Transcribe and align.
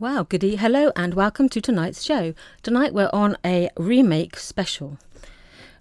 Wow, 0.00 0.22
goody. 0.22 0.56
Hello 0.56 0.92
and 0.96 1.12
welcome 1.12 1.50
to 1.50 1.60
tonight's 1.60 2.02
show. 2.02 2.32
Tonight 2.62 2.94
we're 2.94 3.10
on 3.12 3.36
a 3.44 3.68
remake 3.76 4.38
special. 4.38 4.96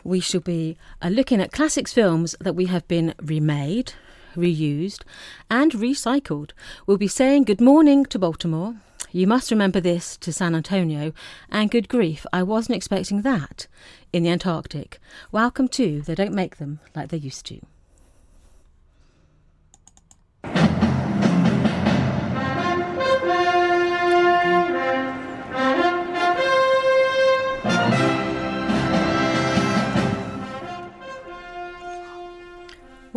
We 0.03 0.19
shall 0.19 0.42
be 0.42 0.75
uh, 1.01 1.08
looking 1.08 1.40
at 1.40 1.53
classics 1.53 1.93
films 1.93 2.35
that 2.42 2.53
we 2.53 2.66
have 2.66 2.85
been 2.90 3.13
remade, 3.21 3.93
reused, 4.35 5.03
and 5.50 5.71
recycled. 5.71 6.51
We'll 6.85 6.97
be 6.97 7.08
saying 7.08 7.45
good 7.45 7.61
morning 7.61 8.04
to 8.07 8.19
Baltimore. 8.19 8.75
You 9.13 9.25
must 9.25 9.51
remember 9.51 9.79
this 9.79 10.18
to 10.18 10.33
San 10.33 10.54
Antonio, 10.54 11.13
and 11.49 11.71
good 11.71 11.88
grief, 11.88 12.25
I 12.33 12.43
wasn't 12.43 12.75
expecting 12.75 13.21
that 13.21 13.67
in 14.11 14.23
the 14.23 14.31
Antarctic. 14.31 14.99
Welcome 15.31 15.70
to 15.70 16.01
They 16.01 16.15
Don't 16.15 16.33
Make 16.33 16.57
Them 16.57 16.81
Like 16.93 17.07
They 17.07 17.20
Used 17.20 17.45
to. 17.45 17.61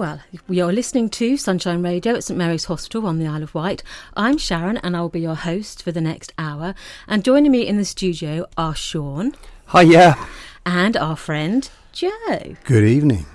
Well, 0.03 0.19
we 0.49 0.61
are 0.61 0.73
listening 0.73 1.11
to 1.11 1.37
Sunshine 1.37 1.81
Radio 1.81 2.17
at 2.17 2.25
St 2.25 2.37
Mary's 2.37 2.65
Hospital 2.65 3.07
on 3.07 3.21
the 3.21 3.29
Isle 3.29 3.45
of 3.45 3.55
Wight. 3.55 3.85
I'm 4.17 4.37
Sharon 4.37 4.79
and 4.79 4.97
I 4.97 5.01
will 5.01 5.09
be 5.09 5.21
your 5.21 5.37
host 5.37 5.81
for 5.81 5.93
the 5.93 6.01
next 6.01 6.33
hour. 6.37 6.75
And 7.07 7.25
joining 7.25 7.53
me 7.53 7.65
in 7.69 7.77
the 7.77 7.85
studio 7.85 8.47
are 8.57 8.75
Sean. 8.75 9.33
Hiya. 9.71 10.17
And 10.67 10.97
our 10.97 11.15
friend 11.15 11.71
Joe. 11.93 12.57
Good 12.65 12.83
evening. 12.83 13.27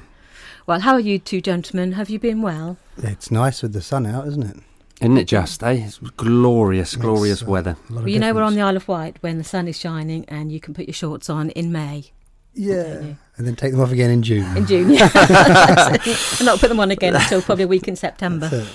Well, 0.66 0.82
how 0.82 0.92
are 0.96 1.00
you 1.00 1.20
two 1.20 1.40
gentlemen? 1.40 1.94
Have 1.94 2.10
you 2.10 2.20
been 2.20 2.42
well? 2.42 2.76
It's 2.98 3.32
nice 3.32 3.62
with 3.62 3.72
the 3.72 3.82
sun 3.82 4.06
out, 4.06 4.28
isn't 4.28 4.44
it? 4.44 4.58
Isn't 5.00 5.18
it 5.18 5.28
just, 5.30 5.64
eh? 5.64 5.86
It's 5.86 6.00
glorious, 6.00 6.98
glorious 6.98 7.44
Makes, 7.44 7.48
uh, 7.48 7.52
weather. 7.52 7.78
a 7.90 7.94
lot 7.94 8.00
of 8.00 8.04
Well, 8.04 8.10
you 8.10 8.20
know, 8.20 8.34
we're 8.34 8.44
on 8.44 8.56
the 8.56 8.62
Isle 8.62 8.76
of 8.76 8.90
Wight 8.90 9.16
when 9.22 9.38
the 9.38 9.46
sun 9.46 9.70
is 9.70 9.80
shining 9.80 10.26
and 10.28 10.52
you 10.52 10.60
can 10.60 10.74
put 10.74 10.88
your 10.88 10.94
shorts 10.94 11.30
on 11.30 11.50
in 11.52 11.72
May. 11.72 12.12
Yeah. 12.58 13.14
And 13.38 13.46
then 13.46 13.56
take 13.56 13.72
them 13.72 13.82
off 13.82 13.92
again 13.92 14.10
in 14.10 14.24
June. 14.24 14.58
In 14.58 14.66
June, 14.66 14.90
yeah. 14.90 15.10
and 16.40 16.46
not 16.46 16.60
put 16.60 16.70
them 16.70 16.80
on 16.80 16.90
again 16.90 17.16
until 17.16 17.42
probably 17.42 17.66
a 17.66 17.68
week 17.68 17.88
in 17.88 17.96
September. 17.96 18.66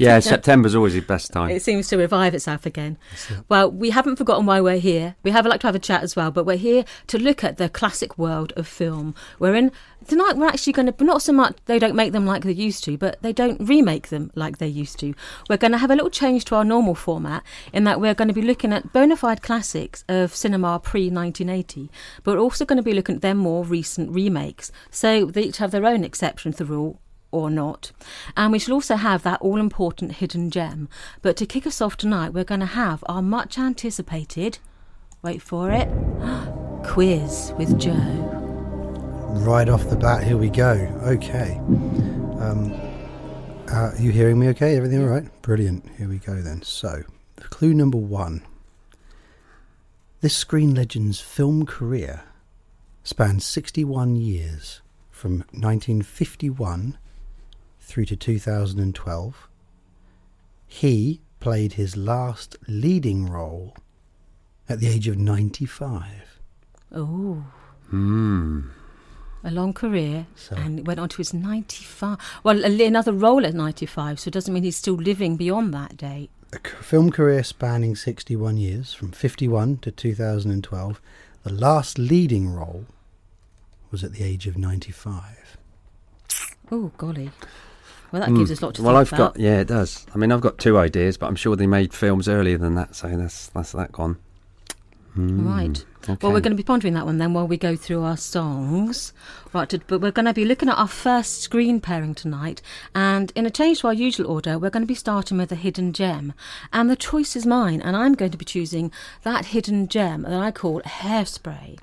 Yeah, 0.00 0.18
September's 0.20 0.74
always 0.74 0.94
the 0.94 1.00
best 1.00 1.32
time. 1.32 1.50
It 1.50 1.62
seems 1.62 1.88
to 1.88 1.96
revive 1.96 2.34
itself 2.34 2.64
again. 2.64 2.96
Well, 3.48 3.70
we 3.70 3.90
haven't 3.90 4.16
forgotten 4.16 4.46
why 4.46 4.60
we're 4.60 4.78
here. 4.78 5.16
We 5.22 5.30
have 5.30 5.46
like 5.46 5.60
to 5.60 5.66
have 5.66 5.74
a 5.74 5.80
chat 5.80 6.02
as 6.02 6.16
well, 6.16 6.30
but 6.30 6.44
we're 6.46 6.56
here 6.56 6.84
to 7.08 7.18
look 7.18 7.44
at 7.44 7.58
the 7.58 7.68
classic 7.68 8.16
world 8.16 8.52
of 8.56 8.66
film. 8.66 9.14
We're 9.38 9.54
in 9.54 9.72
tonight. 10.06 10.36
We're 10.36 10.46
actually 10.46 10.72
going 10.72 10.92
to 10.92 11.04
not 11.04 11.22
so 11.22 11.32
much 11.32 11.56
they 11.66 11.78
don't 11.78 11.94
make 11.94 12.12
them 12.12 12.24
like 12.26 12.44
they 12.44 12.52
used 12.52 12.84
to, 12.84 12.96
but 12.96 13.20
they 13.22 13.32
don't 13.32 13.60
remake 13.60 14.08
them 14.08 14.30
like 14.34 14.58
they 14.58 14.68
used 14.68 14.98
to. 15.00 15.14
We're 15.48 15.58
going 15.58 15.72
to 15.72 15.78
have 15.78 15.90
a 15.90 15.94
little 15.94 16.10
change 16.10 16.44
to 16.46 16.54
our 16.56 16.64
normal 16.64 16.94
format 16.94 17.42
in 17.72 17.84
that 17.84 18.00
we're 18.00 18.14
going 18.14 18.28
to 18.28 18.34
be 18.34 18.42
looking 18.42 18.72
at 18.72 18.92
bona 18.92 19.16
fide 19.16 19.42
classics 19.42 20.04
of 20.08 20.34
cinema 20.34 20.78
pre 20.78 21.10
1980, 21.10 21.90
but 22.24 22.34
we're 22.34 22.42
also 22.42 22.64
going 22.64 22.78
to 22.78 22.82
be 22.82 22.94
looking 22.94 23.16
at 23.16 23.22
their 23.22 23.34
more 23.34 23.64
recent 23.64 24.10
remakes. 24.10 24.72
So 24.90 25.26
they 25.26 25.42
each 25.42 25.58
have 25.58 25.70
their 25.70 25.86
own 25.86 26.04
exception 26.04 26.52
to 26.52 26.58
the 26.58 26.64
rule 26.64 27.00
or 27.32 27.50
not. 27.50 27.92
And 28.36 28.52
we 28.52 28.58
shall 28.58 28.74
also 28.74 28.96
have 28.96 29.22
that 29.22 29.40
all 29.40 29.58
important 29.58 30.16
hidden 30.16 30.50
gem. 30.50 30.88
But 31.22 31.36
to 31.38 31.46
kick 31.46 31.66
us 31.66 31.80
off 31.80 31.96
tonight, 31.96 32.32
we're 32.32 32.44
going 32.44 32.60
to 32.60 32.66
have 32.66 33.04
our 33.06 33.22
much 33.22 33.58
anticipated, 33.58 34.58
wait 35.22 35.42
for 35.42 35.70
it, 35.70 35.88
quiz 36.84 37.52
with 37.58 37.78
Joe. 37.78 38.38
Right 39.44 39.68
off 39.68 39.88
the 39.88 39.96
bat, 39.96 40.24
here 40.24 40.36
we 40.36 40.50
go. 40.50 40.72
Okay. 41.04 41.56
Um, 42.40 42.72
uh, 43.68 43.92
you 43.98 44.10
hearing 44.10 44.38
me 44.38 44.48
okay? 44.48 44.76
Everything 44.76 45.02
all 45.02 45.08
right? 45.08 45.42
Brilliant. 45.42 45.88
Here 45.96 46.08
we 46.08 46.18
go 46.18 46.40
then. 46.40 46.62
So, 46.62 47.04
clue 47.36 47.72
number 47.72 47.98
one. 47.98 48.42
This 50.20 50.36
screen 50.36 50.74
legend's 50.74 51.20
film 51.20 51.64
career 51.64 52.24
spans 53.04 53.46
61 53.46 54.16
years 54.16 54.82
from 55.10 55.38
1951 55.52 56.98
through 57.90 58.04
to 58.06 58.16
2012. 58.16 59.48
He 60.66 61.20
played 61.40 61.72
his 61.74 61.96
last 61.96 62.56
leading 62.68 63.28
role 63.28 63.76
at 64.68 64.78
the 64.80 64.86
age 64.88 65.08
of 65.08 65.18
95. 65.18 66.04
Oh, 66.94 67.44
Hmm. 67.88 68.60
a 69.42 69.50
long 69.50 69.72
career. 69.72 70.26
So- 70.36 70.54
And 70.56 70.86
went 70.86 71.00
on 71.00 71.08
to 71.08 71.16
his 71.16 71.34
95. 71.34 72.18
Well, 72.44 72.64
another 72.64 73.12
role 73.12 73.44
at 73.44 73.54
95, 73.54 74.20
so 74.20 74.28
it 74.28 74.34
doesn't 74.34 74.52
mean 74.54 74.62
he's 74.62 74.76
still 74.76 74.94
living 74.94 75.36
beyond 75.36 75.74
that 75.74 75.96
date. 75.96 76.30
a 76.52 76.56
c- 76.68 76.74
film 76.82 77.12
career 77.12 77.44
spanning 77.44 77.94
61 77.94 78.56
years, 78.56 78.92
from 78.92 79.12
51 79.12 79.76
to 79.78 79.92
2012. 79.92 81.00
The 81.44 81.52
last 81.52 81.96
leading 81.96 82.48
role 82.52 82.86
was 83.92 84.02
at 84.02 84.12
the 84.14 84.24
age 84.24 84.48
of 84.48 84.58
95. 84.58 85.56
Oh, 86.72 86.90
golly. 86.98 87.30
Well, 88.12 88.20
that 88.22 88.30
Mm. 88.30 88.38
gives 88.38 88.50
us 88.50 88.60
a 88.60 88.66
lot 88.66 88.74
to 88.74 88.82
well, 88.82 88.94
think 88.96 89.12
I've 89.12 89.18
about. 89.18 89.34
got 89.34 89.40
yeah, 89.42 89.60
it 89.60 89.68
does. 89.68 90.06
I 90.14 90.18
mean, 90.18 90.32
I've 90.32 90.40
got 90.40 90.58
two 90.58 90.76
ideas, 90.78 91.16
but 91.16 91.26
I'm 91.26 91.36
sure 91.36 91.54
they 91.56 91.66
made 91.66 91.92
films 91.94 92.28
earlier 92.28 92.58
than 92.58 92.74
that, 92.74 92.94
so 92.96 93.08
that's 93.16 93.48
that's 93.48 93.72
that 93.72 93.92
gone. 93.92 94.16
Hmm. 95.14 95.46
Right. 95.46 95.84
Okay. 96.08 96.16
Well, 96.22 96.32
we're 96.32 96.40
going 96.40 96.52
to 96.52 96.56
be 96.56 96.62
pondering 96.62 96.94
that 96.94 97.04
one 97.04 97.18
then 97.18 97.34
while 97.34 97.46
we 97.46 97.58
go 97.58 97.76
through 97.76 98.02
our 98.02 98.16
songs. 98.16 99.12
Right, 99.52 99.74
but 99.86 100.00
we're 100.00 100.10
going 100.12 100.26
to 100.26 100.32
be 100.32 100.46
looking 100.46 100.70
at 100.70 100.78
our 100.78 100.88
first 100.88 101.42
screen 101.42 101.78
pairing 101.78 102.14
tonight. 102.14 102.62
And 102.94 103.32
in 103.34 103.44
a 103.44 103.50
change 103.50 103.80
to 103.80 103.88
our 103.88 103.92
usual 103.92 104.26
order, 104.26 104.58
we're 104.58 104.70
going 104.70 104.82
to 104.82 104.86
be 104.86 104.94
starting 104.94 105.36
with 105.36 105.52
a 105.52 105.56
hidden 105.56 105.92
gem. 105.92 106.32
And 106.72 106.88
the 106.88 106.96
choice 106.96 107.36
is 107.36 107.44
mine. 107.44 107.82
And 107.82 107.96
I'm 107.96 108.14
going 108.14 108.30
to 108.30 108.38
be 108.38 108.46
choosing 108.46 108.90
that 109.24 109.46
hidden 109.46 109.88
gem 109.88 110.22
that 110.22 110.40
I 110.40 110.50
call 110.52 110.80
Hairspray. 110.82 111.78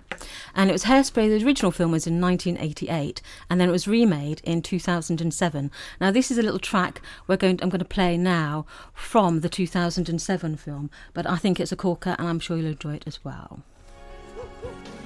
And 0.56 0.70
it 0.70 0.74
was 0.74 0.86
Hairspray, 0.86 1.28
the 1.28 1.46
original 1.46 1.72
film 1.72 1.92
was 1.92 2.08
in 2.08 2.20
1988. 2.20 3.22
And 3.52 3.62
then 3.62 3.70
it 3.70 3.74
was 3.74 3.88
remade 3.88 4.42
in 4.44 4.64
2007. 4.64 5.72
Now, 6.02 6.10
this 6.10 6.32
is 6.32 6.40
a 6.40 6.44
little 6.44 6.60
track 6.60 7.02
we're 7.28 7.38
going 7.38 7.60
I'm 7.62 7.70
going 7.70 7.80
to 7.80 7.86
play 7.86 8.18
now 8.18 8.66
from 8.94 9.42
the 9.42 9.50
2007 9.50 10.56
film. 10.56 10.90
But 11.14 11.30
I 11.30 11.36
think 11.36 11.60
it's 11.60 11.72
a 11.72 11.76
corker 11.76 12.16
and 12.18 12.28
I'm 12.28 12.40
sure 12.40 12.58
you'll 12.58 12.68
enjoy 12.68 12.96
it 12.96 13.04
as 13.06 13.24
well. 13.24 13.62
Oh, 14.64 14.97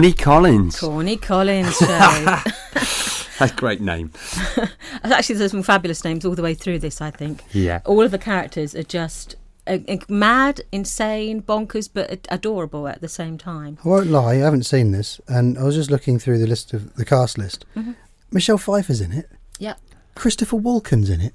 Corny 0.00 0.14
Collins. 0.14 0.80
Corny 0.80 1.16
Collins 1.18 1.76
show. 1.78 1.86
That's 2.72 3.52
a 3.52 3.54
great 3.54 3.82
name. 3.82 4.10
Actually, 5.04 5.34
there's 5.36 5.50
some 5.50 5.62
fabulous 5.62 6.02
names 6.06 6.24
all 6.24 6.34
the 6.34 6.42
way 6.42 6.54
through 6.54 6.78
this. 6.78 7.02
I 7.02 7.10
think 7.10 7.44
Yeah. 7.52 7.80
all 7.84 8.00
of 8.02 8.10
the 8.10 8.16
characters 8.16 8.74
are 8.74 8.82
just 8.82 9.36
uh, 9.66 9.76
uh, 9.86 9.98
mad, 10.08 10.62
insane, 10.72 11.42
bonkers, 11.42 11.90
but 11.92 12.26
adorable 12.30 12.88
at 12.88 13.02
the 13.02 13.08
same 13.10 13.36
time. 13.36 13.76
I 13.84 13.88
won't 13.88 14.06
lie, 14.06 14.32
I 14.32 14.36
haven't 14.36 14.64
seen 14.64 14.92
this, 14.92 15.20
and 15.28 15.58
I 15.58 15.64
was 15.64 15.74
just 15.74 15.90
looking 15.90 16.18
through 16.18 16.38
the 16.38 16.46
list 16.46 16.72
of 16.72 16.94
the 16.94 17.04
cast 17.04 17.36
list. 17.36 17.66
Mm-hmm. 17.76 17.92
Michelle 18.32 18.56
Pfeiffer's 18.56 19.02
in 19.02 19.12
it. 19.12 19.28
Yeah, 19.58 19.74
Christopher 20.14 20.56
Walken's 20.56 21.10
in 21.10 21.20
it. 21.20 21.34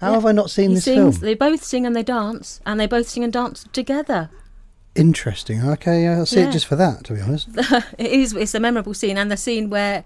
How 0.00 0.10
Yeah. 0.10 0.14
have 0.14 0.24
I 0.26 0.30
not 0.30 0.50
seen 0.52 0.68
he 0.68 0.74
this 0.76 0.84
sings. 0.84 1.16
film? 1.18 1.26
They 1.26 1.34
both 1.34 1.64
sing 1.64 1.84
and 1.84 1.96
they 1.96 2.04
dance, 2.04 2.60
and 2.64 2.78
they 2.78 2.86
both 2.86 3.08
sing 3.08 3.24
and 3.24 3.32
dance 3.32 3.66
together. 3.72 4.30
Interesting. 4.98 5.62
Okay, 5.66 6.06
I'll 6.08 6.26
see 6.26 6.40
Yeah. 6.40 6.48
it 6.48 6.52
just 6.52 6.66
for 6.66 6.76
that, 6.76 7.04
to 7.04 7.14
be 7.14 7.20
honest. 7.20 7.48
it 7.98 8.10
is. 8.10 8.34
It's 8.34 8.54
a 8.54 8.60
memorable 8.60 8.94
scene, 8.94 9.16
and 9.16 9.30
the 9.30 9.36
scene 9.36 9.70
where 9.70 10.04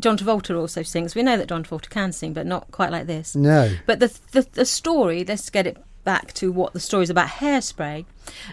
John 0.00 0.16
Travolta 0.16 0.58
also 0.58 0.82
sings. 0.82 1.14
We 1.14 1.22
know 1.22 1.36
that 1.36 1.48
John 1.48 1.62
Travolta 1.62 1.90
can 1.90 2.12
sing, 2.12 2.32
but 2.32 2.46
not 2.46 2.70
quite 2.70 2.90
like 2.90 3.06
this. 3.06 3.36
No. 3.36 3.74
But 3.86 4.00
the, 4.00 4.18
the 4.32 4.46
the 4.52 4.64
story, 4.64 5.24
let's 5.24 5.50
get 5.50 5.66
it 5.66 5.76
back 6.02 6.32
to 6.32 6.50
what 6.50 6.72
the 6.72 6.80
story 6.80 7.02
is 7.02 7.10
about. 7.10 7.28
Hairspray. 7.28 8.06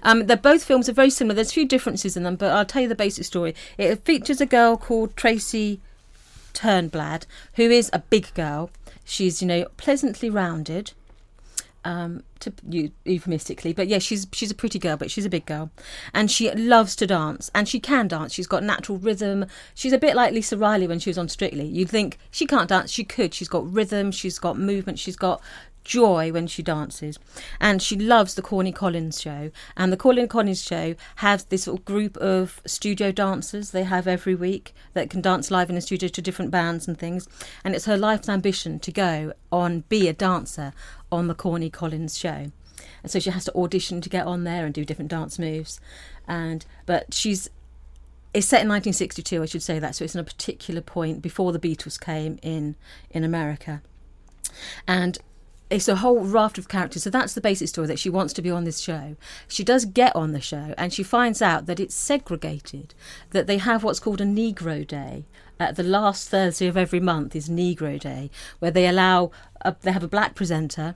Um, 0.03 0.25
they're 0.25 0.35
both 0.35 0.63
films 0.65 0.89
are 0.89 0.93
very 0.93 1.09
similar. 1.09 1.35
There's 1.35 1.51
a 1.51 1.53
few 1.53 1.67
differences 1.67 2.17
in 2.17 2.23
them, 2.23 2.35
but 2.35 2.51
I'll 2.51 2.65
tell 2.65 2.81
you 2.81 2.89
the 2.89 2.95
basic 2.95 3.23
story. 3.25 3.55
It 3.77 4.03
features 4.03 4.41
a 4.41 4.45
girl 4.45 4.75
called 4.75 5.15
Tracy 5.15 5.79
Turnblad, 6.53 7.25
who 7.53 7.63
is 7.69 7.89
a 7.93 7.99
big 7.99 8.33
girl. 8.33 8.69
She's 9.05 9.41
you 9.41 9.47
know 9.47 9.65
pleasantly 9.77 10.29
rounded. 10.29 10.91
Um, 11.85 12.23
to 12.41 12.51
eu- 12.69 12.91
euphemistically, 13.05 13.71
but 13.71 13.87
yeah, 13.87 13.99
she's 13.99 14.27
she's 14.33 14.51
a 14.51 14.55
pretty 14.55 14.77
girl, 14.77 14.97
but 14.97 15.09
she's 15.09 15.25
a 15.25 15.29
big 15.29 15.45
girl, 15.45 15.71
and 16.13 16.29
she 16.29 16.51
loves 16.51 16.95
to 16.97 17.07
dance, 17.07 17.49
and 17.55 17.67
she 17.67 17.79
can 17.79 18.09
dance. 18.09 18.33
She's 18.33 18.47
got 18.47 18.61
natural 18.61 18.97
rhythm. 18.97 19.45
She's 19.73 19.93
a 19.93 19.97
bit 19.97 20.15
like 20.15 20.33
Lisa 20.33 20.57
Riley 20.57 20.87
when 20.87 20.99
she 20.99 21.09
was 21.09 21.17
on 21.17 21.29
Strictly. 21.29 21.65
You'd 21.65 21.89
think 21.89 22.17
she 22.29 22.45
can't 22.45 22.67
dance, 22.67 22.91
she 22.91 23.05
could. 23.05 23.33
She's 23.33 23.47
got 23.47 23.71
rhythm, 23.71 24.11
she's 24.11 24.37
got 24.37 24.57
movement, 24.57 24.99
she's 24.99 25.15
got 25.15 25.41
joy 25.87 26.31
when 26.31 26.45
she 26.45 26.61
dances, 26.61 27.17
and 27.59 27.81
she 27.81 27.95
loves 27.95 28.35
the 28.35 28.41
Corny 28.41 28.71
Collins 28.71 29.19
show. 29.21 29.49
And 29.75 29.91
the 29.91 29.97
Corny 29.97 30.27
Collins 30.27 30.61
show 30.61 30.95
has 31.17 31.45
this 31.45 31.67
group 31.85 32.17
of 32.17 32.61
studio 32.65 33.11
dancers 33.11 33.71
they 33.71 33.83
have 33.83 34.07
every 34.07 34.35
week 34.35 34.75
that 34.93 35.09
can 35.09 35.21
dance 35.21 35.49
live 35.49 35.69
in 35.69 35.75
the 35.75 35.81
studio 35.81 36.09
to 36.09 36.21
different 36.21 36.51
bands 36.51 36.87
and 36.87 36.99
things. 36.99 37.27
And 37.63 37.73
it's 37.73 37.85
her 37.85 37.97
life's 37.97 38.29
ambition 38.29 38.79
to 38.79 38.91
go 38.91 39.33
on 39.51 39.85
be 39.89 40.07
a 40.07 40.13
dancer 40.13 40.73
on 41.11 41.27
the 41.27 41.35
Corny 41.35 41.69
Collins 41.69 42.17
show. 42.17 42.51
And 43.01 43.11
so 43.11 43.19
she 43.19 43.29
has 43.29 43.45
to 43.45 43.55
audition 43.55 44.01
to 44.01 44.09
get 44.09 44.27
on 44.27 44.43
there 44.43 44.65
and 44.65 44.73
do 44.73 44.83
different 44.83 45.11
dance 45.11 45.39
moves. 45.39 45.79
And 46.27 46.65
but 46.85 47.13
she's 47.13 47.49
it's 48.33 48.45
set 48.45 48.61
in 48.61 48.67
1962, 48.67 49.41
I 49.41 49.45
should 49.45 49.63
say 49.63 49.79
that. 49.79 49.95
So 49.95 50.03
it's 50.03 50.13
in 50.13 50.21
a 50.21 50.23
particular 50.23 50.81
point 50.81 51.21
before 51.21 51.51
the 51.51 51.59
Beatles 51.59 51.99
came 51.99 52.37
in 52.41 52.75
in 53.09 53.23
America, 53.23 53.81
and 54.87 55.17
it's 55.69 55.87
a 55.87 55.97
whole 55.97 56.19
raft 56.19 56.57
of 56.57 56.67
characters. 56.67 57.03
So 57.03 57.09
that's 57.09 57.33
the 57.33 57.41
basic 57.41 57.67
story 57.67 57.87
that 57.87 57.99
she 57.99 58.09
wants 58.09 58.33
to 58.33 58.41
be 58.41 58.49
on 58.51 58.63
this 58.63 58.79
show. 58.79 59.15
She 59.47 59.63
does 59.63 59.85
get 59.85 60.15
on 60.15 60.31
the 60.31 60.41
show, 60.41 60.73
and 60.77 60.93
she 60.93 61.03
finds 61.03 61.41
out 61.41 61.65
that 61.65 61.79
it's 61.79 61.95
segregated. 61.95 62.93
That 63.31 63.47
they 63.47 63.57
have 63.57 63.83
what's 63.83 63.99
called 63.99 64.21
a 64.21 64.25
Negro 64.25 64.85
Day. 64.85 65.25
Uh, 65.59 65.71
the 65.71 65.83
last 65.83 66.29
Thursday 66.29 66.67
of 66.67 66.77
every 66.77 66.99
month 66.99 67.35
is 67.35 67.49
Negro 67.49 67.99
Day, 67.99 68.29
where 68.59 68.71
they 68.71 68.87
allow 68.87 69.31
a, 69.61 69.75
they 69.81 69.91
have 69.91 70.03
a 70.03 70.07
black 70.07 70.35
presenter 70.35 70.95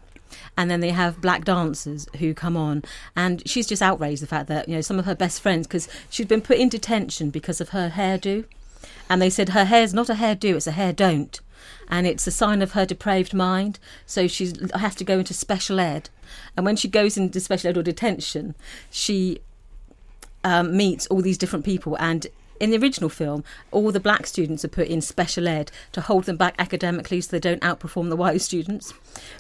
and 0.57 0.71
then 0.71 0.79
they 0.79 0.91
have 0.91 1.19
black 1.19 1.43
dancers 1.43 2.07
who 2.19 2.33
come 2.33 2.55
on 2.55 2.83
and 3.17 3.47
she's 3.49 3.67
just 3.67 3.81
outraged 3.81 4.21
the 4.21 4.27
fact 4.27 4.47
that 4.47 4.69
you 4.69 4.75
know 4.75 4.81
some 4.81 4.97
of 4.97 5.03
her 5.03 5.15
best 5.15 5.41
friends 5.41 5.67
because 5.67 5.89
she'd 6.09 6.27
been 6.27 6.41
put 6.41 6.57
in 6.57 6.69
detention 6.69 7.29
because 7.29 7.59
of 7.59 7.69
her 7.69 7.89
hairdo 7.89 8.45
and 9.09 9.21
they 9.21 9.29
said 9.29 9.49
her 9.49 9.65
hair's 9.65 9.93
not 9.93 10.09
a 10.09 10.13
hairdo 10.13 10.55
it's 10.55 10.67
a 10.67 10.71
hair 10.71 10.93
don't 10.93 11.41
and 11.89 12.07
it's 12.07 12.27
a 12.27 12.31
sign 12.31 12.61
of 12.61 12.71
her 12.71 12.85
depraved 12.85 13.33
mind 13.33 13.79
so 14.05 14.27
she 14.27 14.53
has 14.75 14.95
to 14.95 15.03
go 15.03 15.19
into 15.19 15.33
special 15.33 15.79
ed 15.79 16.09
and 16.55 16.65
when 16.65 16.75
she 16.75 16.87
goes 16.87 17.17
into 17.17 17.39
special 17.39 17.69
ed 17.69 17.77
or 17.77 17.83
detention 17.83 18.55
she 18.89 19.39
um, 20.43 20.75
meets 20.75 21.07
all 21.07 21.21
these 21.21 21.37
different 21.37 21.65
people 21.65 21.95
and 21.99 22.27
in 22.61 22.69
the 22.69 22.77
original 22.77 23.09
film, 23.09 23.43
all 23.71 23.91
the 23.91 23.99
black 23.99 24.27
students 24.27 24.63
are 24.63 24.67
put 24.67 24.87
in 24.87 25.01
special 25.01 25.47
ed 25.47 25.71
to 25.93 25.99
hold 25.99 26.25
them 26.25 26.37
back 26.37 26.53
academically 26.59 27.19
so 27.19 27.31
they 27.31 27.39
don't 27.39 27.61
outperform 27.63 28.09
the 28.09 28.15
white 28.23 28.39
students. 28.39 28.93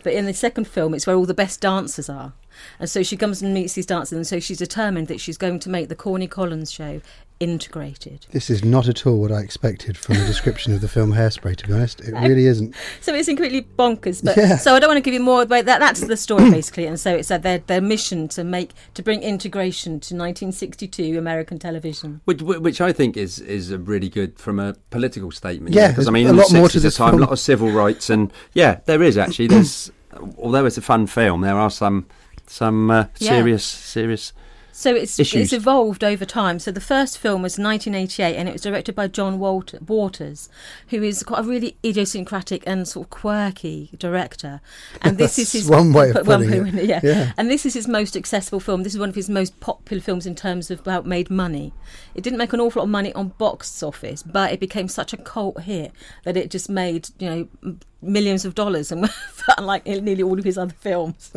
But 0.03 0.13
in 0.13 0.25
the 0.25 0.33
second 0.33 0.65
film, 0.65 0.95
it's 0.95 1.05
where 1.05 1.15
all 1.15 1.27
the 1.27 1.35
best 1.35 1.61
dancers 1.61 2.09
are. 2.09 2.33
And 2.79 2.89
so 2.89 3.03
she 3.03 3.17
comes 3.17 3.41
and 3.41 3.53
meets 3.53 3.73
these 3.73 3.85
dancers, 3.85 4.15
and 4.17 4.27
so 4.27 4.39
she's 4.39 4.57
determined 4.57 5.07
that 5.07 5.19
she's 5.19 5.37
going 5.37 5.59
to 5.59 5.69
make 5.69 5.89
the 5.89 5.95
Corny 5.95 6.27
Collins 6.27 6.71
show 6.71 7.01
integrated. 7.41 8.27
This 8.31 8.51
is 8.51 8.63
not 8.63 8.87
at 8.87 9.05
all 9.07 9.19
what 9.19 9.31
I 9.31 9.39
expected 9.39 9.97
from 9.97 10.15
the 10.15 10.25
description 10.25 10.73
of 10.73 10.81
the 10.81 10.87
film 10.87 11.11
Hairspray. 11.11 11.55
To 11.57 11.67
be 11.67 11.73
honest, 11.73 11.99
it 12.01 12.13
really 12.13 12.45
isn't. 12.45 12.75
So 13.01 13.13
it's 13.15 13.27
completely 13.27 13.63
bonkers. 13.63 14.23
But 14.23 14.37
Yeah. 14.37 14.57
so 14.57 14.75
I 14.75 14.79
don't 14.79 14.89
want 14.89 14.97
to 14.97 15.01
give 15.01 15.15
you 15.15 15.19
more. 15.19 15.45
But 15.47 15.65
that 15.65 15.79
that's 15.79 16.01
the 16.01 16.15
story 16.15 16.51
basically. 16.51 16.85
And 16.85 16.99
so 16.99 17.15
it's 17.15 17.31
uh, 17.31 17.39
their 17.39 17.57
their 17.57 17.81
mission 17.81 18.27
to 18.29 18.43
make 18.43 18.71
to 18.93 19.01
bring 19.01 19.23
integration 19.23 19.93
to 19.93 20.15
1962 20.15 21.17
American 21.17 21.57
television. 21.57 22.21
Which, 22.25 22.41
which 22.43 22.79
I 22.79 22.93
think 22.93 23.17
is 23.17 23.39
is 23.39 23.71
a 23.71 23.79
really 23.79 24.09
good 24.09 24.37
from 24.37 24.59
a 24.59 24.75
political 24.91 25.31
statement. 25.31 25.73
Yeah, 25.73 25.87
because 25.89 26.07
I 26.07 26.11
mean, 26.11 26.27
a 26.27 26.33
lot 26.33 26.49
the 26.49 26.57
more 26.59 26.69
to 26.69 26.77
60s 26.77 26.81
this 26.83 26.95
time, 26.95 27.15
a 27.15 27.17
lot 27.17 27.31
of 27.31 27.39
civil 27.39 27.71
rights, 27.71 28.09
and 28.11 28.31
yeah, 28.53 28.81
there 28.85 29.01
is 29.01 29.17
actually. 29.17 29.47
There's 29.47 29.91
although 30.37 30.65
it's 30.65 30.77
a 30.77 30.81
fun 30.81 31.07
film, 31.07 31.41
there 31.41 31.57
are 31.57 31.71
some 31.71 32.05
some 32.51 32.91
uh, 32.91 33.05
Yeah. 33.19 33.29
serious 33.29 33.65
serious. 33.65 34.33
So 34.73 34.95
it's 34.95 35.19
Issues. 35.19 35.41
it's 35.43 35.53
evolved 35.53 36.01
over 36.01 36.23
time. 36.25 36.57
So 36.57 36.71
the 36.71 36.79
first 36.81 37.17
film 37.17 37.41
was 37.41 37.59
1988, 37.59 38.35
and 38.37 38.47
it 38.47 38.53
was 38.53 38.61
directed 38.61 38.95
by 38.95 39.07
John 39.09 39.37
Walter, 39.37 39.77
Waters, 39.85 40.49
who 40.87 41.03
is 41.03 41.21
quite 41.23 41.41
a 41.41 41.43
really 41.43 41.75
idiosyncratic 41.85 42.63
and 42.65 42.87
sort 42.87 43.07
of 43.07 43.09
quirky 43.09 43.91
director. 43.99 44.61
And 45.01 45.17
this 45.17 45.37
is 45.43 45.51
his 45.51 45.69
one 45.69 45.91
way 45.91 46.11
of 46.11 46.25
putting 46.25 46.77
it. 46.77 46.85
yeah. 46.85 47.01
Yeah. 47.03 47.33
And 47.37 47.51
this 47.51 47.65
is 47.65 47.73
his 47.73 47.87
most 47.87 48.15
accessible 48.15 48.61
film. 48.61 48.83
This 48.83 48.93
is 48.93 48.99
one 48.99 49.09
of 49.09 49.15
his 49.15 49.29
most 49.29 49.59
popular 49.59 50.01
films 50.01 50.25
in 50.25 50.35
terms 50.35 50.71
of 50.71 50.79
about 50.79 51.05
made 51.05 51.29
money. 51.29 51.73
It 52.15 52.23
didn't 52.23 52.39
make 52.39 52.53
an 52.53 52.61
awful 52.61 52.79
lot 52.79 52.85
of 52.85 52.89
money 52.91 53.13
on 53.13 53.29
box 53.37 53.83
office, 53.83 54.23
but 54.23 54.53
it 54.53 54.59
became 54.61 54.87
such 54.87 55.11
a 55.11 55.17
cult 55.17 55.61
hit 55.63 55.91
that 56.23 56.37
it 56.37 56.49
just 56.49 56.69
made 56.69 57.09
you 57.19 57.29
know 57.29 57.75
millions 58.01 58.45
of 58.45 58.55
dollars, 58.55 58.91
and 58.91 59.09
unlike 59.57 59.85
nearly 59.85 60.23
all 60.23 60.37
of 60.37 60.45
his 60.45 60.57
other 60.57 60.73
films. 60.79 61.31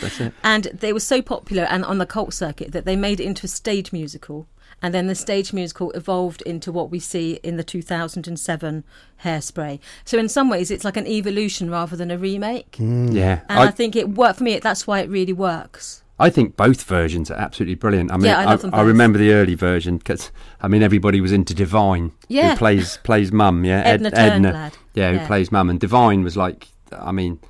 That's 0.00 0.20
it. 0.20 0.32
and 0.42 0.64
they 0.64 0.92
were 0.92 1.00
so 1.00 1.22
popular 1.22 1.64
and 1.64 1.84
on 1.84 1.98
the 1.98 2.06
cult 2.06 2.34
circuit 2.34 2.72
that 2.72 2.84
they 2.84 2.96
made 2.96 3.20
it 3.20 3.24
into 3.24 3.46
a 3.46 3.48
stage 3.48 3.92
musical. 3.92 4.46
And 4.82 4.94
then 4.94 5.08
the 5.08 5.14
stage 5.14 5.52
musical 5.52 5.90
evolved 5.90 6.40
into 6.42 6.72
what 6.72 6.90
we 6.90 7.00
see 7.00 7.38
in 7.42 7.58
the 7.58 7.64
2007 7.64 8.84
hairspray. 9.24 9.78
So 10.06 10.18
in 10.18 10.28
some 10.30 10.48
ways 10.48 10.70
it's 10.70 10.84
like 10.84 10.96
an 10.96 11.06
evolution 11.06 11.70
rather 11.70 11.96
than 11.96 12.10
a 12.10 12.16
remake. 12.16 12.72
Mm. 12.78 13.12
Yeah, 13.12 13.40
and 13.50 13.58
I, 13.58 13.64
I, 13.64 13.70
think 13.72 13.94
it 13.94 14.08
worked 14.10 14.38
for 14.38 14.44
me 14.44 14.58
that's 14.58 14.86
why 14.86 15.00
it 15.00 15.10
really 15.10 15.34
works 15.34 16.02
I 16.20 16.30
think 16.30 16.56
both 16.56 16.82
versions 16.84 17.30
are 17.30 17.38
absolutely 17.38 17.74
brilliant. 17.74 18.12
I 18.12 18.16
mean, 18.16 18.26
Yeah, 18.26 18.48
I 18.50 18.56
them 18.56 18.74
I, 18.74 18.82
remember 18.82 19.18
the 19.18 19.32
early 19.32 19.54
version 19.54 19.96
because 19.98 20.30
I 20.60 20.68
mean 20.68 20.82
everybody 20.82 21.20
was 21.20 21.32
into 21.32 21.54
Divine, 21.54 22.12
Yeah. 22.28 22.50
who 22.52 22.56
plays 22.58 22.98
plays 22.98 23.32
mum. 23.32 23.64
Yeah, 23.64 23.80
Edna 23.84 24.10
Turnblad. 24.10 24.74
yeah, 24.94 25.10
who 25.10 25.16
Yeah. 25.16 25.26
plays 25.26 25.50
mum, 25.50 25.70
and 25.70 25.80
Divine 25.80 26.22
was 26.22 26.36
like, 26.36 26.68
I 26.92 27.10
mean, 27.12 27.40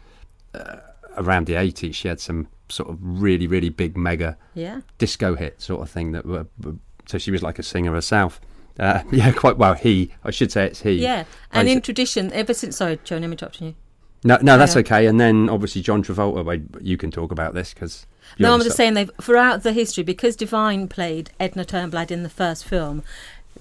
uh, 0.55 0.77
around 1.17 1.47
the 1.47 1.55
eighties, 1.57 1.97
she 1.97 2.09
had 2.09 2.21
some 2.21 2.47
sort 2.69 2.89
of 2.89 2.99
really 3.01 3.49
really 3.49 3.69
big 3.69 3.97
mega 3.97 4.37
yeah 4.55 4.81
disco 4.99 5.35
hit 5.35 5.61
sort 5.61 5.83
of 5.83 5.91
thing 5.91 6.13
that 6.13 6.25
were, 6.25 6.47
were- 6.63 6.77
so 7.07 7.19
she 7.19 7.33
was 7.33 7.43
like 7.43 7.59
a 7.59 7.63
singer 7.65 7.93
herself. 7.93 8.41
Uh, 8.79 9.03
yeah, 9.13 9.33
quite 9.33 9.59
well. 9.59 9.75
He, 9.75 10.13
I 10.25 10.31
should 10.31 10.53
say, 10.53 10.67
it's 10.67 10.83
he. 10.83 10.93
yeah 10.93 11.25
and 11.53 11.69
in 11.69 11.81
tradition 11.81 12.33
ever 12.33 12.55
since 12.55 12.77
sorry 12.77 12.99
Joan 13.03 13.25
I'm 13.25 13.33
interrupting 13.33 13.67
you 13.69 13.75
No, 14.23 14.39
no, 14.43 14.57
that's 14.57 14.77
okay. 14.77 15.07
And 15.07 15.19
then 15.19 15.49
obviously 15.49 15.83
John 15.83 16.03
Travolta. 16.05 16.45
Well, 16.45 16.59
you 16.81 16.97
can 16.97 17.11
talk 17.11 17.33
about 17.33 17.55
this 17.55 17.75
because. 17.75 18.07
No, 18.39 18.55
I'm 18.55 18.61
just 18.63 18.77
saying 18.77 18.95
they've 18.95 19.11
throughout 19.21 19.63
the 19.63 19.73
history 19.73 20.03
because 20.05 20.37
Divine 20.37 20.89
played 20.89 21.31
Edna 21.39 21.65
Turnblad 21.65 22.11
in 22.11 22.23
the 22.23 22.29
first 22.29 22.65
film. 22.65 23.03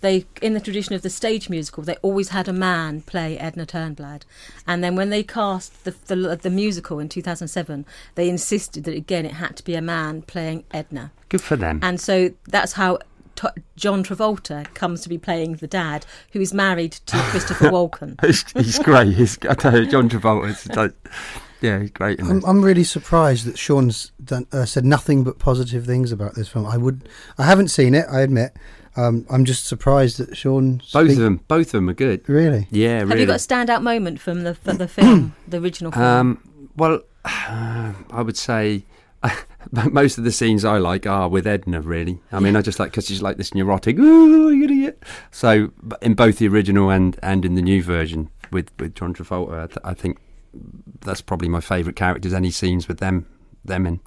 They, 0.02 0.26
in 0.42 0.54
the 0.54 0.62
tradition 0.62 0.96
of 0.96 1.02
the 1.02 1.10
stage 1.10 1.50
musical, 1.50 1.84
they 1.84 1.98
always 1.98 2.30
had 2.30 2.48
a 2.48 2.54
man 2.54 3.02
play 3.02 3.38
Edna 3.38 3.66
Turnblad, 3.66 4.22
and 4.66 4.82
then 4.82 4.96
when 4.96 5.10
they 5.10 5.24
cast 5.24 5.84
the 5.84 5.94
the, 6.08 6.16
the 6.42 6.50
musical 6.50 7.00
in 7.00 7.10
2007, 7.10 7.86
they 8.16 8.30
insisted 8.30 8.86
that 8.86 8.96
again 8.96 9.26
it 9.26 9.34
had 9.34 9.58
to 9.58 9.64
be 9.64 9.76
a 9.76 9.82
man 9.82 10.22
playing 10.22 10.64
Edna, 10.72 11.12
Good 11.28 11.42
for 11.42 11.58
them. 11.58 11.80
and 11.84 12.00
so 12.00 12.30
that's 12.48 12.74
how 12.74 13.00
John 13.76 14.04
Travolta 14.04 14.74
comes 14.74 15.02
to 15.02 15.10
be 15.10 15.18
playing 15.18 15.56
the 15.56 15.68
dad, 15.68 16.06
who 16.32 16.40
is 16.40 16.54
married 16.54 16.94
to 17.08 17.18
Christopher 17.32 17.66
Walken. 17.72 18.24
he's, 18.26 18.50
he's 18.52 18.80
great. 18.80 19.14
He's, 19.16 19.38
I 19.50 19.54
tell 19.54 19.78
you, 19.78 19.86
John 19.90 20.10
Travolta. 20.10 20.94
Is 21.62 21.64
like, 21.64 21.72
yeah, 21.72 21.80
he's 21.80 21.92
great. 21.92 22.20
In 22.20 22.30
I'm. 22.30 22.44
I'm 22.46 22.62
really 22.62 22.84
surprised 22.84 23.46
that 23.46 23.58
Sean's 23.58 24.12
done, 24.24 24.48
uh, 24.52 24.66
said 24.66 24.86
nothing 24.86 25.24
but 25.24 25.40
positive 25.40 25.86
things 25.86 26.12
about 26.12 26.36
this 26.36 26.48
film. 26.48 26.66
I 26.66 26.78
would, 26.78 27.08
I 27.38 27.46
haven't 27.46 27.70
seen 27.70 27.94
it. 27.96 28.06
I 28.10 28.22
admit. 28.22 28.56
Um, 28.96 29.26
I'm 29.30 29.46
just 29.46 29.66
surprised 29.66 30.18
that 30.18 30.36
Sean. 30.36 30.78
both 30.94 31.06
speak- 31.08 31.12
of 31.12 31.18
them, 31.24 31.42
both 31.48 31.68
of 31.68 31.72
them 31.74 31.90
are 31.90 31.94
good. 31.94 32.28
Really. 32.28 32.68
Yeah, 32.72 32.88
Really. 32.88 33.00
Have 33.00 33.10
really. 33.10 33.22
you 33.22 33.28
got 33.28 33.36
a 33.36 33.38
standout 33.48 33.82
moment 33.84 34.20
from 34.20 34.44
the 34.44 34.56
from 34.56 34.78
the 34.78 34.88
film, 34.88 35.36
the 35.48 35.58
original 35.60 35.92
film? 35.92 36.04
Um, 36.04 36.70
well, 36.76 37.02
I 37.26 38.22
would 38.22 38.38
say 38.38 38.86
most 39.92 40.18
of 40.18 40.24
the 40.24 40.32
scenes 40.32 40.66
I 40.66 40.78
like 40.78 41.06
are 41.06 41.30
with 41.30 41.46
Edna. 41.48 41.82
Really, 41.82 42.20
I 42.32 42.40
mean, 42.40 42.56
I 42.56 42.62
just 42.62 42.80
like 42.80 42.92
because 42.92 43.06
she's 43.08 43.22
like 43.22 43.38
this 43.38 43.54
neurotic. 43.54 43.98
Ooh, 44.00 44.50
you 44.52 44.64
idiot. 44.66 45.04
So, 45.32 45.72
in 46.02 46.14
both 46.16 46.38
the 46.40 46.48
original 46.48 46.90
and 46.90 47.18
and 47.22 47.46
in 47.46 47.56
the 47.56 47.62
new 47.62 47.84
version 47.84 48.30
with 48.52 48.72
with 48.80 48.96
John 48.96 49.14
Travolta, 49.14 49.64
I, 49.64 49.68
th- 49.68 49.78
I 49.84 49.94
think 49.94 50.18
that's 51.02 51.22
probably 51.22 51.50
my 51.50 51.62
favourite 51.62 51.96
characters. 51.96 52.34
Any 52.34 52.52
scenes 52.52 52.88
with 52.88 53.00
them 53.00 53.26
them 53.66 53.86
in. 53.86 54.00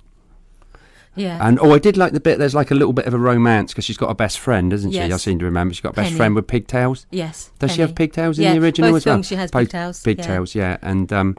yeah, 1.15 1.47
And 1.47 1.59
oh, 1.61 1.73
I 1.75 1.79
did 1.79 1.97
like 1.97 2.13
the 2.15 2.21
bit. 2.21 2.39
There's 2.39 2.55
like 2.55 2.71
a 2.71 2.75
little 2.75 2.93
bit 2.95 3.07
of 3.07 3.15
a 3.15 3.19
romance 3.19 3.73
because 3.73 3.85
she's 3.85 3.99
got 3.99 4.11
a 4.11 4.15
best 4.15 4.39
friend, 4.39 4.71
doesn't 4.71 4.93
she? 4.93 4.97
Yes. 4.97 5.13
I 5.13 5.17
seem 5.19 5.39
to 5.41 5.45
remember 5.45 5.75
she's 5.75 5.83
got 5.83 5.91
a 5.91 5.97
best 5.97 6.07
Penny. 6.09 6.17
friend 6.17 6.35
with 6.35 6.47
pigtails. 6.47 7.07
yes. 7.11 7.51
Does 7.59 7.73
she 7.73 7.81
have 7.83 7.95
pigtails 7.95 8.39
in 8.39 8.45
Yeah, 8.45 8.55
the 8.55 8.61
original 8.61 8.91
both 8.91 8.97
as 8.99 9.07
well? 9.07 9.23
she 9.23 9.35
has 9.37 9.51
Both 9.51 9.67
pigtails, 9.69 10.01
yeah. 10.05 10.15
Pigtails, 10.15 10.55
yeah. 10.55 10.77
And 10.83 11.13
um, 11.13 11.37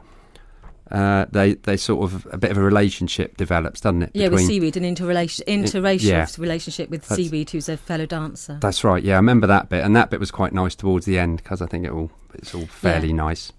uh, 0.90 1.26
they 1.32 1.54
they 1.54 1.76
sort 1.76 2.04
of 2.04 2.26
a 2.32 2.38
bit 2.38 2.50
of 2.52 2.56
a 2.56 2.62
relationship 2.62 3.36
develops, 3.36 3.80
doesn't 3.80 4.02
it? 4.04 4.10
Yeah, 4.14 4.28
with 4.28 4.42
Seaweed, 4.46 4.76
and 4.76 4.86
interrelation, 4.86 5.44
interracial 5.48 6.02
yeah. 6.04 6.26
relationship 6.38 6.88
with 6.90 7.02
That's- 7.08 7.26
Seaweed, 7.26 7.50
who's 7.50 7.68
a 7.68 7.76
fellow 7.76 8.06
dancer. 8.06 8.58
That's 8.60 8.84
right. 8.84 9.02
Yeah, 9.02 9.14
I 9.14 9.16
remember 9.16 9.46
that 9.48 9.68
bit, 9.70 9.84
and 9.84 9.96
that 9.96 10.08
bit 10.10 10.20
was 10.20 10.30
quite 10.30 10.52
nice 10.52 10.74
towards 10.76 11.04
the 11.06 11.18
end 11.18 11.38
because 11.38 11.60
I 11.60 11.66
think 11.66 11.84
it 11.84 11.90
all 11.90 12.10
it's 12.34 12.54
all 12.54 12.66
fairly 12.66 13.08
Yeah. 13.08 13.14
nice. 13.14 13.52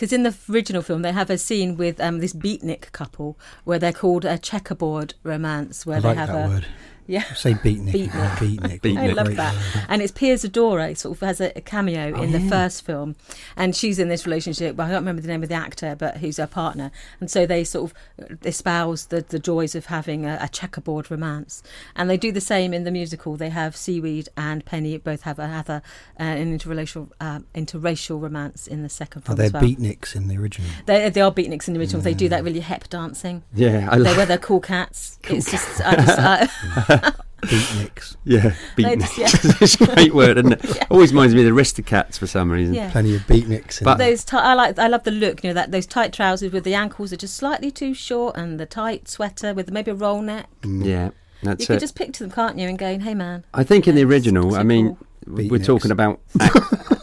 Because 0.00 0.14
in 0.14 0.22
the 0.22 0.34
original 0.50 0.80
film, 0.80 1.02
they 1.02 1.12
have 1.12 1.28
a 1.28 1.36
scene 1.36 1.76
with 1.76 2.00
um, 2.00 2.20
this 2.20 2.32
beatnik 2.32 2.90
couple 2.90 3.38
where 3.64 3.78
they're 3.78 3.92
called 3.92 4.24
a 4.24 4.38
checkerboard 4.38 5.12
romance, 5.24 5.84
where 5.84 5.98
I 5.98 6.00
they 6.00 6.08
like 6.08 6.16
have 6.16 6.30
a 6.30 6.48
word. 6.48 6.66
Yeah. 7.10 7.24
Say 7.34 7.54
beatnik. 7.54 7.92
Beatnik. 7.92 8.36
Beatnik. 8.36 8.80
Beatnik. 8.80 8.98
I 8.98 9.12
love 9.12 9.34
that. 9.36 9.54
And 9.88 10.00
it's 10.02 10.12
Pia 10.12 10.44
Zadora 10.44 10.96
sort 10.96 11.16
of 11.16 11.20
has 11.20 11.40
a, 11.40 11.56
a 11.56 11.60
cameo 11.60 12.12
Oh, 12.16 12.22
in 12.22 12.32
the 12.32 12.40
yeah. 12.40 12.48
first 12.48 12.84
film, 12.84 13.16
and 13.56 13.74
she's 13.76 13.98
in 13.98 14.08
this 14.08 14.24
relationship. 14.26 14.76
Well, 14.76 14.86
I 14.86 14.90
don't 14.90 15.00
remember 15.02 15.22
the 15.22 15.28
name 15.28 15.42
of 15.42 15.48
the 15.48 15.54
actor, 15.56 15.94
but 15.96 16.18
who's 16.18 16.36
her 16.38 16.46
partner, 16.46 16.90
and 17.20 17.30
so 17.30 17.46
they 17.46 17.64
sort 17.64 17.90
of 17.90 18.38
espouse 18.46 19.06
the, 19.06 19.22
the 19.22 19.38
joys 19.38 19.74
of 19.74 19.86
having 19.86 20.24
a, 20.26 20.38
a 20.40 20.48
checkerboard 20.48 21.10
romance. 21.10 21.62
And 21.96 22.08
they 22.08 22.16
do 22.16 22.32
the 22.32 22.40
same 22.40 22.72
in 22.72 22.84
the 22.84 22.90
musical. 22.90 23.36
They 23.36 23.50
have 23.50 23.76
Seaweed 23.76 24.28
and 24.36 24.64
Penny 24.64 24.96
both 24.98 25.22
have 25.22 25.38
a, 25.38 25.46
have 25.48 25.68
a, 25.68 25.82
uh, 26.18 26.22
an 26.22 26.58
interracial 26.58 27.10
uh, 27.20 27.40
interracial 27.54 28.20
romance 28.20 28.66
in 28.66 28.82
the 28.82 28.88
second 28.88 29.22
film 29.22 29.36
they're 29.36 29.46
as 29.46 29.52
well. 29.52 29.62
beatniks 29.62 30.14
in 30.14 30.28
the 30.28 30.36
original. 30.36 30.68
They, 30.86 31.08
they 31.10 31.20
are 31.20 31.32
beatniks 31.32 31.68
in 31.68 31.74
the 31.74 31.80
original. 31.80 32.02
They 32.02 32.14
do 32.14 32.28
that 32.28 32.44
really 32.44 32.60
hep 32.60 32.88
dancing. 32.88 33.42
Yeah, 33.54 33.88
I 33.90 33.96
They 33.98 34.04
love. 34.04 34.16
wear 34.16 34.26
their 34.26 34.38
cool 34.38 34.60
cats. 34.60 35.18
it's 35.24 35.50
just, 35.50 35.80
I 35.84 35.96
just, 35.96 36.18
I, 36.18 36.99
Beatniks. 37.42 38.16
Yeah, 38.24 38.54
beatniks. 38.76 39.16
yeah. 39.16 39.28
it's 39.62 39.80
a 39.80 39.86
great 39.94 40.14
word, 40.14 40.36
isn't 40.36 40.52
it? 40.52 40.90
Always 40.90 41.10
reminds 41.12 41.34
me 41.34 41.40
of 41.46 41.54
the 41.54 41.58
Aristocats 41.60 42.18
for 42.18 42.26
some 42.26 42.50
reason. 42.52 42.74
yeah. 42.74 42.90
Plenty 42.90 43.16
of 43.16 43.22
beatniks 43.22 43.82
But- 43.82 43.96
there. 43.96 44.10
those 44.10 44.24
ti 44.24 44.36
I 44.36 44.52
like 44.54 44.78
I 44.78 44.88
love 44.88 45.04
the 45.04 45.10
look, 45.10 45.42
you 45.42 45.48
know, 45.50 45.54
that 45.54 45.70
those 45.72 45.86
tight 45.86 46.12
trousers 46.12 46.52
with 46.52 46.64
the 46.64 46.74
ankles 46.74 47.12
are 47.14 47.16
just 47.16 47.34
slightly 47.36 47.70
too 47.70 47.94
short 47.94 48.36
and 48.36 48.60
the 48.60 48.66
tight 48.66 49.08
sweater 49.08 49.54
with 49.54 49.70
maybe 49.70 49.90
a 49.90 49.94
roll 49.94 50.20
neck. 50.20 50.48
Mm. 50.62 50.84
Yeah, 50.84 51.08
that's 51.08 51.14
You 51.42 51.48
that's 51.48 51.66
can 51.66 51.76
it. 51.76 51.80
just 51.80 51.94
picture 51.96 52.24
them, 52.24 52.30
can't 52.30 52.58
you, 52.58 52.68
and 52.68 52.78
going, 52.78 53.00
"Hey 53.00 53.14
man." 53.14 53.44
I 53.54 53.64
think 53.64 53.88
in 53.88 53.94
the 53.94 54.04
original, 54.04 54.54
I 54.54 54.62
mean, 54.62 54.96
cool. 55.26 55.48
we're 55.48 55.58
talking 55.64 55.90
about 55.90 56.20
act, 56.40 56.56
It's 56.56 56.90
a 56.90 56.99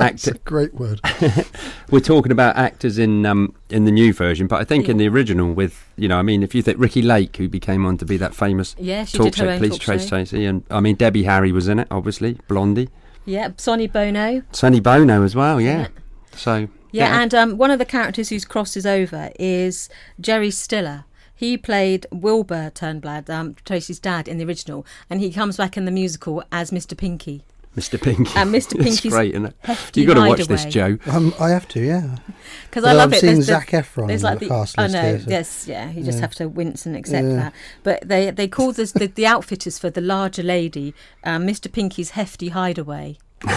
actor, 0.00 0.34
great 0.44 0.74
word. 0.74 1.00
we're 1.90 2.00
talking 2.00 2.32
about 2.32 2.56
actors 2.56 2.98
in 2.98 3.24
um 3.26 3.54
in 3.68 3.84
the 3.84 3.90
new 3.92 4.12
version, 4.12 4.46
but 4.46 4.60
I 4.60 4.64
think 4.64 4.88
in 4.88 4.96
the 4.96 5.08
original, 5.08 5.52
with 5.52 5.88
you 5.96 6.08
know, 6.08 6.18
I 6.18 6.22
mean, 6.22 6.42
if 6.42 6.54
you 6.54 6.62
think 6.62 6.78
Ricki 6.78 7.02
Lake, 7.02 7.36
who 7.36 7.48
became 7.48 7.84
on 7.86 7.96
to 7.98 8.04
be 8.04 8.16
that 8.16 8.34
famous 8.34 8.74
Yeah, 8.78 9.04
she 9.04 9.18
talk 9.18 9.34
show, 9.34 9.56
Police 9.56 9.72
talk 9.72 9.80
Trace 9.80 10.02
show. 10.04 10.08
Tracy, 10.08 10.44
and 10.46 10.64
I 10.70 10.80
mean, 10.80 10.96
Debbie 10.96 11.24
Harry 11.24 11.52
was 11.52 11.68
in 11.68 11.78
it, 11.78 11.88
obviously, 11.90 12.38
Blondie, 12.48 12.88
Yeah, 13.24 13.50
Sonny 13.56 13.86
Bono. 13.86 14.42
Sonny 14.52 14.80
Bono 14.80 15.22
as 15.22 15.34
well, 15.34 15.60
yeah. 15.60 15.80
Yeah. 15.80 15.88
So 16.36 16.68
Yeah, 16.92 17.20
and 17.20 17.34
um, 17.34 17.56
one 17.58 17.70
of 17.70 17.78
the 17.78 17.84
characters 17.84 18.28
who's 18.30 18.44
crosses 18.44 18.86
over 18.86 19.30
is 19.38 19.88
Jerry 20.20 20.50
Stiller. 20.50 21.04
He 21.34 21.56
played 21.56 22.06
Wilbur 22.12 22.70
Turnblad, 22.74 23.30
um, 23.30 23.56
Tracy's 23.64 23.98
dad, 23.98 24.28
in 24.28 24.36
the 24.36 24.44
original, 24.44 24.84
and 25.08 25.20
he 25.20 25.32
comes 25.32 25.56
back 25.56 25.74
in 25.76 25.86
the 25.86 25.90
musical 25.90 26.42
as 26.52 26.70
Mr. 26.70 26.94
Pinky. 26.94 27.44
Mr. 27.76 28.00
Pinky, 28.02 28.32
And 28.36 28.50
Mr. 28.52 28.54
it's 28.74 28.74
Pinky's 28.74 29.12
great, 29.12 29.30
isn't 29.32 29.46
it? 29.46 29.56
hefty 29.60 30.00
You've 30.00 30.08
got 30.08 30.22
to 30.22 30.28
watch 30.28 30.46
this. 30.48 30.64
Joe. 30.64 30.98
Um, 31.06 31.32
I 31.38 31.50
have 31.50 31.68
to, 31.68 31.80
yeah. 31.80 32.16
Because 32.64 32.82
I 32.84 32.88
Although 32.88 32.98
love 32.98 33.08
I've 33.10 33.16
it. 33.18 33.20
seen 33.20 33.26
There's 33.34 33.46
the- 33.46 33.52
Zac 33.52 33.68
Efron 33.68 34.08
There's 34.08 34.24
on 34.24 34.30
like 34.32 34.38
the 34.40 34.46
the, 34.46 34.48
cast 34.48 34.78
I 34.78 34.82
list 34.82 34.94
know, 34.94 35.02
here, 35.02 35.20
so- 35.20 35.30
yes, 35.30 35.66
yeah. 35.68 35.90
You 35.90 36.02
just 36.02 36.16
Yeah. 36.18 36.22
have 36.22 36.34
to 36.36 36.48
wince 36.48 36.84
and 36.84 36.96
accept 36.96 37.26
Yeah. 37.28 37.34
that. 37.36 37.54
But 37.84 38.08
they 38.08 38.30
they 38.32 38.48
call 38.48 38.72
this 38.72 38.90
the, 38.92 39.06
the 39.06 39.24
outfitters 39.26 39.78
for 39.78 39.88
the 39.88 40.00
larger 40.00 40.42
lady, 40.42 40.94
um, 41.22 41.46
Mr. 41.46 41.70
Pinky's 41.70 42.10
hefty 42.10 42.48
hideaway. 42.48 43.18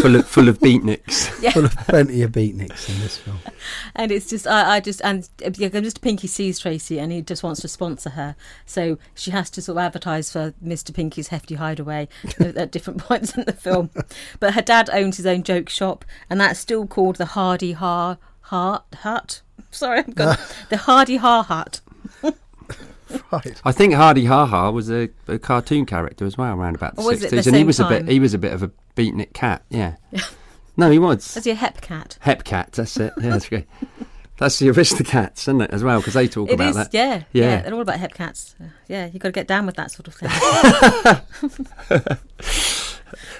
full 0.00 0.16
of 0.16 0.26
full 0.26 0.48
of 0.48 0.58
beatniks. 0.58 1.28
Full 1.52 1.64
of 1.64 1.76
plenty 1.76 2.22
of 2.22 2.32
beatniks 2.32 2.88
in 2.88 3.00
this 3.00 3.16
film. 3.16 3.38
And 3.94 4.12
it's 4.12 4.28
just, 4.28 4.46
I, 4.46 4.76
I 4.76 4.80
just, 4.80 5.00
and 5.02 5.28
yeah, 5.40 5.68
Mr. 5.68 6.00
Pinky 6.00 6.26
sees 6.26 6.58
Tracy 6.58 6.98
and 6.98 7.10
he 7.10 7.22
just 7.22 7.42
wants 7.42 7.60
to 7.62 7.68
sponsor 7.68 8.10
her. 8.10 8.36
So 8.66 8.98
she 9.14 9.30
has 9.30 9.48
to 9.50 9.62
sort 9.62 9.78
of 9.78 9.84
advertise 9.84 10.30
for 10.30 10.52
Mr. 10.62 10.94
Pinky's 10.94 11.28
hefty 11.28 11.54
hideaway 11.54 12.08
at, 12.40 12.56
at 12.56 12.70
different 12.70 13.00
points 13.00 13.36
in 13.36 13.44
the 13.44 13.52
film. 13.52 13.90
But 14.40 14.54
her 14.54 14.62
dad 14.62 14.90
owns 14.92 15.16
his 15.16 15.26
own 15.26 15.42
joke 15.42 15.68
shop, 15.68 16.04
and 16.28 16.40
that's 16.40 16.60
still 16.60 16.86
called 16.86 17.16
the 17.16 17.26
Hardy 17.26 17.72
Har 17.72 18.18
Hart 18.42 18.84
Hut. 19.02 19.42
Sorry, 19.70 20.00
I've 20.00 20.14
got 20.14 20.38
the 20.70 20.76
Hardy 20.76 21.16
Har 21.16 21.44
Hut. 21.44 21.80
Right. 23.32 23.60
I 23.64 23.72
think 23.72 23.94
Hardy 23.94 24.26
Ha 24.26 24.46
Ha 24.46 24.70
was 24.70 24.90
a, 24.90 25.08
a 25.26 25.38
cartoon 25.38 25.84
character 25.86 26.24
as 26.26 26.36
well, 26.38 26.54
around 26.54 26.74
about 26.76 26.96
the 26.96 27.02
Or 27.02 27.08
was 27.08 27.18
it 27.22 27.30
sixties, 27.30 27.44
the 27.44 27.48
and 27.50 27.56
he 27.56 27.60
same 27.60 27.66
was 27.66 27.80
a 27.80 27.88
bit 27.88 28.08
he 28.08 28.20
was 28.20 28.34
a 28.34 28.38
bit 28.38 28.52
of 28.52 28.62
a 28.62 28.70
beatnik 28.96 29.32
cat. 29.32 29.62
Yeah. 29.70 29.96
no, 30.76 30.90
he 30.90 30.98
was. 30.98 31.36
Is 31.36 31.44
he 31.44 31.50
a 31.50 31.54
hep 31.54 31.80
cat? 31.80 32.18
Hep 32.20 32.44
cat, 32.44 32.72
that's 32.72 32.96
it. 32.98 33.12
Yeah, 33.20 33.30
that's 33.30 33.48
great. 33.48 33.66
That's 34.38 34.58
the 34.60 34.68
Aristocats, 34.68 35.40
isn't 35.42 35.60
it, 35.62 35.70
as 35.72 35.82
well? 35.82 35.98
Because 35.98 36.14
they 36.14 36.28
talk 36.28 36.48
It 36.48 36.54
about 36.54 36.68
is, 36.70 36.76
that. 36.76 36.94
yeah, 36.94 37.24
yeah, 37.32 37.44
Yeah. 37.44 37.62
They're 37.62 37.74
all 37.74 37.80
about 37.80 37.98
hep 37.98 38.14
cats. 38.14 38.54
Yeah, 38.86 39.06
you've 39.06 39.20
got 39.20 39.28
to 39.28 39.32
get 39.32 39.48
down 39.48 39.66
with 39.66 39.74
that 39.76 39.90
sort 39.90 40.06
of 40.06 40.14
thing. 40.14 40.28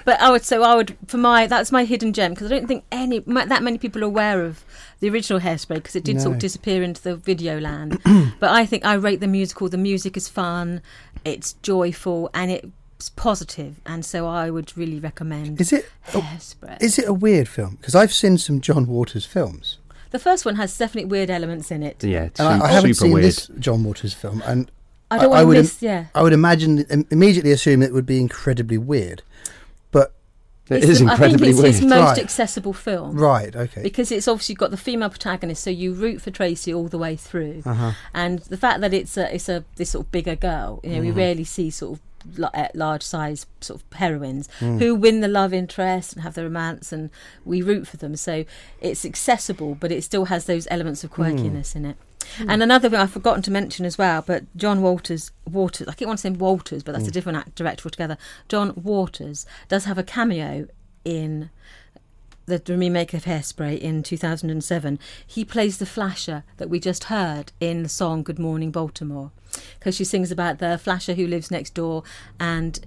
but 0.05 0.19
I 0.19 0.31
would, 0.31 0.43
so 0.43 0.63
I 0.63 0.75
would, 0.75 0.97
for 1.07 1.17
my, 1.17 1.47
that's 1.47 1.71
my 1.71 1.85
hidden 1.85 2.13
gem 2.13 2.33
because 2.33 2.51
I 2.51 2.55
don't 2.55 2.67
think 2.67 2.83
any 2.91 3.23
ma- 3.25 3.45
that 3.45 3.63
many 3.63 3.77
people 3.77 4.01
are 4.01 4.05
aware 4.07 4.43
of 4.43 4.63
the 4.99 5.09
original 5.09 5.39
Hairspray 5.39 5.75
because 5.75 5.95
it 5.95 6.03
did 6.03 6.21
sort 6.21 6.35
of 6.35 6.39
disappear 6.39 6.83
into 6.83 7.01
the 7.01 7.15
video 7.15 7.59
land. 7.59 7.99
but 8.39 8.49
I 8.51 8.65
think 8.65 8.85
I 8.85 8.93
rate 8.95 9.19
the 9.19 9.27
musical. 9.27 9.69
The 9.69 9.77
music 9.77 10.17
is 10.17 10.27
fun, 10.27 10.81
it's 11.23 11.53
joyful, 11.61 12.29
and 12.33 12.51
it's 12.51 13.09
positive, 13.15 13.79
and 13.85 14.03
so 14.05 14.27
I 14.27 14.49
would 14.49 14.77
really 14.77 14.99
recommend 14.99 15.61
Is 15.61 15.71
it 15.71 15.89
Hairspray. 16.07 16.81
is 16.81 16.99
it 16.99 17.07
a 17.07 17.13
weird 17.13 17.47
film? 17.47 17.75
Because 17.75 17.95
I've 17.95 18.13
seen 18.13 18.37
some 18.37 18.59
John 18.61 18.87
Waters 18.87 19.25
films, 19.25 19.77
the 20.11 20.19
first 20.19 20.43
one 20.45 20.55
has 20.55 20.77
definitely 20.77 21.09
weird 21.09 21.29
elements 21.29 21.71
in 21.71 21.83
it. 21.83 22.03
Yeah, 22.03 22.29
and 22.39 22.61
I, 22.61 22.65
I 22.65 22.71
haven't 22.71 22.95
super 22.95 23.05
seen 23.05 23.13
weird. 23.13 23.25
this 23.25 23.47
John 23.59 23.83
Waters 23.83 24.13
film, 24.13 24.43
and 24.45 24.69
I 25.11 25.17
don't 25.17 25.25
I 25.25 25.27
want 25.27 25.41
to 25.43 25.47
would 25.47 25.57
im- 25.57 25.71
yeah. 25.79 26.05
I 26.13 26.21
would 26.23 26.33
imagine 26.33 27.05
immediately 27.09 27.51
assume 27.51 27.81
it 27.81 27.93
would 27.93 28.05
be 28.05 28.19
incredibly 28.19 28.77
weird. 28.77 29.21
But 30.69 30.77
It's 30.77 30.87
is 30.87 30.99
the- 30.99 31.05
incredibly 31.11 31.49
I 31.49 31.51
think 31.51 31.51
it's 31.51 31.61
weird. 31.61 31.73
his 31.75 31.81
most 31.83 31.99
Right. 32.09 32.17
accessible 32.19 32.73
film. 32.73 33.17
right, 33.17 33.55
okay, 33.55 33.81
because 33.81 34.11
it's 34.11 34.27
obviously 34.27 34.55
got 34.55 34.71
the 34.71 34.77
female 34.77 35.09
protagonist, 35.09 35.63
so 35.63 35.69
you 35.71 35.93
root 35.93 36.21
for 36.21 36.29
Tracy 36.31 36.73
all 36.73 36.87
the 36.87 36.97
way 36.99 37.15
through, 37.15 37.63
uh-huh. 37.65 37.91
and 38.13 38.39
the 38.39 38.57
fact 38.57 38.81
that 38.81 38.93
it's 38.93 39.17
a 39.17 39.33
it's 39.33 39.49
a 39.49 39.63
this 39.77 39.89
sort 39.91 40.05
of 40.05 40.11
bigger 40.11 40.35
girl, 40.35 40.79
you 40.83 40.91
know, 40.91 40.95
Mm-hmm. 40.97 41.05
we 41.05 41.11
rarely 41.11 41.43
see 41.43 41.69
sort 41.71 41.93
of 41.99 42.37
la- 42.37 42.51
uh, 42.53 42.67
large 42.75 43.01
size 43.03 43.45
sort 43.61 43.81
of 43.81 43.97
heroines 43.97 44.47
Mm. 44.59 44.77
who 44.79 44.93
win 44.93 45.21
the 45.21 45.27
love 45.27 45.53
interest 45.53 46.13
and 46.13 46.21
have 46.23 46.35
the 46.35 46.43
romance, 46.43 46.91
and 46.91 47.09
we 47.45 47.61
root 47.61 47.87
for 47.87 47.97
them. 47.97 48.15
So 48.15 48.45
it's 48.81 49.05
accessible, 49.05 49.75
but 49.79 49.91
it 49.91 50.03
still 50.03 50.25
has 50.25 50.45
those 50.45 50.67
elements 50.69 51.03
of 51.03 51.11
Mm. 51.11 51.15
quirkiness 51.15 51.75
in 51.75 51.85
it. 51.85 51.97
And 52.47 52.61
another 52.63 52.89
thing 52.89 52.99
I've 52.99 53.11
forgotten 53.11 53.41
to 53.43 53.51
mention 53.51 53.85
as 53.85 53.97
well, 53.97 54.23
but 54.25 54.43
John 54.55 54.81
Walters, 54.81 55.31
Waters, 55.49 55.87
I 55.87 55.93
keep 55.93 56.07
wanting 56.07 56.33
to 56.33 56.37
say 56.37 56.39
Walters, 56.43 56.83
but 56.83 56.91
that's 56.93 57.05
Mm. 57.05 57.09
a 57.09 57.11
different 57.11 57.37
act, 57.37 57.55
director 57.55 57.85
altogether. 57.87 58.17
John 58.47 58.73
Waters 58.75 59.45
does 59.67 59.85
have 59.85 59.97
a 59.97 60.03
cameo 60.03 60.67
in 61.05 61.49
the 62.45 62.61
remake 62.67 63.13
of 63.13 63.25
Hairspray 63.25 63.77
in 63.79 64.01
2007, 64.01 64.97
he 65.25 65.45
plays 65.45 65.77
the 65.77 65.85
flasher 65.85 66.43
that 66.57 66.67
we 66.69 66.79
just 66.79 67.03
heard 67.05 67.51
in 67.59 67.83
the 67.83 67.89
song 67.89 68.23
Good 68.23 68.39
Morning 68.39 68.71
Baltimore. 68.71 69.29
Because 69.77 69.95
she 69.95 70.03
sings 70.03 70.31
about 70.31 70.57
the 70.57 70.77
flasher 70.79 71.13
who 71.13 71.27
lives 71.27 71.51
next 71.51 71.75
door 71.75 72.03
and 72.39 72.79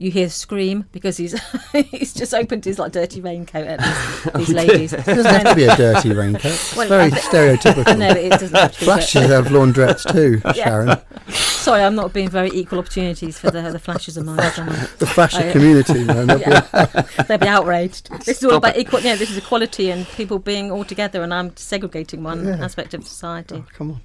you 0.00 0.12
hear 0.12 0.30
scream 0.30 0.84
because 0.92 1.16
he's 1.16 1.34
he's 1.72 2.14
just 2.14 2.32
opened 2.32 2.64
his 2.64 2.78
like 2.78 2.92
dirty 2.92 3.20
raincoat 3.20 3.66
at 3.66 3.80
these, 3.80 4.30
oh, 4.34 4.38
these 4.38 4.48
ladies. 4.52 4.92
it 4.92 5.04
doesn't 5.04 5.26
have 5.26 5.44
to 5.48 5.54
be 5.56 5.64
a 5.64 5.76
dirty 5.76 6.12
raincoat. 6.14 6.44
It's 6.52 6.76
Well, 6.76 6.88
very 6.88 7.10
stereotypical. 7.10 7.98
No, 7.98 8.08
it 8.08 8.30
doesn't 8.30 8.54
have 8.54 8.72
to 8.74 8.78
be. 8.78 8.84
Flashes 8.84 9.28
have 9.28 9.46
laundrettes 9.46 10.10
too, 10.12 10.40
Yeah. 10.56 10.64
Sharon. 10.64 10.98
Sorry, 11.30 11.82
I'm 11.82 11.96
not 11.96 12.12
being 12.12 12.28
very 12.30 12.48
equal 12.50 12.78
opportunities 12.78 13.38
for 13.38 13.50
the 13.50 13.60
the 13.72 13.78
flashes 13.80 14.16
of 14.16 14.24
mine. 14.24 14.36
The 14.36 15.06
flasher 15.12 15.40
I- 15.40 15.48
uh, 15.48 15.52
community, 15.52 16.04
man. 16.04 16.28
they'll 16.28 16.38
be- 16.38 16.44
Yeah. 16.44 17.02
They'd 17.26 17.40
be 17.40 17.48
outraged. 17.48 18.10
This 18.24 18.38
is 18.38 18.44
all 18.44 18.54
about 18.54 18.76
equal. 18.78 19.00
Yeah, 19.00 19.16
this 19.16 19.30
is 19.30 19.36
equality 19.38 19.90
and 19.90 20.06
people 20.10 20.38
being 20.38 20.70
all 20.70 20.84
together, 20.84 21.22
and 21.22 21.34
I'm 21.34 21.56
segregating 21.56 22.22
one 22.22 22.46
Yeah. 22.46 22.64
aspect 22.64 22.94
of 22.94 23.04
society. 23.06 23.56
Oh, 23.56 23.66
come 23.76 23.90
on. 23.90 24.00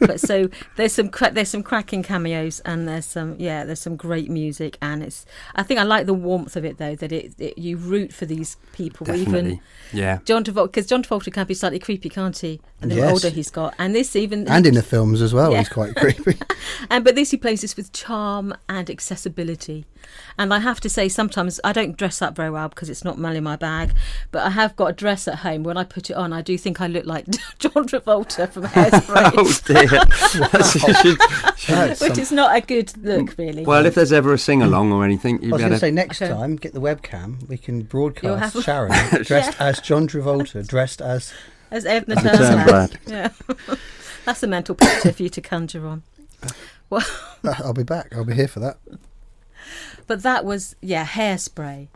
But 0.00 0.20
so 0.20 0.48
there's 0.76 0.92
some 0.92 1.08
cra- 1.08 1.30
there's 1.32 1.48
some 1.48 1.62
cracking 1.62 2.02
cameos 2.02 2.60
and 2.60 2.86
there's 2.86 3.06
some 3.06 3.34
yeah 3.38 3.64
there's 3.64 3.80
some 3.80 3.96
great 3.96 4.30
music 4.30 4.76
and 4.82 5.02
it's 5.02 5.24
I 5.54 5.62
think 5.62 5.80
I 5.80 5.84
like 5.84 6.06
the 6.06 6.14
warmth 6.14 6.54
of 6.56 6.64
it 6.64 6.78
though 6.78 6.94
that 6.96 7.12
it, 7.12 7.32
it 7.38 7.56
you 7.58 7.76
root 7.76 8.12
for 8.12 8.26
these 8.26 8.56
people 8.72 9.10
even 9.10 9.60
Yeah. 9.92 10.18
John 10.24 10.44
Travolta 10.44 10.66
because 10.66 10.86
John 10.86 11.02
Travolta 11.02 11.32
can 11.32 11.46
be 11.46 11.54
slightly 11.54 11.78
creepy 11.78 12.08
can't 12.08 12.36
he 12.36 12.60
and 12.82 12.90
the 12.90 12.96
Yes. 12.96 13.10
older 13.10 13.30
he's 13.30 13.50
got 13.50 13.74
and 13.78 13.94
this 13.94 14.14
even 14.14 14.46
And 14.48 14.66
in 14.66 14.74
the 14.74 14.82
films 14.82 15.22
as 15.22 15.32
well, 15.32 15.52
Yeah. 15.52 15.58
he's 15.58 15.68
quite 15.70 15.94
creepy. 15.96 16.38
and 16.90 17.04
but 17.04 17.14
this 17.14 17.30
he 17.30 17.36
plays 17.38 17.62
this 17.62 17.76
with 17.76 17.92
charm 17.92 18.54
and 18.68 18.90
accessibility 18.90 19.86
and 20.38 20.52
I 20.52 20.58
have 20.60 20.80
to 20.80 20.88
say 20.88 21.08
sometimes 21.08 21.58
I 21.64 21.72
don't 21.72 21.96
dress 21.96 22.20
up 22.22 22.36
very 22.36 22.50
well 22.50 22.68
because 22.68 22.90
it's 22.90 23.02
not 23.04 23.18
money 23.18 23.38
in 23.38 23.44
my 23.44 23.56
bag 23.56 23.92
but 24.30 24.44
I 24.44 24.50
have 24.50 24.76
got 24.76 24.86
a 24.86 24.92
dress 24.92 25.26
at 25.26 25.36
home 25.36 25.62
when 25.64 25.76
I 25.76 25.84
put 25.84 26.10
it 26.10 26.14
on 26.14 26.32
I 26.32 26.42
do 26.42 26.58
think 26.58 26.80
I 26.80 26.86
look 26.86 27.06
like 27.06 27.26
John 27.58 27.88
Travolta 27.88 28.50
from 28.50 28.64
Hairspray 28.64 29.32
oh, 29.36 29.45
Oh 29.48 29.60
dear. 29.66 29.86
That's- 30.50 31.60
should- 31.60 32.00
which 32.00 32.18
is 32.18 32.32
not 32.32 32.56
a 32.56 32.60
good 32.60 32.96
look 33.04 33.36
really 33.38 33.64
well, 33.64 33.86
if 33.86 33.94
there's 33.94 34.12
ever 34.12 34.32
a 34.34 34.38
sing 34.38 34.62
along 34.62 34.92
or 34.92 35.04
anything, 35.04 35.38
I 35.38 35.42
you'd 35.42 35.52
was 35.52 35.60
going 35.60 35.72
to 35.72 35.78
say 35.78 35.90
next 35.90 36.20
Okay. 36.22 36.32
time, 36.32 36.56
get 36.56 36.72
the 36.74 36.80
webcam. 36.80 37.46
We 37.48 37.56
can 37.58 37.82
broadcast 37.82 38.54
have- 38.54 38.64
Sharon 38.64 38.92
dressed 39.24 39.60
as 39.60 39.80
John 39.80 40.06
Travolta, 40.08 40.66
dressed 40.66 41.00
as 41.00 41.32
as 41.70 41.84
Edna 41.84 42.14
As 42.16 42.24
a 42.24 42.28
Turnblad. 42.28 42.96
Turnblad. 43.04 43.10
Yeah, 43.68 43.76
that's 44.24 44.42
a 44.42 44.46
mental 44.46 44.74
picture 44.74 45.12
for 45.12 45.22
you 45.22 45.28
to 45.30 45.40
conjure 45.40 45.86
on. 45.86 46.02
Uh, 46.92 47.00
I'll 47.44 47.72
be 47.74 47.82
back. 47.82 48.14
I'll 48.14 48.24
be 48.24 48.34
here 48.34 48.48
for 48.48 48.60
that. 48.60 48.78
But 50.06 50.22
that 50.22 50.44
was 50.44 50.76
yeah, 50.80 51.04
hairspray. 51.04 51.88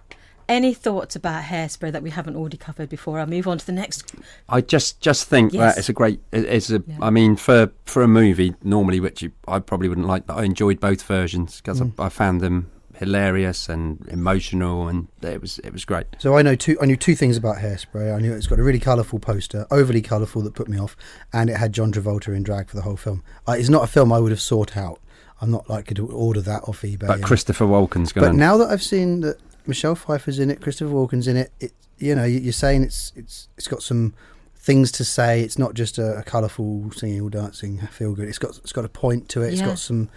Any 0.50 0.74
thoughts 0.74 1.16
about 1.16 1.44
hairspray 1.44 1.92
that 1.92 2.02
we 2.02 2.10
haven't 2.10 2.36
already 2.36 2.56
covered 2.58 2.88
before 2.90 3.18
I'll 3.18 3.26
move 3.26 3.48
on 3.48 3.56
to 3.58 3.64
the 3.64 3.72
next? 3.72 4.14
I 4.48 4.60
just 4.60 5.00
just 5.00 5.26
think 5.28 5.52
Yes. 5.54 5.74
that 5.74 5.78
it's 5.78 5.88
a 5.88 5.92
great. 5.94 6.20
It's 6.32 6.68
a. 6.70 6.82
Yeah. 6.86 6.96
I 7.00 7.10
mean, 7.10 7.36
for 7.36 7.70
for 7.86 8.02
a 8.02 8.08
movie 8.08 8.54
normally, 8.62 9.00
which 9.00 9.22
you, 9.22 9.32
I 9.48 9.60
probably 9.60 9.88
wouldn't 9.88 10.06
like, 10.06 10.26
but 10.26 10.36
I 10.36 10.44
enjoyed 10.44 10.80
both 10.80 11.02
versions 11.02 11.56
because 11.62 11.80
Mm. 11.80 11.92
I, 11.98 12.06
I 12.06 12.08
found 12.10 12.40
them 12.42 12.70
hilarious 12.98 13.68
and 13.70 14.06
emotional, 14.08 14.86
and 14.88 15.08
it 15.22 15.40
was 15.40 15.58
it 15.60 15.72
was 15.72 15.84
great. 15.84 16.06
So 16.18 16.36
I 16.36 16.42
know 16.42 16.54
two. 16.54 16.76
I 16.82 16.86
knew 16.86 16.96
two 16.96 17.14
things 17.14 17.36
about 17.36 17.56
Hairspray. 17.56 18.14
I 18.14 18.20
knew 18.20 18.32
it's 18.34 18.46
got 18.46 18.58
a 18.58 18.62
really 18.62 18.78
colourful 18.80 19.18
poster, 19.20 19.66
overly 19.70 20.02
colourful, 20.02 20.42
that 20.42 20.54
put 20.54 20.68
me 20.68 20.78
off, 20.78 20.96
and 21.32 21.48
it 21.48 21.56
had 21.56 21.72
John 21.72 21.92
Travolta 21.92 22.34
in 22.36 22.42
drag 22.42 22.68
for 22.68 22.76
the 22.76 22.82
whole 22.82 22.96
film. 22.96 23.22
Uh, 23.48 23.52
it's 23.52 23.68
not 23.70 23.84
a 23.84 23.86
film 23.86 24.12
I 24.12 24.18
would 24.18 24.32
have 24.32 24.40
sought 24.40 24.76
out. 24.76 25.00
I'm 25.42 25.50
not 25.50 25.70
likely 25.70 25.94
to 25.94 26.06
order 26.06 26.42
that 26.42 26.64
off 26.68 26.82
eBay. 26.82 26.98
But 27.06 27.10
and- 27.16 27.24
Christopher 27.24 27.64
Walken's 27.64 28.12
going. 28.12 28.28
But 28.32 28.36
now 28.36 28.58
that 28.58 28.68
I've 28.68 28.82
seen 28.82 29.20
that 29.22 29.38
Michelle 29.70 29.94
Pfeiffer's 29.94 30.38
in 30.38 30.50
it, 30.50 30.60
Christopher 30.60 30.90
Walken's 30.92 31.26
in 31.26 31.36
it, 31.38 31.50
it 31.60 31.72
you 31.98 32.14
know, 32.14 32.24
you- 32.24 32.40
you're 32.40 32.52
saying 32.52 32.82
it's 32.82 33.12
it's 33.16 33.48
it's 33.56 33.68
got 33.68 33.82
some 33.82 34.12
things 34.56 34.92
to 34.92 35.04
say. 35.04 35.40
It's 35.42 35.58
not 35.58 35.72
just 35.74 35.96
a, 35.98 36.18
a 36.18 36.22
colourful 36.22 36.90
singing 36.92 37.20
or 37.22 37.30
dancing 37.30 37.78
feel 37.90 38.14
good. 38.14 38.28
It's 38.28 38.38
got 38.38 38.58
it's 38.58 38.72
got 38.72 38.84
a 38.84 38.88
point 38.90 39.28
to 39.30 39.42
it. 39.42 39.52
It's 39.52 39.60
Yeah. 39.60 39.68
got 39.68 39.78
some 39.78 40.08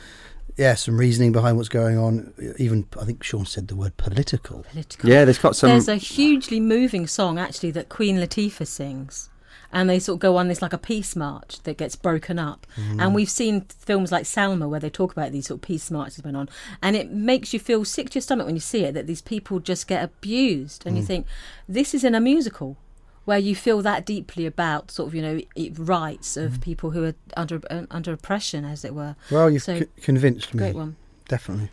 yeah 0.58 0.76
some 0.76 0.98
reasoning 0.98 1.32
behind 1.32 1.58
what's 1.58 1.70
going 1.70 1.98
on. 1.98 2.34
Even 2.58 2.86
I 3.00 3.06
think 3.06 3.24
Sean 3.24 3.46
said 3.46 3.68
the 3.70 3.76
word 3.76 3.96
political. 3.98 4.64
Political. 4.72 5.10
yeah, 5.10 5.24
there's 5.26 5.40
got 5.40 5.56
some. 5.56 5.70
There's 5.70 5.88
a 5.88 5.96
hugely 5.96 6.60
moving 6.60 7.08
song 7.08 7.38
actually 7.40 7.72
that 7.72 7.90
Queen 7.90 8.18
Latifah 8.18 8.68
sings. 8.68 9.30
And 9.74 9.90
they 9.90 10.00
sort 10.00 10.18
of 10.18 10.20
go 10.22 10.38
on 10.38 10.48
this 10.48 10.62
like 10.62 10.72
a 10.72 10.78
peace 10.78 11.16
march 11.16 11.60
that 11.64 11.78
gets 11.78 11.96
broken 11.98 12.38
up. 12.40 12.66
And 12.78 13.14
we've 13.16 13.30
seen 13.30 13.62
films 13.62 14.12
like 14.12 14.26
Selma 14.26 14.70
where 14.70 14.80
they 14.80 14.90
talk 14.90 15.12
about 15.12 15.32
these 15.32 15.48
sort 15.48 15.58
of 15.58 15.62
peace 15.64 15.90
marches 15.92 16.20
going 16.22 16.36
on. 16.36 16.48
And 16.82 16.96
it 16.96 17.12
makes 17.12 17.54
you 17.54 17.60
feel 17.60 17.84
sick 17.84 18.12
to 18.12 18.16
your 18.16 18.22
stomach 18.22 18.46
when 18.46 18.56
you 18.56 18.62
see 18.62 18.86
it 18.86 18.94
that 18.94 19.08
these 19.08 19.22
people 19.22 19.60
just 19.60 19.88
get 19.88 20.04
abused. 20.04 20.86
And 20.86 20.96
you 20.96 21.04
think, 21.04 21.26
this 21.68 21.94
is 21.94 22.04
in 22.04 22.14
a 22.16 22.22
musical 22.22 22.78
where 23.26 23.40
you 23.40 23.56
feel 23.56 23.82
that 23.82 24.06
deeply 24.06 24.46
about 24.46 24.92
sort 24.92 25.08
of, 25.08 25.16
you 25.16 25.22
know, 25.22 25.40
rights 25.84 26.38
of 26.38 26.62
people 26.62 26.92
who 26.92 27.06
are 27.06 27.16
under 27.36 27.62
uh, 27.72 27.86
under 27.90 28.12
oppression, 28.14 28.66
as 28.66 28.84
it 28.86 28.94
were. 28.94 29.16
Well, 29.32 29.50
you've 29.50 29.64
So, 29.64 29.80
c- 29.80 29.86
convinced 30.02 30.54
me. 30.54 30.60
Great 30.60 30.76
one. 30.76 30.98
Definitely. 31.30 31.70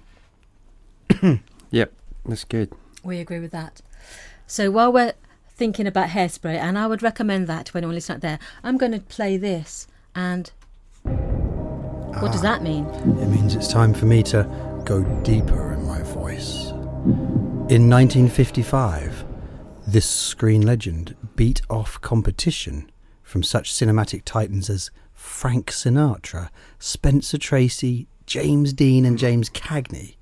Yep, 1.71 1.92
that's 2.25 2.45
good. 2.45 2.73
We 3.02 3.19
agree 3.19 3.40
with 3.40 3.50
that. 3.52 3.83
So 4.47 4.71
while 4.71 4.92
we're 4.92 5.12
thinking 5.60 5.86
about 5.86 6.08
hairspray, 6.08 6.56
and 6.56 6.78
I 6.78 6.86
would 6.86 7.02
recommend 7.02 7.46
that 7.46 7.66
to 7.66 7.76
anyone 7.76 7.94
listening 7.94 8.16
out 8.16 8.22
there, 8.22 8.38
I'm 8.64 8.78
going 8.78 8.92
to 8.92 8.98
play 8.98 9.36
this. 9.36 9.86
And 10.14 10.50
what 11.02 12.32
does 12.32 12.40
ah. 12.40 12.44
that 12.44 12.62
mean? 12.62 12.86
It 12.86 13.28
means 13.28 13.54
it's 13.54 13.68
time 13.68 13.92
for 13.92 14.06
me 14.06 14.22
to 14.22 14.48
go 14.86 15.02
deeper 15.22 15.74
in 15.74 15.86
my 15.86 16.02
voice. 16.02 16.70
In 17.68 17.90
1955, 17.90 19.22
this 19.86 20.08
screen 20.08 20.62
legend 20.62 21.14
beat 21.36 21.60
off 21.68 22.00
competition 22.00 22.90
from 23.22 23.42
such 23.42 23.70
cinematic 23.70 24.22
titans 24.24 24.70
as 24.70 24.90
Frank 25.12 25.70
Sinatra, 25.70 26.48
Spencer 26.78 27.36
Tracy, 27.36 28.08
James 28.24 28.72
Dean, 28.72 29.04
and 29.04 29.18
James 29.18 29.50
Cagney 29.50 30.16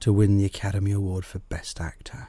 to 0.00 0.12
win 0.12 0.36
the 0.36 0.44
Academy 0.44 0.90
Award 0.90 1.24
for 1.24 1.38
Best 1.38 1.80
Actor. 1.80 2.26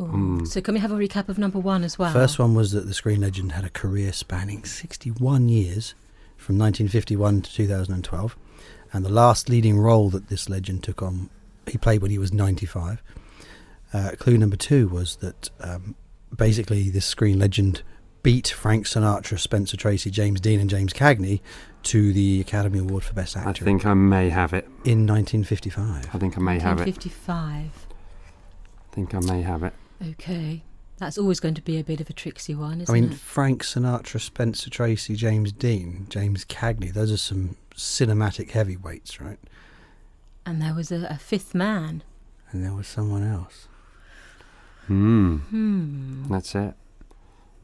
Ooh. 0.00 0.44
So 0.46 0.60
can 0.60 0.74
we 0.74 0.80
have 0.80 0.92
a 0.92 0.96
recap 0.96 1.28
of 1.28 1.38
number 1.38 1.58
one 1.58 1.82
as 1.82 1.98
well? 1.98 2.12
First 2.12 2.38
one 2.38 2.54
was 2.54 2.72
that 2.72 2.86
the 2.86 2.94
screen 2.94 3.20
legend 3.20 3.52
had 3.52 3.64
a 3.64 3.70
career 3.70 4.12
spanning 4.12 4.64
61 4.64 5.48
years 5.48 5.94
from 6.36 6.56
1951 6.58 7.42
to 7.42 7.52
2012. 7.52 8.36
And 8.92 9.04
the 9.04 9.10
last 9.10 9.48
leading 9.48 9.78
role 9.78 10.08
that 10.10 10.28
this 10.28 10.48
legend 10.48 10.82
took 10.82 11.02
on, 11.02 11.28
he 11.66 11.76
played 11.76 12.00
when 12.00 12.10
he 12.10 12.18
was 12.18 12.32
95. 12.32 13.02
Uh, 13.92 14.10
clue 14.18 14.38
number 14.38 14.56
two 14.56 14.88
was 14.88 15.16
that 15.16 15.50
um, 15.60 15.94
basically 16.34 16.90
this 16.90 17.04
screen 17.04 17.38
legend 17.38 17.82
beat 18.22 18.48
Frank 18.48 18.86
Sinatra, 18.86 19.38
Spencer 19.38 19.76
Tracy, 19.76 20.10
James 20.10 20.40
Dean, 20.40 20.60
and 20.60 20.68
James 20.70 20.92
Cagney 20.92 21.40
to 21.84 22.12
the 22.12 22.40
Academy 22.40 22.78
Award 22.78 23.04
for 23.04 23.14
Best 23.14 23.36
Actor. 23.36 23.48
I 23.48 23.52
think 23.52 23.86
I 23.86 23.94
may 23.94 24.28
have 24.28 24.52
it. 24.52 24.64
in 24.84 25.06
1955. 25.06 26.10
I 26.12 26.18
think 26.18 26.36
I 26.36 26.40
may 26.40 26.58
have 26.58 26.80
it. 26.80 26.86
1955. 26.86 27.86
I 28.90 28.94
think 28.94 29.14
I 29.14 29.20
may 29.20 29.42
have 29.42 29.62
it. 29.62 29.72
Okay. 30.10 30.62
That's 30.98 31.16
always 31.18 31.38
going 31.38 31.54
to 31.54 31.62
be 31.62 31.78
a 31.78 31.84
bit 31.84 32.00
of 32.00 32.10
a 32.10 32.12
tricksy 32.12 32.54
one, 32.54 32.80
I 32.80 32.82
isn't 32.82 32.94
it? 32.94 32.98
I 32.98 33.00
mean, 33.02 33.12
it? 33.12 33.18
Frank 33.18 33.62
Sinatra, 33.62 34.20
Spencer 34.20 34.68
Tracy, 34.70 35.14
James 35.14 35.52
Dean, 35.52 36.06
James 36.08 36.44
Cagney, 36.44 36.92
those 36.92 37.12
are 37.12 37.16
some 37.16 37.56
cinematic 37.76 38.50
heavyweights, 38.50 39.20
right? 39.20 39.38
And 40.44 40.60
there 40.60 40.74
was 40.74 40.90
a, 40.90 41.06
a 41.08 41.18
fifth 41.18 41.54
man. 41.54 42.02
And 42.50 42.64
there 42.64 42.72
was 42.72 42.88
someone 42.88 43.22
else. 43.22 43.68
Hmm. 44.86 45.36
Hmm. 45.36 46.32
That's 46.32 46.54
it. 46.54 46.74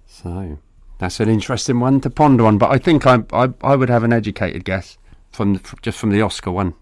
So 0.06 0.58
that's 0.98 1.18
an 1.18 1.28
interesting 1.28 1.80
one 1.80 2.00
to 2.02 2.10
ponder 2.10 2.46
on. 2.46 2.58
But 2.58 2.70
I 2.70 2.78
think 2.78 3.06
I 3.06 3.24
I, 3.32 3.48
I 3.62 3.74
would 3.76 3.88
have 3.88 4.04
an 4.04 4.12
educated 4.12 4.64
guess 4.64 4.98
from 5.32 5.54
the, 5.54 5.60
f- 5.60 5.74
just 5.82 5.98
from 5.98 6.10
the 6.10 6.20
Oscar 6.20 6.52
one. 6.52 6.74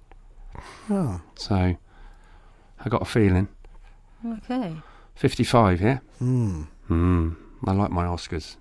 Oh, 0.90 1.20
So 1.36 1.54
I 2.84 2.88
got 2.88 3.02
a 3.02 3.06
feeling 3.06 3.48
Okay. 4.26 4.76
Fifty-five. 5.14 5.80
Yeah. 5.80 5.98
hmm. 6.18 6.62
Hmm. 6.88 7.30
I 7.66 7.72
like 7.72 7.90
my 7.90 8.04
Oscars. 8.06 8.56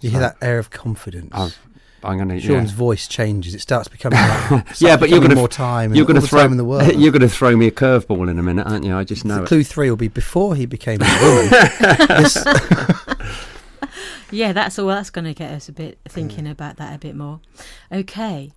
You 0.00 0.10
hear 0.10 0.20
that 0.20 0.36
air 0.42 0.58
of 0.58 0.70
confidence. 0.70 1.30
I've, 1.32 1.58
I'm 2.02 2.16
going 2.16 2.28
to. 2.28 2.40
Sean's 2.40 2.70
Yeah. 2.70 2.76
voice 2.76 3.06
changes. 3.08 3.54
It 3.54 3.60
starts 3.60 3.88
becoming 3.88 4.18
like, 4.18 4.48
starts 4.50 4.80
Yeah, 4.82 4.96
but 4.96 5.08
you're 5.10 5.20
gonna 5.20 5.34
more 5.34 5.48
time. 5.48 5.94
You're 5.94 6.06
going 6.06 6.20
to 6.20 6.26
throw 6.26 6.44
in 6.44 6.56
the 6.56 6.64
world. 6.72 6.92
You're 6.96 7.12
going 7.12 7.22
to 7.22 7.28
throw 7.28 7.56
me 7.56 7.66
a 7.66 7.70
curveball 7.70 8.28
in 8.30 8.38
a 8.38 8.42
minute, 8.42 8.66
aren't 8.66 8.84
you? 8.84 8.94
I 8.96 9.04
just 9.04 9.24
know 9.24 9.42
it. 9.42 9.46
Clue 9.46 9.62
three 9.64 9.88
will 9.90 9.96
be 9.96 10.08
before 10.08 10.54
he 10.56 10.66
became 10.66 11.00
a 11.02 11.18
woman. 11.22 11.48
this, 12.22 12.44
Yeah, 14.30 14.52
that's 14.52 14.78
all. 14.78 14.88
That's 14.88 15.10
going 15.10 15.26
to 15.26 15.34
get 15.34 15.52
us 15.52 15.68
a 15.68 15.72
bit 15.72 15.98
thinking 16.08 16.46
about 16.48 16.76
that 16.76 16.94
a 16.94 16.98
bit 16.98 17.14
more. 17.14 17.40
Okay, 17.92 18.52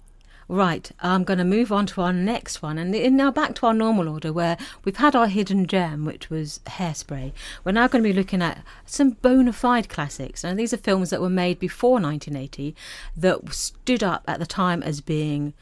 right. 0.48 0.92
I'm 1.00 1.24
going 1.24 1.40
to 1.40 1.44
move 1.44 1.72
on 1.72 1.86
to 1.88 2.02
our 2.02 2.14
next 2.14 2.62
one, 2.62 2.78
and 2.78 2.92
now 3.16 3.32
back 3.32 3.56
to 3.56 3.68
our 3.68 3.74
normal 3.74 4.10
order, 4.10 4.32
where 4.32 4.58
we've 4.84 4.98
had 4.98 5.16
our 5.16 5.28
hidden 5.28 5.66
gem, 5.68 6.06
which 6.06 6.30
was 6.30 6.60
Hairspray. 6.66 7.34
We're 7.64 7.72
now 7.72 7.88
going 7.88 8.04
to 8.04 8.10
be 8.10 8.16
looking 8.16 8.42
at 8.42 8.64
some 8.86 9.12
bona 9.12 9.54
fide 9.54 9.90
classics, 9.90 10.44
and 10.44 10.60
these 10.60 10.74
are 10.74 10.78
films 10.78 11.10
that 11.10 11.22
were 11.22 11.30
made 11.30 11.60
before 11.60 12.00
1980 12.00 12.76
that 13.16 13.54
stood 13.54 14.04
up 14.04 14.24
at 14.28 14.40
the 14.40 14.46
time 14.46 14.84
as 14.84 15.02
being 15.02 15.54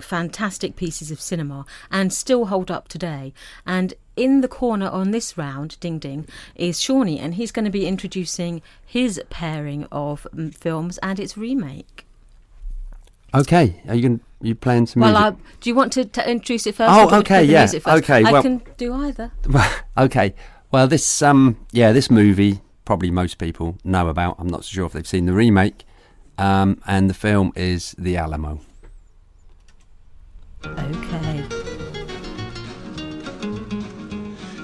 fantastic 0.00 0.76
pieces 0.76 1.10
of 1.10 1.20
cinema 1.20 1.64
and 1.90 2.12
still 2.12 2.46
hold 2.46 2.70
up 2.70 2.88
today. 2.88 3.32
And 3.64 3.94
in 4.16 4.40
the 4.40 4.48
corner 4.48 4.88
on 4.88 5.10
this 5.10 5.36
round, 5.36 5.78
ding 5.80 5.98
ding, 5.98 6.26
is 6.54 6.80
Shawnee, 6.80 7.18
and 7.18 7.34
he's 7.34 7.52
going 7.52 7.64
to 7.64 7.70
be 7.70 7.86
introducing 7.86 8.62
his 8.84 9.20
pairing 9.30 9.86
of 9.92 10.26
mm, 10.34 10.54
films 10.54 10.98
and 10.98 11.20
its 11.20 11.36
remake. 11.36 12.05
Okay. 13.34 13.80
Are 13.88 13.94
you 13.94 14.02
going? 14.02 14.20
You 14.42 14.54
playing 14.54 14.86
some 14.86 15.00
Well, 15.00 15.12
music? 15.12 15.34
I, 15.34 15.56
do 15.60 15.70
you 15.70 15.74
want 15.74 15.92
to 15.94 16.04
t- 16.04 16.20
introduce 16.30 16.66
it 16.66 16.74
first? 16.74 16.90
Oh, 16.92 16.92
or 16.92 16.96
do 16.96 17.00
you 17.00 17.12
want 17.12 17.26
to 17.26 17.34
okay, 17.34 17.44
yeah, 17.44 17.68
okay, 17.86 18.22
I 18.24 18.32
well- 18.32 18.42
can 18.42 18.62
do 18.76 18.92
either. 18.92 19.32
okay. 19.98 20.34
Well, 20.70 20.86
this 20.86 21.22
um 21.22 21.56
yeah, 21.72 21.92
this 21.92 22.10
movie 22.10 22.60
probably 22.84 23.10
most 23.10 23.38
people 23.38 23.78
know 23.82 24.08
about. 24.08 24.36
I'm 24.38 24.46
not 24.48 24.64
so 24.64 24.68
sure 24.74 24.86
if 24.86 24.92
they've 24.92 25.06
seen 25.06 25.26
the 25.26 25.32
remake. 25.32 25.84
Um, 26.38 26.82
and 26.86 27.08
the 27.08 27.14
film 27.14 27.52
is 27.56 27.94
The 27.98 28.18
Alamo. 28.18 28.60
Okay. 30.64 31.65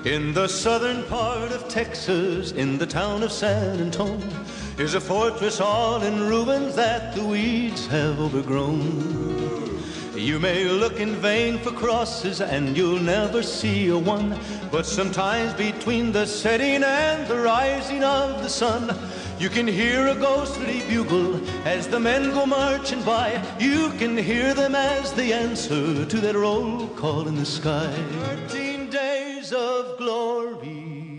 In 0.04 0.34
the 0.34 0.48
southern 0.48 1.04
part 1.04 1.52
of 1.52 1.68
Texas, 1.68 2.50
in 2.50 2.76
the 2.76 2.86
town 2.86 3.22
of 3.22 3.30
San 3.30 3.78
Antonio, 3.78 4.28
is 4.76 4.94
a 4.94 5.00
fortress 5.00 5.60
all 5.60 6.02
in 6.02 6.18
ruins 6.18 6.74
that 6.74 7.14
the 7.14 7.24
weeds 7.24 7.86
have 7.86 8.18
overgrown. 8.18 9.80
You 10.16 10.40
may 10.40 10.64
look 10.64 10.98
in 10.98 11.14
vain 11.14 11.58
for 11.60 11.70
crosses 11.70 12.40
and 12.40 12.76
you'll 12.76 12.98
never 12.98 13.44
see 13.44 13.90
a 13.90 13.98
one. 13.98 14.36
But 14.72 14.86
sometimes 14.86 15.54
between 15.54 16.10
the 16.10 16.26
setting 16.26 16.82
and 16.82 17.24
the 17.28 17.38
rising 17.38 18.02
of 18.02 18.42
the 18.42 18.48
sun, 18.48 18.92
you 19.38 19.48
can 19.48 19.68
hear 19.68 20.08
a 20.08 20.16
ghostly 20.16 20.80
bugle 20.88 21.40
as 21.64 21.86
the 21.86 22.00
men 22.00 22.32
go 22.32 22.44
marching 22.44 23.04
by. 23.04 23.40
You 23.60 23.90
can 23.98 24.16
hear 24.16 24.52
them 24.52 24.74
as 24.74 25.12
they 25.12 25.32
answer 25.32 26.04
to 26.04 26.16
that 26.18 26.34
roll 26.34 26.88
call 26.88 27.28
in 27.28 27.36
the 27.36 27.46
sky. 27.46 28.71
Thirteen 28.92 29.36
days 29.36 29.52
of 29.54 29.96
glory 29.96 31.16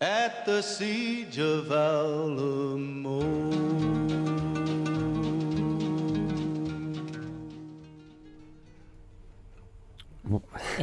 at 0.00 0.46
the 0.46 0.62
siege 0.62 1.38
of 1.38 1.70
Alamo. 1.70 3.20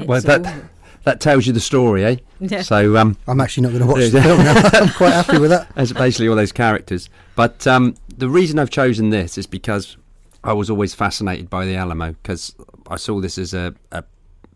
Well, 0.05 0.21
that 0.21 0.45
all- 0.45 0.61
that 1.03 1.19
tells 1.19 1.47
you 1.47 1.53
the 1.53 1.59
story, 1.59 2.05
eh? 2.05 2.15
Yeah. 2.39 2.61
So 2.61 2.95
um, 2.95 3.17
I'm 3.27 3.41
actually 3.41 3.63
not 3.63 3.69
going 3.69 3.81
to 3.81 3.87
watch 3.87 4.11
the 4.11 4.21
film 4.21 4.43
now. 4.43 4.69
I'm 4.73 4.89
quite 4.93 5.13
happy 5.13 5.39
with 5.39 5.49
that. 5.49 5.67
That's 5.73 5.93
basically 5.93 6.27
all 6.27 6.35
those 6.35 6.51
characters. 6.51 7.09
But 7.35 7.65
um, 7.65 7.95
the 8.15 8.29
reason 8.29 8.59
I've 8.59 8.69
chosen 8.69 9.09
this 9.09 9.35
is 9.37 9.47
because 9.47 9.97
I 10.43 10.53
was 10.53 10.69
always 10.69 10.93
fascinated 10.93 11.49
by 11.49 11.65
the 11.65 11.75
Alamo 11.75 12.11
because 12.11 12.55
I 12.87 12.97
saw 12.97 13.19
this 13.19 13.39
as 13.39 13.55
a, 13.55 13.73
a 13.91 14.03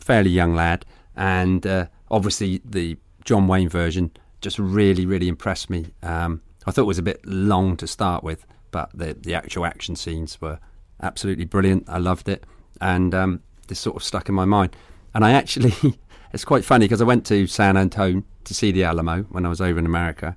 fairly 0.05 0.29
young 0.29 0.53
lad 0.53 0.85
and 1.15 1.65
uh, 1.65 1.87
obviously 2.11 2.61
the 2.63 2.95
John 3.23 3.47
Wayne 3.47 3.69
version 3.69 4.11
just 4.39 4.59
really, 4.59 5.07
really 5.07 5.27
impressed 5.27 5.69
me. 5.71 5.87
Um, 6.03 6.41
I 6.67 6.71
thought 6.71 6.83
it 6.83 6.85
was 6.85 6.99
a 6.99 7.03
bit 7.03 7.25
long 7.25 7.75
to 7.77 7.87
start 7.87 8.23
with, 8.23 8.45
but 8.69 8.91
the 8.93 9.15
the 9.19 9.33
actual 9.33 9.65
action 9.65 9.95
scenes 9.95 10.39
were 10.39 10.59
absolutely 11.01 11.45
brilliant. 11.45 11.89
I 11.89 11.97
loved 11.97 12.29
it, 12.29 12.43
and 12.79 13.15
um, 13.15 13.41
this 13.67 13.79
sort 13.79 13.95
of 13.95 14.03
stuck 14.03 14.29
in 14.29 14.35
my 14.35 14.45
mind. 14.45 14.75
And 15.15 15.25
I 15.25 15.31
actually, 15.31 15.73
it's 16.33 16.45
quite 16.45 16.63
funny 16.63 16.85
because 16.85 17.01
I 17.01 17.05
went 17.05 17.25
to 17.27 17.47
San 17.47 17.75
Antonio 17.77 18.23
to 18.43 18.53
see 18.53 18.71
the 18.71 18.83
Alamo 18.83 19.23
when 19.23 19.45
I 19.45 19.49
was 19.49 19.61
over 19.61 19.79
in 19.79 19.85
America, 19.87 20.35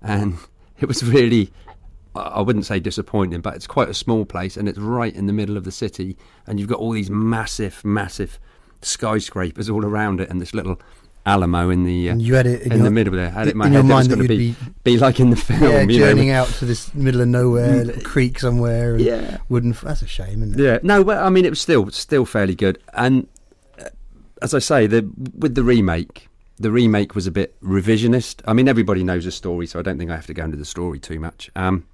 and 0.00 0.38
it 0.78 0.86
was 0.86 1.02
really 1.02 1.50
I 2.14 2.20
I 2.20 2.40
wouldn't 2.40 2.66
say 2.66 2.78
disappointing, 2.78 3.40
but 3.40 3.56
it's 3.56 3.66
quite 3.66 3.88
a 3.88 3.94
small 3.94 4.24
place 4.24 4.56
and 4.56 4.68
it's 4.68 4.78
right 4.78 5.14
in 5.14 5.26
the 5.26 5.32
middle 5.32 5.56
of 5.56 5.64
the 5.64 5.72
city, 5.72 6.16
and 6.46 6.60
you've 6.60 6.68
got 6.68 6.78
all 6.78 6.92
these 6.92 7.10
massive, 7.10 7.84
massive 7.84 8.38
skyscrapers 8.82 9.68
all 9.68 9.84
around 9.84 10.20
it, 10.20 10.28
and 10.30 10.40
this 10.40 10.54
little 10.54 10.80
Alamo 11.26 11.68
in 11.68 11.84
the 11.84 12.10
uh, 12.10 12.16
you 12.16 12.34
had 12.34 12.46
it 12.46 12.62
in, 12.62 12.72
in 12.72 12.78
your, 12.78 12.84
the 12.84 12.90
middle 12.90 13.14
there. 13.14 13.26
I 13.26 13.30
had 13.30 13.48
it 13.48 13.50
in 13.52 13.58
my 13.58 13.66
in 13.66 13.72
your 13.74 13.82
that 13.82 13.88
mind 13.88 14.08
that 14.08 14.16
going 14.16 14.28
to 14.28 14.34
you'd 14.34 14.56
be, 14.56 14.66
be, 14.84 14.92
be 14.94 14.98
like 14.98 15.20
in 15.20 15.30
the 15.30 15.36
film. 15.36 15.62
yeah, 15.62 15.80
you 15.80 15.86
know, 15.86 16.06
journeying 16.06 16.30
out 16.30 16.48
to 16.48 16.64
this 16.64 16.94
middle 16.94 17.20
of 17.20 17.28
nowhere, 17.28 17.84
little 17.84 18.02
creek 18.02 18.38
somewhere. 18.40 18.94
And 18.94 19.04
Yeah. 19.04 19.36
wooden. 19.48 19.72
That's 19.82 20.00
a 20.02 20.06
shame, 20.06 20.42
isn't 20.42 20.58
it? 20.58 20.62
Yeah, 20.62 20.78
no, 20.82 21.04
but 21.04 21.18
I 21.18 21.28
mean, 21.28 21.44
it 21.44 21.50
was 21.50 21.60
still 21.60 21.90
still 21.90 22.24
fairly 22.24 22.54
good. 22.54 22.78
And 22.94 23.26
uh, 23.78 23.90
as 24.40 24.54
I 24.54 24.58
say, 24.58 24.86
the 24.86 25.06
with 25.36 25.54
the 25.54 25.62
remake, 25.64 26.28
the 26.56 26.70
remake 26.70 27.14
was 27.14 27.26
a 27.26 27.30
bit 27.30 27.60
revisionist. 27.60 28.40
I 28.46 28.54
mean, 28.54 28.66
everybody 28.68 29.04
knows 29.04 29.24
the 29.26 29.32
story, 29.32 29.66
so 29.66 29.78
I 29.78 29.82
don't 29.82 29.98
think 29.98 30.10
I 30.10 30.14
have 30.16 30.26
to 30.26 30.34
go 30.34 30.44
into 30.44 30.56
the 30.56 30.64
story 30.64 30.98
too 30.98 31.20
much. 31.20 31.50
Um, 31.54 31.84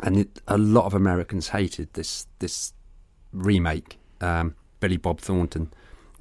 and 0.00 0.16
it, 0.16 0.40
a 0.48 0.58
lot 0.58 0.86
of 0.86 0.94
Americans 0.94 1.50
hated 1.50 1.92
this 1.92 2.26
this 2.40 2.72
remake. 3.32 3.98
Um, 4.20 4.56
Billy 4.80 4.96
Bob 4.96 5.20
Thornton, 5.20 5.72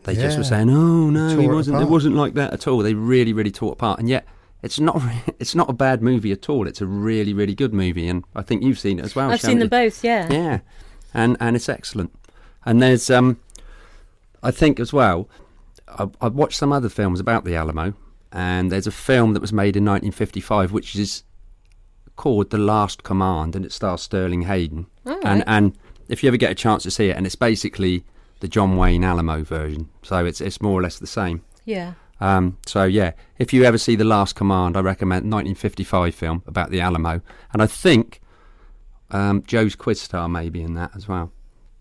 they 0.04 0.16
just 0.16 0.38
were 0.38 0.44
saying, 0.44 0.70
"Oh 0.70 1.10
no, 1.10 1.38
he 1.38 1.46
it 1.46 1.48
wasn't. 1.50 1.82
It 1.82 1.90
wasn't 1.90 2.16
like 2.16 2.34
that 2.36 2.54
at 2.54 2.68
all." 2.68 2.80
They 2.80 2.94
really, 2.94 3.34
really 3.34 3.52
tore 3.52 3.70
it 3.70 3.74
apart, 3.74 4.00
and 4.00 4.10
yet. 4.10 4.26
It's 4.62 4.78
not. 4.80 5.02
It's 5.40 5.56
not 5.56 5.70
a 5.70 5.74
bad 5.74 6.02
movie 6.02 6.34
at 6.34 6.50
all. 6.50 6.68
It's 6.68 6.82
a 6.82 6.86
really, 6.86 7.34
really 7.34 7.56
good 7.56 7.74
movie, 7.74 8.10
and 8.10 8.26
I 8.36 8.42
think 8.42 8.62
you've 8.62 8.78
seen 8.78 9.00
it 9.00 9.06
as 9.06 9.16
well. 9.16 9.32
I've 9.32 9.40
Sharon. 9.40 9.52
seen 9.54 9.60
them 9.60 9.70
both. 9.70 10.04
Yeah. 10.04 10.28
Yeah, 10.30 10.60
and 11.14 11.38
and 11.40 11.56
it's 11.56 11.70
excellent. 11.70 12.12
And 12.66 12.82
there's, 12.82 13.10
um, 13.10 13.40
I 14.44 14.52
think 14.52 14.82
as 14.82 14.92
well, 14.92 15.30
I, 15.88 16.10
I've 16.20 16.34
watched 16.34 16.58
some 16.58 16.74
other 16.74 16.90
films 16.90 17.22
about 17.22 17.46
the 17.46 17.56
Alamo, 17.56 17.94
and 18.34 18.70
there's 18.70 18.86
a 18.86 18.92
film 18.92 19.32
that 19.34 19.40
was 19.40 19.54
made 19.54 19.78
in 19.78 19.86
1955 19.86 20.74
which 20.74 20.94
is 20.98 21.24
called 22.18 22.50
The 22.50 22.58
Last 22.58 23.04
Command, 23.04 23.56
and 23.56 23.64
it 23.66 23.72
stars 23.72 24.02
Sterling 24.02 24.42
Hayden. 24.42 24.88
All 25.06 25.14
And 25.24 25.40
right. 25.40 25.44
and 25.48 25.78
if 26.10 26.22
you 26.22 26.28
ever 26.28 26.36
get 26.38 26.52
a 26.52 26.56
chance 26.56 26.84
to 26.84 26.92
see 26.92 27.08
it, 27.08 27.16
and 27.16 27.26
it's 27.26 27.36
basically 27.36 28.04
the 28.40 28.48
John 28.48 28.78
Wayne 28.78 29.04
Alamo 29.04 29.44
version, 29.44 29.90
so 30.04 30.26
it's 30.26 30.42
it's 30.42 30.62
more 30.62 30.80
or 30.80 30.82
less 30.82 31.00
the 31.00 31.08
same. 31.08 31.42
Yeah. 31.66 31.94
Um, 32.22 32.58
so 32.66 32.84
yeah, 32.84 33.12
if 33.38 33.54
you 33.54 33.64
ever 33.64 33.78
see 33.78 33.96
The 33.96 34.04
Last 34.04 34.36
Command, 34.36 34.76
I 34.76 34.82
recommend 34.82 35.24
1955 35.32 36.14
film 36.16 36.44
about 36.48 36.70
the 36.70 36.82
Alamo, 36.82 37.22
and 37.54 37.62
I 37.62 37.66
think 37.68 38.20
um, 39.12 39.44
Joe's 39.48 39.76
quiz 39.76 40.02
star 40.02 40.28
may 40.28 40.50
be 40.50 40.62
in 40.62 40.74
that 40.76 40.92
as 40.96 41.08
well. 41.08 41.32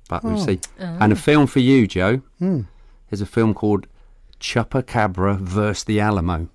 But 0.09 0.25
we'll 0.25 0.41
Oh. 0.41 0.47
see. 0.47 0.61
And 0.79 1.13
a 1.13 1.17
film 1.17 1.47
for 1.47 1.59
you, 1.61 1.87
Joe, 1.87 2.23
Hmm. 2.39 2.63
is 3.11 3.21
a 3.21 3.27
film 3.27 3.53
called 3.53 3.87
Chupacabra 4.41 5.39
versus 5.39 5.85
the 5.85 6.01
Alamo. 6.01 6.49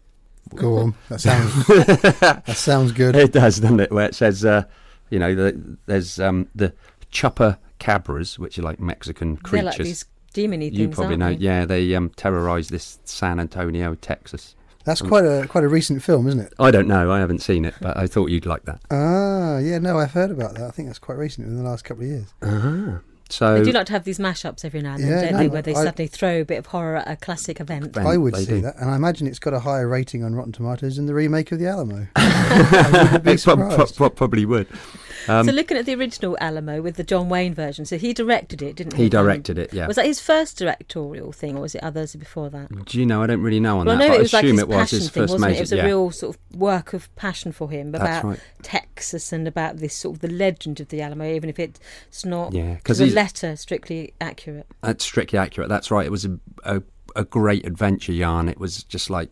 Go 0.56 0.78
on. 0.78 0.96
That 1.10 1.22
sounds. 1.22 1.68
that 1.68 2.44
sounds 2.58 2.92
good. 2.92 3.16
It 3.16 3.32
does, 3.34 3.60
doesn't 3.60 3.80
it? 3.80 3.92
Where 3.92 4.06
it 4.08 4.16
says, 4.16 4.44
uh, 4.46 4.63
you 5.10 5.20
know, 5.20 5.36
the, 5.36 5.78
there's 5.86 6.20
um, 6.20 6.48
the 6.56 6.74
Chupacabras, 7.84 8.39
which 8.39 8.58
are 8.60 8.63
like 8.63 8.80
Mexican 8.80 9.36
They're 9.36 9.41
creatures. 9.43 9.65
like 9.65 9.78
these 9.78 10.06
demony 10.34 10.67
things. 10.69 10.80
you 10.80 10.89
probably 10.89 11.13
aren't 11.13 11.19
know. 11.19 11.30
they? 11.34 11.36
Yeah, 11.39 11.65
they 11.65 11.96
um, 11.96 12.10
terrorise 12.15 12.69
this 12.69 13.00
San 13.06 13.39
Antonio, 13.39 13.96
Texas. 13.96 14.56
That's 14.86 15.02
quite 15.02 15.24
a 15.24 15.48
quite 15.48 15.63
a 15.63 15.69
recent 15.69 16.04
film, 16.04 16.28
isn't 16.28 16.41
it? 16.41 16.54
I 16.60 16.69
don't 16.69 16.88
know. 16.89 17.10
I 17.12 17.19
haven't 17.19 17.39
seen 17.39 17.63
it, 17.63 17.74
but 17.80 17.96
I 17.96 18.06
thought 18.06 18.28
you'd 18.32 18.46
like 18.46 18.63
that. 18.65 18.82
Ah, 18.91 19.58
yeah. 19.60 19.78
No, 19.80 19.98
I've 19.98 20.12
heard 20.12 20.30
about 20.32 20.56
that. 20.56 20.63
I 20.63 20.72
think 20.72 20.89
that's 20.89 21.00
quite 21.00 21.17
recent 21.17 21.48
in 21.48 21.56
the 21.56 21.63
last 21.63 21.86
couple 21.86 22.04
of 22.04 22.10
years. 22.10 22.34
Ah. 22.41 23.00
So 23.30 23.58
They 23.58 23.63
do 23.63 23.72
like 23.72 23.86
to 23.88 23.93
have 23.93 24.04
these 24.04 24.19
mashups 24.19 24.63
every 24.65 24.82
now 24.82 24.96
and 24.96 25.04
then, 25.06 25.10
Yeah, 25.10 25.22
don't 25.22 25.32
no, 25.32 25.38
they? 25.39 25.48
Where 25.48 25.62
they 25.62 25.72
I- 25.74 25.84
suddenly 25.86 26.08
throw 26.08 26.41
a 26.41 26.46
bit 26.46 26.60
of 26.60 26.65
horror 26.67 26.98
at 26.98 27.10
a 27.10 27.15
classic 27.15 27.62
event. 27.62 27.98
I 27.98 28.17
would 28.17 28.36
see 28.36 28.46
do. 28.46 28.62
that, 28.62 28.76
and 28.78 28.91
I 28.91 28.96
imagine 28.98 29.26
it's 29.26 29.39
got 29.39 29.54
a 29.54 29.60
higher 29.62 29.88
rating 29.88 30.24
on 30.24 30.36
Rotten 30.36 30.52
Tomatoes 30.52 30.98
than 30.98 31.06
the 31.08 31.13
remake 31.15 31.52
of 31.54 31.58
The 31.60 31.67
Alamo. 31.67 32.08
I 32.17 33.10
would 33.13 33.24
be 33.24 33.32
it 33.32 33.41
prob- 33.43 33.60
prob- 33.60 33.88
surprised. 33.88 34.15
probably 34.17 34.46
would. 34.46 34.67
Um, 35.27 35.45
so 35.45 35.51
looking 35.51 35.77
at 35.77 35.86
the 35.86 35.95
original 35.95 36.38
Alamo 36.41 36.81
with 36.81 36.95
the 36.95 37.03
John 37.03 37.29
Wayne 37.29 37.53
version, 37.53 37.86
so 37.86 37.97
he 37.97 38.13
directed 38.13 38.62
it, 38.62 38.75
didn't 38.75 38.93
he? 38.93 39.03
he 39.03 39.09
directed 39.09 39.57
it. 39.57 39.73
Yeah. 39.73 39.88
Was 39.88 39.95
that 39.95 40.05
his 40.05 40.19
first 40.19 40.57
directorial 40.57 41.31
thing, 41.31 41.57
or 41.57 41.62
was 41.62 41.75
it 41.75 41.83
others 41.83 42.15
before 42.15 42.49
that? 42.49 42.86
Do 42.86 42.99
you 42.99 43.05
know? 43.05 43.21
I 43.23 43.27
don't 43.27 43.41
really 43.41 43.59
know 43.59 43.79
on 43.79 43.86
Well, 43.86 43.95
I 43.95 43.99
that. 43.99 44.03
know 44.05 44.09
but 44.09 44.19
it 44.19 44.21
was 44.21 44.33
I 44.33 44.38
like 44.38 44.45
his 44.45 44.59
it 44.59 44.67
was 44.67 44.91
his 44.91 45.09
thing, 45.09 45.21
first 45.23 45.31
wasn't 45.33 45.41
major. 45.41 45.53
it? 45.53 45.57
It 45.57 45.62
was 45.62 45.71
a 45.73 45.75
yeah. 45.77 45.86
real 45.86 46.12
sort 46.12 46.36
of 46.36 46.59
work 46.59 46.93
of 46.93 47.15
passion 47.15 47.51
for 47.51 47.69
him 47.69 47.93
about 47.95 48.23
right. 48.23 48.39
Texas 48.62 49.31
and 49.31 49.47
about 49.47 49.77
this 49.77 49.95
sort 49.95 50.15
of 50.15 50.21
the 50.21 50.29
legend 50.29 50.79
of 50.79 50.89
the 50.89 51.01
Alamo, 51.01 51.25
even 51.25 51.49
if 51.49 51.59
it's 51.59 51.79
not 52.25 52.53
Yeah, 52.53 52.75
because 52.75 52.97
the 52.97 53.09
letter 53.09 53.55
strictly 53.55 54.13
accurate. 54.21 54.67
that's 54.81 55.03
strictly 55.05 55.39
accurate. 55.39 55.69
That's 55.69 55.91
right. 55.91 56.05
It 56.05 56.12
was 56.12 56.25
a 56.25 56.38
a, 56.63 56.81
a 57.15 57.23
great 57.25 57.65
adventure 57.65 58.13
yarn. 58.13 58.49
It 58.49 58.59
was 58.59 58.83
just 58.83 59.09
like 59.09 59.29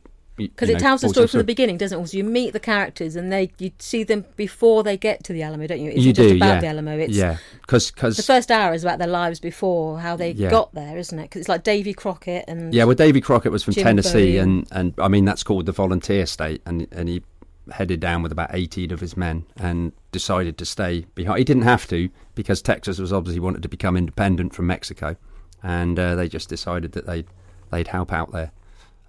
Because 0.48 0.70
it 0.70 0.80
tells 0.80 1.02
the 1.02 1.10
story 1.10 1.28
from 1.28 1.40
the 1.40 1.44
beginning, 1.44 1.78
doesn't 1.78 1.98
it? 1.98 2.00
Also, 2.02 2.18
you 2.18 2.24
meet 2.24 2.54
the 2.54 2.60
characters 2.60 3.16
and 3.16 3.32
they 3.32 3.52
you 3.58 3.72
see 3.80 4.04
them 4.04 4.26
before 4.36 4.84
they 4.84 4.98
get 4.98 5.24
to 5.26 5.34
the 5.34 5.44
Alamo, 5.44 5.68
don't 5.68 5.80
you? 5.80 5.90
It's 5.92 6.00
You 6.00 6.08
not 6.08 6.16
just 6.16 6.36
about 6.36 6.48
yeah. 6.48 6.60
the 6.62 6.68
Alamo. 6.68 6.98
It's 6.98 7.14
yeah, 7.16 7.38
because 7.62 7.92
the 7.92 8.24
first 8.26 8.52
hour 8.52 8.74
is 8.74 8.84
about 8.84 9.00
their 9.00 9.08
lives 9.08 9.40
before 9.40 10.00
how 10.00 10.16
they 10.16 10.32
Yeah. 10.32 10.50
got 10.50 10.74
there, 10.74 10.98
isn't 10.98 11.18
it? 11.18 11.24
Because 11.24 11.42
it's 11.42 11.50
like 11.50 11.64
Davy 11.64 11.94
Crockett 11.94 12.46
and 12.48 12.74
yeah, 12.74 12.84
well, 12.84 12.96
Davy 12.96 13.22
Crockett 13.22 13.52
was 13.52 13.64
from 13.64 13.74
Jim 13.74 13.84
Tennessee, 13.84 14.34
Bowie 14.34 14.38
and 14.38 14.68
and 14.72 14.94
I 14.98 15.08
mean 15.08 15.26
that's 15.26 15.44
called 15.44 15.66
the 15.66 15.72
Volunteer 15.72 16.26
State, 16.26 16.62
and 16.66 16.88
and 16.92 17.10
he 17.10 17.24
headed 17.72 18.00
down 18.00 18.24
with 18.24 18.32
about 18.32 18.50
18 18.54 18.92
of 18.92 19.00
his 19.00 19.16
men 19.16 19.46
and 19.58 19.92
decided 20.12 20.58
to 20.58 20.66
stay 20.66 21.06
behind. 21.16 21.38
He 21.38 21.44
didn't 21.46 21.62
have 21.64 21.88
to 21.90 22.10
because 22.36 22.62
Texas 22.62 22.98
was 23.00 23.14
obviously 23.14 23.40
wanted 23.40 23.62
to 23.64 23.70
become 23.70 23.96
independent 23.96 24.54
from 24.54 24.68
Mexico, 24.68 25.16
and 25.64 25.98
uh, 26.00 26.16
they 26.16 26.28
just 26.28 26.50
decided 26.50 26.94
that 26.94 27.06
they 27.06 27.24
they'd 27.72 27.88
help 27.88 28.12
out 28.12 28.32
there, 28.32 28.52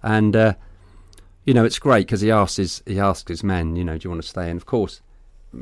and 0.03 0.35
uh, 0.35 0.53
you 1.45 1.53
know 1.53 1.65
it's 1.65 1.79
great 1.79 2.07
because 2.07 2.21
he 2.21 2.31
asks 2.31 2.57
his 2.57 2.83
he 2.85 2.99
asks 2.99 3.27
his 3.29 3.43
men, 3.43 3.75
you 3.75 3.83
know, 3.83 3.97
do 3.97 4.05
you 4.05 4.09
want 4.09 4.21
to 4.21 4.27
stay? 4.27 4.49
And 4.49 4.57
of 4.57 4.65
course, 4.65 5.01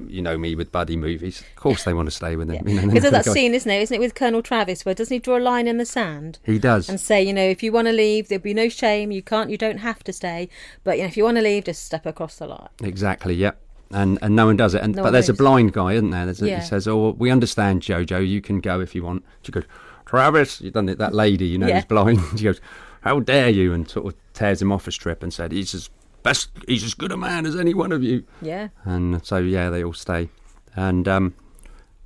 you 0.07 0.21
know 0.21 0.37
me 0.37 0.55
with 0.55 0.71
buddy 0.71 0.95
movies, 0.95 1.41
of 1.41 1.55
course 1.55 1.83
they 1.83 1.93
want 1.93 2.07
to 2.07 2.15
stay 2.15 2.35
with 2.35 2.49
him. 2.49 2.67
You 2.67 2.75
know, 2.81 2.87
because 2.87 3.03
of 3.05 3.11
that 3.11 3.25
scene, 3.25 3.53
isn't 3.53 3.69
it? 3.69 3.81
Isn't 3.81 3.95
it 3.95 3.99
with 3.99 4.15
Colonel 4.15 4.41
Travis 4.41 4.85
where 4.85 4.95
doesn't 4.95 5.13
he 5.13 5.19
draw 5.19 5.37
a 5.37 5.39
line 5.39 5.67
in 5.67 5.77
the 5.77 5.85
sand? 5.85 6.39
He 6.45 6.59
does. 6.59 6.87
and 6.87 6.99
say, 6.99 7.21
you 7.21 7.33
know, 7.33 7.43
if 7.43 7.61
you 7.61 7.71
want 7.71 7.87
to 7.87 7.91
leave, 7.93 8.29
there'll 8.29 8.41
be 8.41 8.53
no 8.53 8.69
shame. 8.69 9.11
You 9.11 9.21
can't, 9.21 9.49
you 9.49 9.57
don't 9.57 9.79
have 9.79 10.03
to 10.05 10.13
stay. 10.13 10.47
But 10.83 10.97
you 10.97 11.03
know, 11.03 11.07
if 11.07 11.17
you 11.17 11.23
want 11.25 11.37
to 11.37 11.43
leave, 11.43 11.65
just 11.65 11.83
step 11.83 12.05
across 12.05 12.37
the 12.37 12.47
line. 12.47 12.69
Exactly. 12.83 13.33
Yep. 13.35 13.59
And 13.93 14.17
and 14.21 14.33
no 14.37 14.45
one 14.45 14.55
does 14.55 14.73
it. 14.73 14.81
And 14.81 14.95
No 14.95 15.03
but 15.03 15.11
there's 15.11 15.27
a 15.27 15.33
blind 15.33 15.73
guy, 15.73 15.93
isn't 15.93 16.11
there? 16.11 16.23
There's 16.23 16.41
a, 16.41 16.47
Yeah. 16.47 16.59
He 16.61 16.65
says, 16.65 16.87
"Oh, 16.87 17.09
we 17.19 17.29
understand, 17.29 17.81
Jojo. 17.81 18.25
You 18.25 18.39
can 18.39 18.61
go 18.61 18.79
if 18.79 18.95
you 18.95 19.03
want." 19.03 19.25
She 19.41 19.51
goes, 19.51 19.65
"Travis, 20.05 20.61
you 20.61 20.71
done 20.71 20.87
it." 20.87 20.97
That 20.99 21.13
lady, 21.13 21.47
you 21.47 21.57
know, 21.57 21.67
Yeah. 21.67 21.75
who's 21.81 21.85
blind. 21.85 22.19
She 22.37 22.45
goes, 22.45 22.61
"How 23.01 23.19
dare 23.19 23.49
you?" 23.49 23.73
And 23.73 23.89
sort 23.89 24.05
of 24.05 24.15
tears 24.33 24.61
him 24.61 24.71
off 24.71 24.87
a 24.87 24.91
strip 24.91 25.23
and 25.23 25.33
said, 25.33 25.51
"He's 25.51 25.73
as 25.73 25.89
best. 26.23 26.49
He's 26.67 26.83
as 26.83 26.93
good 26.93 27.11
a 27.11 27.17
man 27.17 27.45
as 27.45 27.55
any 27.55 27.73
one 27.73 27.91
of 27.91 28.03
you." 28.03 28.23
Yeah. 28.41 28.69
And 28.83 29.25
so 29.25 29.37
yeah, 29.37 29.69
they 29.69 29.83
all 29.83 29.93
stay. 29.93 30.29
And 30.75 31.07
um, 31.07 31.35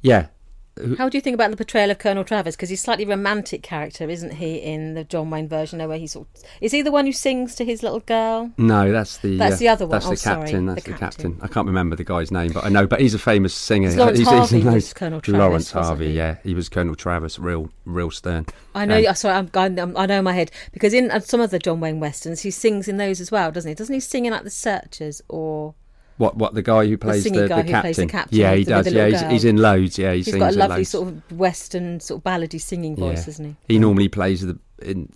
yeah, 0.01 0.27
How 0.97 1.07
do 1.07 1.17
you 1.17 1.21
think 1.21 1.35
about 1.35 1.51
the 1.51 1.57
portrayal 1.57 1.89
of 1.89 1.99
Colonel 1.99 2.25
Travis? 2.25 2.55
Because 2.55 2.69
he's 2.69 2.79
a 2.79 2.83
slightly 2.83 3.05
romantic 3.05 3.63
character, 3.63 4.09
isn't 4.09 4.33
he, 4.33 4.55
in 4.57 4.93
the 4.93 5.05
John 5.05 5.29
Wayne 5.29 5.47
version? 5.47 5.79
Where 5.87 5.97
he 5.97 6.05
sort 6.07 6.27
of, 6.35 6.43
is 6.59 6.73
he 6.73 6.81
the 6.81 6.91
one 6.91 7.05
who 7.05 7.13
sings 7.13 7.55
to 7.55 7.63
his 7.65 7.81
little 7.81 8.01
girl? 8.01 8.51
no, 8.57 8.91
that's 8.91 9.17
the 9.19 9.37
That's 9.37 9.55
uh, 9.55 9.59
the 9.59 9.67
other 9.69 9.85
one. 9.87 9.91
That's 9.99 10.05
Oh, 10.07 10.09
the 10.11 10.17
captain. 10.17 10.65
the 10.65 10.73
That's 10.73 10.85
the 10.85 10.91
captain. 10.93 11.31
captain. 11.31 11.39
I 11.41 11.47
can't 11.47 11.67
remember 11.67 11.95
the 11.95 12.03
guy's 12.03 12.29
name, 12.29 12.51
but 12.51 12.65
I 12.65 12.69
know. 12.69 12.87
But 12.87 12.99
he's 12.99 13.13
a 13.13 13.19
famous 13.19 13.53
singer. 13.53 13.87
It's 13.87 13.95
Laurence 13.97 14.17
He's- 14.19 14.29
he's 14.29 14.37
Harvey 14.51 14.61
in 14.67 14.73
was 14.73 14.93
Colonel 14.93 15.21
Travis, 15.21 15.39
Laurence 15.39 15.71
Harvey, 15.71 16.07
he? 16.09 16.13
yeah, 16.17 16.37
he 16.43 16.53
was 16.53 16.67
Colonel 16.67 16.95
Travis, 16.95 17.39
real, 17.39 17.69
real 17.85 18.11
stern. 18.11 18.45
I 18.73 18.85
know. 18.85 19.01
Um, 19.07 19.15
sorry, 19.15 19.35
I'm, 19.35 19.49
I'm, 19.55 19.95
I 19.95 20.05
know 20.05 20.17
in 20.19 20.23
my 20.25 20.33
head 20.33 20.51
because 20.73 20.93
in 20.93 21.09
uh, 21.09 21.19
some 21.21 21.39
of 21.39 21.51
the 21.51 21.59
John 21.59 21.79
Wayne 21.79 22.01
westerns, 22.01 22.41
he 22.41 22.51
sings 22.51 22.87
in 22.89 22.97
those 22.97 23.21
as 23.21 23.31
well, 23.31 23.49
doesn't 23.51 23.69
he? 23.69 23.75
Doesn't 23.75 23.93
he 23.93 24.01
sing 24.01 24.25
in 24.25 24.33
like 24.33 24.43
the 24.43 24.49
Searchers 24.49 25.21
or? 25.29 25.73
What? 26.17 26.37
What? 26.37 26.53
The 26.53 26.61
guy 26.61 26.85
who 26.87 26.97
plays 26.97 27.23
singing 27.23 27.41
the, 27.41 27.47
guy 27.49 27.57
the 27.57 27.63
who 27.63 27.69
captain. 27.69 27.81
plays 27.81 27.95
the 27.97 28.05
captain 28.07 28.37
Yeah, 28.39 28.51
he 28.53 28.59
with 28.59 28.67
the- 28.67 28.75
with 28.75 28.85
does. 28.85 28.93
the 28.93 28.99
Yeah, 28.99 29.07
he's, 29.09 29.31
he's 29.31 29.45
in 29.45 29.57
loads. 29.57 29.97
Yeah, 29.97 30.11
he 30.11 30.17
He's 30.17 30.25
sings 30.27 30.37
got 30.39 30.53
a 30.53 30.57
lovely 30.57 30.77
loads. 30.77 30.89
sort 30.89 31.07
of 31.09 31.31
western 31.37 31.99
sort 31.99 32.19
of 32.19 32.23
ballady 32.23 32.61
singing 32.61 32.95
voice, 32.95 33.25
Yeah. 33.25 33.29
isn't 33.31 33.45
he? 33.67 33.73
He 33.73 33.79
normally 33.79 34.07
plays 34.07 34.41
the 34.41 34.57
in 34.81 35.11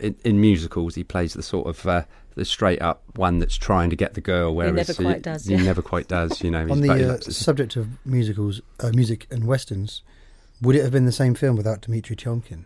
in, 0.00 0.14
in 0.24 0.40
musicals. 0.40 0.94
He 0.94 1.02
plays 1.04 1.34
the 1.34 1.42
sort 1.42 1.66
of 1.66 1.84
uh, 1.86 2.02
the 2.36 2.44
straight 2.44 2.80
up 2.82 3.02
one 3.16 3.38
that's 3.40 3.56
trying 3.56 3.90
to 3.90 3.96
get 3.96 4.14
the 4.14 4.20
girl. 4.20 4.54
Whereas 4.54 4.72
he 4.96 5.04
never 5.04 5.12
quite 5.12 5.22
does, 5.22 5.44
He 5.46 5.54
yeah. 5.54 5.62
never 5.62 5.82
quite 5.82 6.08
does. 6.08 6.42
You 6.42 6.50
know. 6.52 6.60
On 6.70 6.82
he's- 6.82 6.86
but 6.86 6.96
he 6.98 7.02
the 7.04 7.14
uh, 7.14 7.18
subject 7.20 7.74
of 7.76 7.88
musicals, 8.06 8.60
uh, 8.80 8.90
music 8.94 9.26
and 9.32 9.44
westerns, 9.46 10.02
would 10.62 10.76
it 10.76 10.82
have 10.82 10.92
been 10.92 11.04
the 11.04 11.12
same 11.12 11.34
film 11.34 11.56
without 11.56 11.80
Dimitri 11.80 12.14
Tiomkin? 12.16 12.64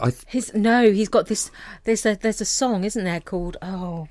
I 0.00 0.10
th- 0.10 0.24
His 0.26 0.52
no, 0.54 0.90
he's 0.90 1.08
got 1.08 1.26
this. 1.28 1.50
There's 1.84 2.04
a 2.04 2.16
there's 2.16 2.40
a 2.40 2.44
song, 2.44 2.82
isn't 2.82 3.04
there, 3.04 3.20
called 3.20 3.56
oh, 3.62 4.08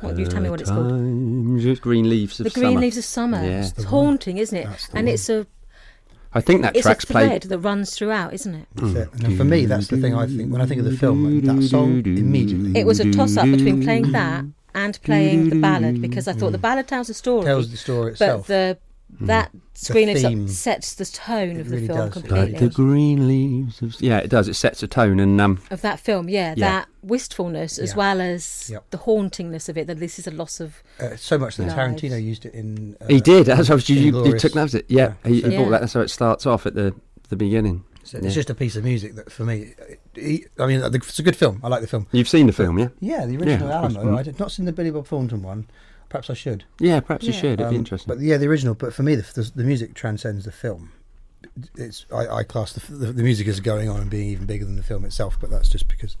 what 0.00 0.18
you 0.18 0.26
tell 0.26 0.40
me 0.40 0.50
what 0.50 0.60
it's 0.60 0.70
called? 0.70 0.88
Times 0.90 1.80
Green 1.80 2.08
Leaves 2.08 2.40
of 2.40 2.44
The 2.44 2.50
Green 2.50 2.70
Summer. 2.72 2.80
Leaves 2.80 2.96
of 2.98 3.04
Summer. 3.04 3.44
Yeah. 3.44 3.60
It's 3.60 3.84
haunting, 3.84 4.38
isn't 4.38 4.56
it? 4.56 4.66
And 4.94 5.06
one. 5.06 5.08
it's 5.08 5.28
a 5.28 5.46
I 6.32 6.40
think 6.40 6.62
that 6.62 6.76
It's 6.76 6.86
a 6.86 6.88
track's 6.90 7.04
thread 7.04 7.28
played. 7.28 7.42
that 7.42 7.58
runs 7.58 7.96
throughout, 7.96 8.32
isn't 8.32 8.54
it? 8.54 8.66
That's 8.76 8.94
it. 8.94 9.24
And 9.24 9.36
for 9.36 9.44
me, 9.44 9.66
that's 9.66 9.88
the 9.88 9.96
thing 9.96 10.14
I 10.14 10.26
think 10.26 10.52
when 10.52 10.60
I 10.60 10.66
think 10.66 10.78
of 10.78 10.84
the 10.84 10.96
film. 10.96 11.40
That 11.40 11.62
song 11.64 12.04
immediately 12.06 12.78
It 12.80 12.86
was 12.86 13.00
a 13.00 13.10
toss 13.10 13.36
up 13.36 13.46
between 13.46 13.82
playing 13.82 14.12
that 14.12 14.44
and 14.74 15.02
playing 15.02 15.50
the 15.50 15.56
ballad 15.60 16.00
because 16.00 16.28
I 16.28 16.32
thought 16.32 16.52
the 16.52 16.58
ballad 16.58 16.86
tells 16.86 17.08
a 17.10 17.14
story, 17.14 17.44
tells 17.44 17.70
the 17.70 17.76
story 17.76 18.12
itself. 18.12 18.46
but 18.46 18.46
the 18.46 18.78
that 19.22 19.50
screening 19.74 20.16
theme. 20.16 20.48
sets 20.48 20.94
the 20.94 21.04
tone 21.04 21.58
of 21.60 21.68
the 21.68 21.76
really 21.76 21.86
film 21.88 21.98
does. 21.98 22.12
completely. 22.12 22.52
Like 22.52 22.60
the 22.60 22.68
green 22.68 23.28
leaves. 23.28 23.82
Of... 23.82 24.00
Yeah, 24.00 24.18
it 24.18 24.28
does. 24.30 24.48
It 24.48 24.54
sets 24.54 24.82
a 24.82 24.88
tone, 24.88 25.20
and 25.20 25.40
um, 25.40 25.60
of 25.70 25.80
that 25.82 26.00
film, 26.00 26.28
yeah, 26.28 26.54
Yeah. 26.56 26.70
that 26.70 26.88
wistfulness 27.02 27.78
as 27.78 27.90
Yeah. 27.90 27.96
well 27.96 28.20
as 28.20 28.70
Yep. 28.70 28.84
the 28.90 28.98
hauntingness 28.98 29.68
of 29.68 29.76
it. 29.76 29.86
That 29.86 29.98
this 29.98 30.18
is 30.18 30.26
a 30.26 30.30
loss 30.30 30.60
of 30.60 30.82
uh, 31.00 31.16
so 31.16 31.38
much 31.38 31.56
that 31.56 31.64
Lives. 31.64 31.74
Tarantino 31.74 32.22
used 32.22 32.46
it 32.46 32.54
in. 32.54 32.96
Uh, 33.00 33.06
he 33.08 33.20
did. 33.20 33.46
That's 33.46 33.68
what 33.68 33.88
you, 33.88 33.96
you, 33.96 34.26
you 34.26 34.38
took 34.38 34.52
that. 34.52 34.62
Was 34.62 34.74
it? 34.74 34.86
Yeah, 34.88 35.14
Yeah. 35.24 35.28
he, 35.28 35.34
he 35.36 35.40
So- 35.42 35.48
brought 35.50 35.58
Yeah. 35.64 35.68
that. 35.70 35.80
That's 35.80 35.92
how 35.94 36.00
it 36.00 36.08
starts 36.10 36.46
off 36.46 36.66
at 36.66 36.74
the 36.74 36.94
the 37.28 37.36
beginning. 37.36 37.84
So 38.02 38.18
Yeah. 38.18 38.24
It's 38.26 38.34
just 38.34 38.50
a 38.50 38.54
piece 38.54 38.74
of 38.76 38.82
music 38.84 39.14
that, 39.16 39.30
for 39.30 39.44
me, 39.44 39.74
it- 39.88 40.00
he, 40.14 40.44
I 40.58 40.66
mean, 40.66 40.80
it's 40.82 41.18
a 41.18 41.22
good 41.22 41.36
film. 41.36 41.60
I 41.62 41.68
like 41.68 41.80
the 41.82 41.86
film. 41.86 42.06
You've 42.12 42.28
seen 42.28 42.46
the 42.48 42.52
film, 42.52 42.78
yeah? 42.78 42.88
Yeah, 42.98 43.24
the 43.26 43.36
original 43.36 43.68
Yeah. 43.68 43.76
Alamo. 43.78 44.04
Mm. 44.04 44.18
I 44.18 44.22
did 44.24 44.38
not 44.40 44.50
seen 44.50 44.64
the 44.66 44.72
Billy 44.72 44.90
Bob 44.90 45.06
Thornton 45.06 45.42
one. 45.42 45.68
Perhaps 46.10 46.28
I 46.28 46.34
should. 46.34 46.64
Yeah, 46.78 47.00
perhaps 47.00 47.24
you 47.24 47.32
should. 47.32 47.60
It'd 47.60 47.70
be 47.70 47.76
Um, 47.76 47.76
interesting. 47.76 48.14
But 48.14 48.22
yeah, 48.22 48.36
the 48.36 48.46
original. 48.48 48.74
But 48.74 48.92
for 48.92 49.02
me, 49.02 49.14
the, 49.14 49.22
the, 49.32 49.50
the 49.54 49.64
music 49.64 49.94
transcends 49.94 50.44
the 50.44 50.52
film. 50.52 50.92
It's 51.76 52.04
I, 52.12 52.26
I 52.28 52.42
class 52.42 52.72
the, 52.74 52.92
the 52.92 53.12
the 53.12 53.22
music 53.22 53.46
as 53.48 53.60
going 53.60 53.88
on 53.88 54.00
and 54.00 54.10
being 54.10 54.28
even 54.28 54.44
bigger 54.46 54.64
than 54.66 54.76
the 54.76 54.82
film 54.82 55.04
itself. 55.06 55.38
But 55.40 55.48
that's 55.50 55.68
just 55.70 55.88
because 55.88 56.16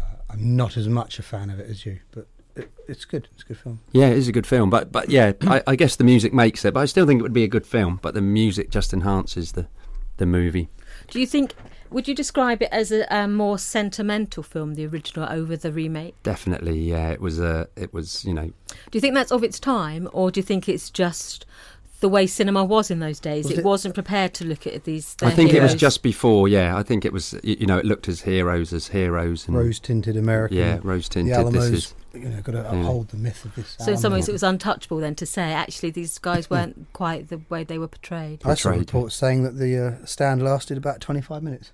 uh, 0.00 0.16
I'm 0.30 0.56
not 0.56 0.76
as 0.76 0.88
much 0.88 1.18
a 1.18 1.22
fan 1.22 1.50
of 1.50 1.60
it 1.60 1.68
as 1.70 1.86
you. 1.86 2.00
But 2.10 2.26
it, 2.56 2.72
it's 2.88 3.04
good. 3.04 3.28
It's 3.34 3.42
a 3.42 3.46
good 3.46 3.58
film. 3.58 3.80
Yeah, 3.92 4.06
it 4.08 4.16
is 4.18 4.26
a 4.26 4.32
good 4.32 4.46
film, 4.46 4.70
but 4.70 4.90
but 4.90 5.10
yeah, 5.10 5.32
I, 5.42 5.62
I 5.66 5.76
guess 5.76 5.96
the 5.96 6.04
music 6.04 6.32
makes 6.32 6.64
it. 6.64 6.74
But 6.74 6.80
I 6.80 6.86
still 6.86 7.06
think 7.06 7.20
it 7.20 7.22
would 7.22 7.32
be 7.32 7.44
a 7.44 7.48
good 7.48 7.66
film. 7.66 8.00
But 8.02 8.14
the 8.14 8.22
music 8.22 8.70
just 8.70 8.92
enhances 8.94 9.52
the 9.52 9.68
the 10.16 10.26
movie. 10.26 10.68
Do 11.08 11.20
you 11.20 11.26
think? 11.26 11.54
Would 11.94 12.08
you 12.08 12.14
describe 12.14 12.60
it 12.60 12.70
as 12.72 12.90
a, 12.90 13.06
a 13.08 13.28
more 13.28 13.56
sentimental 13.56 14.42
film, 14.42 14.74
the 14.74 14.84
original, 14.84 15.30
over 15.30 15.56
the 15.56 15.70
remake? 15.70 16.20
Definitely, 16.24 16.80
yeah. 16.80 17.10
It 17.10 17.20
was 17.20 17.38
a, 17.38 17.68
it 17.76 17.94
was 17.94 18.24
you 18.24 18.34
know, 18.34 18.46
Do 18.46 18.74
you 18.94 19.00
think 19.00 19.14
that's 19.14 19.30
of 19.30 19.44
its 19.44 19.60
time, 19.60 20.08
or 20.12 20.32
do 20.32 20.40
you 20.40 20.44
think 20.44 20.68
it's 20.68 20.90
just 20.90 21.46
the 22.00 22.08
way 22.08 22.26
cinema 22.26 22.64
was 22.64 22.90
in 22.90 22.98
those 22.98 23.20
days? 23.20 23.44
Was 23.44 23.52
it, 23.52 23.58
it- 23.60 23.64
wasn't 23.64 23.94
prepared 23.94 24.34
to 24.34 24.44
look 24.44 24.66
at 24.66 24.82
these. 24.82 25.14
I 25.22 25.26
their 25.26 25.36
think 25.36 25.54
it 25.54 25.62
was 25.62 25.76
just 25.76 26.02
before. 26.02 26.48
Yeah, 26.48 26.76
I 26.76 26.82
think 26.82 27.04
it 27.04 27.12
was. 27.12 27.38
You 27.44 27.66
know, 27.66 27.78
it 27.78 27.84
looked 27.84 28.08
as 28.08 28.22
heroes 28.22 28.72
as 28.72 28.88
heroes. 28.88 29.46
And, 29.46 29.56
Rose 29.56 29.78
tinted 29.78 30.16
American. 30.16 30.56
Yeah, 30.58 30.80
rose 30.82 31.08
The 31.08 31.14
tinted. 31.14 31.34
Alamo's. 31.34 31.70
This 31.70 31.84
is 31.84 31.94
You 32.12 32.28
know, 32.28 32.42
got 32.42 32.52
to 32.52 32.68
uphold 32.70 33.10
the 33.10 33.18
myth 33.18 33.44
of 33.44 33.54
this. 33.54 33.76
So 33.78 33.92
in 33.92 33.98
some 33.98 34.12
ways, 34.12 34.28
it 34.28 34.32
was 34.32 34.42
untouchable 34.42 34.98
then 34.98 35.14
to 35.14 35.26
say 35.26 35.52
actually 35.52 35.92
these 35.92 36.18
guys 36.18 36.50
weren't 36.50 36.92
quite 36.92 37.28
the 37.28 37.40
way 37.48 37.62
they 37.62 37.78
were 37.78 37.86
portrayed. 37.86 38.42
I 38.44 38.54
saw 38.54 38.70
portrayed. 38.70 38.80
reports 38.80 39.14
saying 39.14 39.44
that 39.44 39.58
the 39.58 39.78
uh, 39.78 40.04
stand 40.06 40.42
lasted 40.42 40.76
about 40.76 41.00
25 41.00 41.40
minutes. 41.40 41.70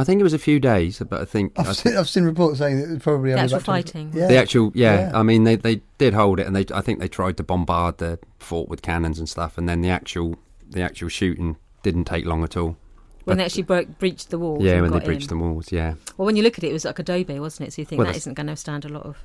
I 0.00 0.04
think 0.04 0.20
it 0.20 0.24
was 0.24 0.32
a 0.34 0.38
few 0.38 0.60
days, 0.60 1.02
but 1.08 1.20
I 1.20 1.24
think 1.24 1.52
I 1.58 1.62
I've 1.62 1.76
seen, 1.76 1.96
I've 1.96 2.08
seen 2.08 2.24
reports 2.24 2.58
saying 2.58 2.80
that 2.80 2.90
it 2.90 3.02
probably 3.02 3.30
The 3.30 3.38
only 3.40 3.44
actual 3.54 3.56
about 3.58 3.64
20 3.64 3.82
fighting. 3.82 4.12
Yeah. 4.14 4.26
The 4.28 4.36
actual, 4.36 4.72
yeah, 4.74 5.10
Yeah. 5.10 5.18
I 5.18 5.22
mean, 5.22 5.44
they, 5.44 5.56
they 5.56 5.80
did 5.98 6.14
hold 6.14 6.40
it, 6.40 6.46
and 6.46 6.54
they 6.56 6.64
I 6.74 6.80
think 6.80 7.00
they 7.00 7.08
tried 7.08 7.36
to 7.38 7.42
bombard 7.42 7.98
the 7.98 8.18
fort 8.38 8.68
with 8.68 8.82
cannons 8.82 9.18
and 9.18 9.28
stuff, 9.28 9.58
and 9.58 9.68
then 9.68 9.80
the 9.80 9.90
actual 9.90 10.36
the 10.70 10.82
actual 10.82 11.08
shooting 11.08 11.56
didn't 11.82 12.04
take 12.04 12.24
long 12.26 12.44
at 12.44 12.56
all. 12.56 12.68
when 12.68 12.76
But- 13.24 13.36
they 13.38 13.44
actually 13.44 13.62
broke, 13.62 13.98
breached 13.98 14.30
the 14.30 14.38
walls. 14.38 14.62
yeah, 14.62 14.80
when 14.80 14.92
they 14.92 15.00
breached 15.00 15.30
in. 15.30 15.38
the 15.38 15.44
walls, 15.44 15.72
yeah, 15.72 15.94
Well, 16.16 16.26
when 16.26 16.36
you 16.36 16.42
look 16.42 16.58
at 16.58 16.64
it, 16.64 16.68
it 16.70 16.72
was 16.72 16.84
like 16.84 16.98
adobe, 16.98 17.38
wasn't 17.40 17.68
it? 17.68 17.72
So 17.72 17.82
you 17.82 17.86
think 17.86 17.98
Well, 17.98 18.06
that's- 18.06 18.22
isn't 18.22 18.34
going 18.34 18.46
to 18.48 18.56
stand 18.56 18.84
a 18.84 18.88
lot 18.88 19.04
of 19.04 19.16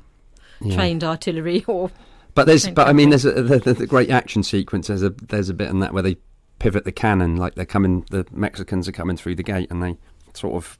yeah. 0.61 0.75
trained 0.75 1.03
artillery 1.03 1.63
or 1.67 1.91
But 2.35 2.47
there's, 2.47 2.67
but 2.69 2.87
I 2.87 2.93
mean, 2.93 3.09
there's 3.09 3.25
a, 3.25 3.41
the, 3.43 3.59
the, 3.59 3.73
the 3.73 3.87
great 3.87 4.09
action 4.09 4.41
sequence. 4.43 4.87
There's 4.87 5.03
a 5.03 5.09
there's 5.09 5.49
a 5.49 5.53
bit 5.53 5.69
in 5.69 5.79
that 5.81 5.93
where 5.93 6.01
they 6.03 6.17
pivot 6.59 6.85
the 6.85 6.91
cannon, 6.91 7.35
like 7.35 7.55
they're 7.55 7.65
coming, 7.65 8.05
the 8.09 8.25
Mexicans 8.31 8.87
are 8.87 8.91
coming 8.93 9.17
through 9.17 9.35
the 9.35 9.43
gate, 9.43 9.69
and 9.69 9.83
they 9.83 9.97
sort 10.33 10.55
of 10.55 10.77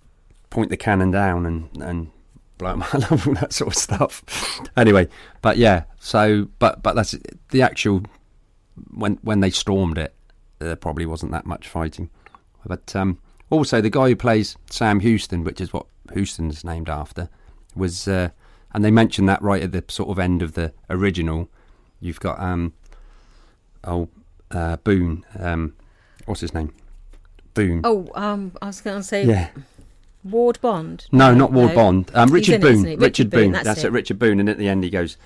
point 0.50 0.70
the 0.70 0.78
cannon 0.78 1.12
down 1.12 1.46
and 1.46 1.70
and 1.82 2.12
blow 2.58 2.72
them. 2.72 2.84
I 2.94 2.98
love 2.98 3.28
all 3.28 3.34
that 3.36 3.54
sort 3.54 3.76
of 3.76 3.76
stuff. 3.76 4.24
anyway, 4.78 5.08
but 5.42 5.58
yeah, 5.58 5.84
so 6.00 6.48
but 6.60 6.84
but 6.84 6.96
that's 6.96 7.16
the 7.50 7.62
actual 7.62 8.04
when 8.94 9.20
when 9.22 9.40
they 9.40 9.50
stormed 9.50 9.98
it, 9.98 10.14
there 10.60 10.76
probably 10.76 11.06
wasn't 11.06 11.32
that 11.32 11.46
much 11.46 11.68
fighting. 11.68 12.10
But 12.66 12.96
um, 12.96 13.20
also 13.50 13.82
the 13.82 13.90
guy 13.90 14.10
who 14.10 14.16
plays 14.16 14.56
Sam 14.70 15.00
Houston, 15.02 15.44
which 15.44 15.60
is 15.60 15.74
what 15.74 15.86
Houston's 16.14 16.64
named 16.64 16.90
after, 16.90 17.30
was 17.76 18.08
uh, 18.08 18.30
and 18.74 18.84
they 18.84 18.92
mentioned 18.92 19.30
that 19.30 19.42
right 19.42 19.62
at 19.62 19.72
the 19.72 19.84
sort 19.88 20.10
of 20.10 20.20
end 20.20 20.42
of 20.42 20.54
the 20.54 20.74
original. 20.90 21.50
You've 22.00 22.20
got 22.20 22.40
um, 22.40 22.74
oh 23.84 24.10
uh, 24.52 24.78
Boone, 24.78 25.26
um, 25.40 25.74
what's 26.26 26.42
his 26.42 26.54
name? 26.54 26.74
Boone. 27.54 27.82
oh, 27.84 28.10
um, 28.16 28.52
I 28.62 28.68
was 28.68 28.82
going 28.82 28.98
to 28.98 29.04
say 29.04 29.26
yeah. 29.26 29.50
Ward 30.24 30.60
Bond. 30.62 31.06
No, 31.12 31.34
not 31.34 31.52
Ward 31.52 31.70
No. 31.70 31.76
Bond. 31.76 32.12
Um, 32.14 32.30
Richard 32.32 32.56
in 32.56 32.62
it, 32.62 32.64
Boone. 32.64 32.84
Richard, 32.84 33.02
Richard 33.02 33.30
Boone. 33.30 33.42
Boone, 33.42 33.52
That's, 33.52 33.66
that's 33.66 33.84
it. 33.84 33.88
it. 33.88 33.92
Richard 33.92 34.20
Boone. 34.20 34.40
And 34.40 34.50
at 34.50 34.58
the 34.58 34.68
end, 34.70 34.84
he 34.84 34.90
goes, 34.90 35.18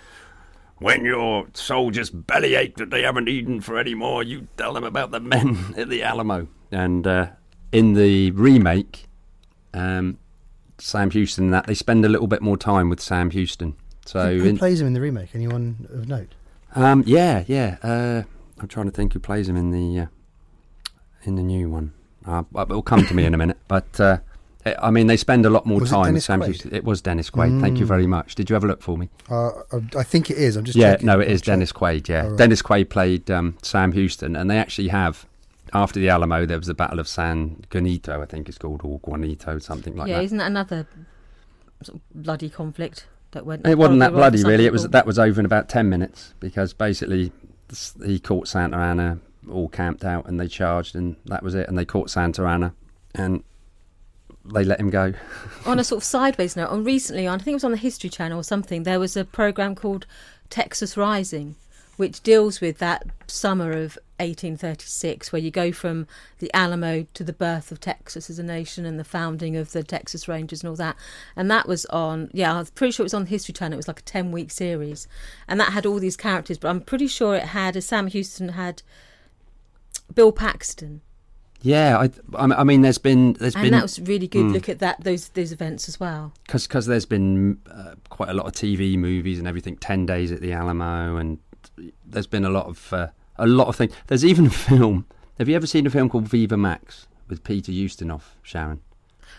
"When 0.80 1.06
your 1.06 1.48
soldiers 1.54 2.10
bellyache 2.10 2.76
that 2.78 2.90
they 2.90 3.04
haven't 3.04 3.30
eaten 3.30 3.62
for 3.62 3.78
any 3.78 3.94
more, 3.96 4.24
you 4.24 4.48
tell 4.58 4.74
them 4.74 4.84
about 4.84 5.12
the 5.12 5.20
men 5.20 5.58
at 5.78 5.90
the 5.90 6.04
Alamo." 6.04 6.48
And 6.72 7.06
uh, 7.06 7.28
in 7.72 7.94
the 7.94 8.32
remake, 8.32 9.06
um, 9.74 10.18
Sam 10.80 11.12
Houston, 11.12 11.52
that 11.52 11.68
they 11.68 11.74
spend 11.76 12.04
a 12.06 12.10
little 12.10 12.28
bit 12.28 12.42
more 12.42 12.58
time 12.58 12.90
with 12.90 13.00
Sam 13.00 13.30
Houston. 13.32 13.76
So, 14.06 14.36
Who, 14.38 14.44
who 14.44 14.50
in, 14.50 14.58
plays 14.58 14.80
him 14.82 14.88
in 14.88 14.94
the 14.94 15.02
remake? 15.02 15.30
Anyone 15.36 15.88
of 15.94 16.08
note? 16.08 16.34
um, 16.76 17.04
yeah, 17.06 17.44
yeah. 17.48 17.78
Uh, 17.84 18.24
I'm 18.60 18.68
trying 18.68 18.86
to 18.88 18.92
think 18.92 19.14
who 19.14 19.20
plays 19.20 19.48
him 19.48 19.56
in 19.58 19.72
the 19.72 20.02
uh, 20.02 20.06
in 21.24 21.36
the 21.36 21.44
new 21.44 21.70
one. 21.70 21.94
Uh, 22.28 22.44
it'll 22.62 22.82
come 22.82 23.06
to 23.06 23.14
me 23.14 23.26
in 23.26 23.34
a 23.34 23.38
minute. 23.38 23.58
But 23.68 24.00
uh, 24.00 24.18
I 24.82 24.92
mean, 24.92 25.08
they 25.08 25.16
spend 25.18 25.46
a 25.46 25.50
lot 25.50 25.66
more 25.66 25.80
Was 25.80 25.90
time 25.92 26.14
with 26.14 26.28
Dennis 26.28 26.62
Quaid? 26.64 26.74
It 26.74 26.84
was 26.84 27.02
Dennis 27.02 27.30
Quaid. 27.30 27.62
Thank 27.62 27.78
you 27.80 27.86
Mm. 27.86 27.88
very 27.88 28.08
much. 28.08 28.36
Did 28.36 28.50
you 28.50 28.54
have 28.56 28.64
a 28.66 28.68
look 28.68 28.82
for 28.82 28.98
me? 28.98 29.10
Uh, 29.30 29.48
I- 29.72 30.00
I 30.00 30.04
think 30.04 30.30
it 30.30 30.38
is. 30.38 30.58
I'm 30.58 30.66
just 30.66 30.78
yeah, 30.78 30.92
checking. 30.92 31.06
no, 31.08 31.20
it 31.20 31.24
is 31.24 31.30
I'll 31.30 31.34
is 31.36 31.42
check. 31.42 31.54
Dennis 31.54 31.72
Quaid. 31.72 32.08
Yeah, 32.10 32.28
right. 32.28 32.38
Dennis 32.38 32.62
Quaid 32.62 32.90
played 32.90 33.32
um, 33.32 33.58
Sam 33.62 33.94
Houston, 33.94 34.36
and 34.36 34.50
they 34.52 34.58
actually 34.58 34.90
have. 34.90 35.26
After 35.74 36.00
the 36.00 36.08
Alamo, 36.08 36.46
there 36.46 36.58
was 36.58 36.68
the 36.68 36.74
Battle 36.74 36.98
of 36.98 37.10
San 37.10 37.62
Juanito, 37.74 38.22
I 38.22 38.26
think 38.26 38.48
it's 38.48 38.58
called, 38.58 38.80
or 38.86 39.02
Guanito, 39.02 39.62
something 39.62 39.98
like 39.98 40.08
that. 40.08 40.14
yeah, 40.14 40.22
isn't 40.22 40.38
that 40.38 40.48
another 40.48 40.88
sort 41.84 41.98
of 41.98 42.02
bloody 42.24 42.50
conflict 42.50 43.06
that 43.32 43.46
went? 43.46 43.68
It 43.68 43.78
wasn't 43.78 44.00
that 44.00 44.12
horribly 44.14 44.22
wrong 44.22 44.32
for 44.32 44.32
bloody, 44.32 44.38
some 44.44 44.50
really. 44.52 44.66
It 44.66 44.72
was 44.72 44.88
that 44.88 45.06
was 45.06 45.20
over 45.20 45.42
in 45.42 45.46
about 45.46 45.68
ten 45.68 45.90
minutes 45.90 46.34
because 46.40 46.72
basically 46.74 47.34
he 48.06 48.18
caught 48.18 48.48
Santa 48.48 48.78
Anna 48.78 49.20
all 49.52 49.70
camped 49.70 50.04
out, 50.04 50.28
and 50.28 50.40
they 50.40 50.48
charged, 50.48 50.96
and 50.96 51.16
that 51.26 51.44
was 51.44 51.56
it. 51.56 51.68
And 51.68 51.78
they 51.78 51.86
caught 51.86 52.10
Santa 52.10 52.44
Anna, 52.44 52.74
and 53.16 53.44
they 54.54 54.64
let 54.64 54.80
him 54.80 54.90
go. 54.90 55.14
on 55.66 55.80
a 55.80 55.84
sort 55.84 56.02
of 56.02 56.04
sideways 56.04 56.56
note, 56.56 56.70
on 56.70 56.84
recently, 56.84 57.28
on 57.28 57.40
I 57.40 57.44
think 57.44 57.54
it 57.54 57.56
was 57.56 57.64
on 57.64 57.72
the 57.72 57.78
History 57.78 58.10
Channel 58.10 58.40
or 58.40 58.44
something, 58.44 58.84
there 58.84 59.00
was 59.00 59.18
a 59.18 59.26
program 59.26 59.76
called 59.76 60.06
Texas 60.50 60.96
Rising, 60.98 61.56
which 61.98 62.22
deals 62.22 62.62
with 62.62 62.78
that 62.78 63.06
summer 63.28 63.72
of 63.72 63.98
1836, 64.20 65.32
where 65.32 65.42
you 65.42 65.52
go 65.52 65.72
from 65.72 66.08
the 66.40 66.52
Alamo 66.54 67.06
to 67.14 67.24
the 67.24 67.34
birth 67.34 67.72
of 67.72 67.80
Texas 67.80 68.30
as 68.30 68.40
a 68.40 68.44
nation 68.44 68.86
and 68.86 69.00
the 69.00 69.04
founding 69.04 69.56
of 69.56 69.72
the 69.72 69.84
Texas 69.84 70.28
Rangers 70.28 70.62
and 70.62 70.70
all 70.70 70.76
that. 70.76 70.96
And 71.36 71.50
that 71.52 71.68
was 71.68 71.86
on, 71.88 72.30
yeah, 72.34 72.56
I 72.56 72.60
was 72.60 72.72
pretty 72.72 72.92
sure 72.92 73.04
it 73.04 73.06
was 73.06 73.14
on 73.14 73.24
the 73.24 73.30
History 73.30 73.54
Channel. 73.54 73.74
It 73.74 73.78
was 73.78 73.88
like 73.88 74.00
a 74.00 74.04
10 74.04 74.32
week 74.32 74.52
series, 74.52 75.08
and 75.48 75.60
that 75.60 75.74
had 75.74 75.86
all 75.86 76.00
these 76.00 76.18
characters. 76.18 76.58
But 76.58 76.70
I'm 76.70 76.82
pretty 76.82 77.08
sure 77.08 77.36
it 77.36 77.44
had, 77.44 77.76
as 77.76 77.86
Sam 77.86 78.08
Houston 78.08 78.50
had, 78.50 78.82
Bill 80.18 80.32
Paxton, 80.32 81.02
Yeah, 81.62 82.00
I, 82.00 82.10
I 82.38 82.64
mean, 82.64 82.82
there's 82.82 82.98
been 82.98 83.34
there's 83.34 83.54
and 83.56 83.62
been 83.64 83.72
that 83.74 83.84
was 83.84 84.00
really 84.00 84.28
good. 84.28 84.46
Mm. 84.48 84.54
Look 84.54 84.68
at 84.68 84.80
that 84.80 85.04
those 85.04 85.30
those 85.30 85.52
events 85.52 85.88
as 85.88 86.00
well. 86.00 86.34
because 86.48 86.66
because 86.68 86.88
there's 86.88 87.06
been 87.06 87.60
uh, 87.72 87.94
quite 88.10 88.30
a 88.30 88.34
lot 88.34 88.48
of 88.48 88.54
TV 88.54 88.98
movies 88.98 89.38
and 89.38 89.48
everything. 89.48 89.78
Ten 89.78 90.08
Days 90.08 90.32
at 90.32 90.42
the 90.42 90.54
Alamo, 90.54 91.18
and 91.18 91.38
there's 92.04 92.26
been 92.26 92.46
a 92.46 92.50
lot 92.50 92.66
of 92.66 92.92
uh, 92.92 93.08
a 93.38 93.46
lot 93.46 93.68
of 93.68 93.76
things. 93.76 93.94
There's 94.08 94.26
even 94.26 94.48
a 94.48 94.50
film. 94.70 95.06
Have 95.38 95.48
you 95.48 95.56
ever 95.56 95.68
seen 95.68 95.86
a 95.86 95.92
film 95.92 96.10
called 96.10 96.28
Viva 96.28 96.58
Max 96.58 97.06
with 97.28 97.44
Peter 97.44 97.72
Ustinov, 97.72 98.24
Sharon? 98.42 98.82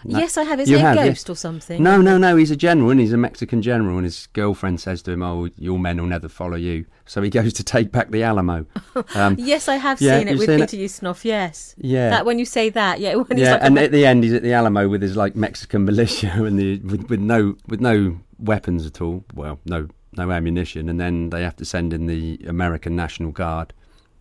Yes, 0.05 0.37
I 0.37 0.45
have. 0.45 0.61
Is 0.61 0.69
have, 0.71 0.97
a 0.97 1.09
ghost 1.09 1.29
or 1.31 1.35
something? 1.37 1.83
No, 1.83 2.01
no, 2.01 2.19
no. 2.19 2.37
He's 2.37 2.51
a 2.51 2.57
general, 2.57 2.91
and 2.91 3.01
he's 3.01 3.13
a 3.13 3.17
Mexican 3.17 3.63
general, 3.63 3.97
and 3.97 4.05
his 4.05 4.27
girlfriend 4.33 4.81
says 4.81 5.03
to 5.03 5.13
him, 5.13 5.23
"Oh, 5.23 5.49
your 5.57 5.79
men 5.79 5.99
will 6.01 6.07
never 6.09 6.29
follow 6.29 6.57
you." 6.57 6.87
So 7.07 7.23
he 7.23 7.31
goes 7.31 7.53
to 7.55 7.65
take 7.65 7.91
back 7.91 8.11
the 8.11 8.23
Alamo. 8.23 8.67
Um, 9.15 9.37
Yes, 9.39 9.69
I 9.69 9.77
have 9.77 10.01
Yeah, 10.01 10.19
seen 10.19 10.29
it 10.29 10.39
with 10.39 10.47
seen 10.49 10.61
Peter 10.61 10.77
Ustinov. 10.77 11.25
Yes. 11.25 11.75
yeah, 11.79 12.11
That 12.11 12.27
when 12.27 12.39
you 12.39 12.45
say 12.45 12.69
that, 12.71 13.01
yeah, 13.01 13.15
when 13.17 13.39
he's 13.39 13.47
yeah, 13.47 13.53
like, 13.53 13.63
and 13.63 13.79
a- 13.79 13.83
at 13.85 13.93
the 13.93 14.05
end, 14.07 14.25
he's 14.25 14.35
at 14.35 14.43
the 14.43 14.53
Alamo 14.53 14.89
with 14.89 15.03
his 15.03 15.17
like 15.17 15.35
Mexican 15.37 15.85
militia 15.85 16.31
and 16.45 16.59
the 16.59 16.79
with, 16.81 17.09
with 17.09 17.21
no 17.21 17.57
with 17.67 17.81
no 17.81 18.19
weapons 18.39 18.85
at 18.87 19.01
all. 19.01 19.25
Well, 19.35 19.59
no 19.65 19.89
no 20.17 20.31
ammunition, 20.31 20.89
and 20.89 20.99
then 21.01 21.31
they 21.31 21.43
have 21.43 21.57
to 21.57 21.65
send 21.65 21.93
in 21.93 22.07
the 22.07 22.41
American 22.47 22.95
National 22.97 23.31
Guard, 23.31 23.73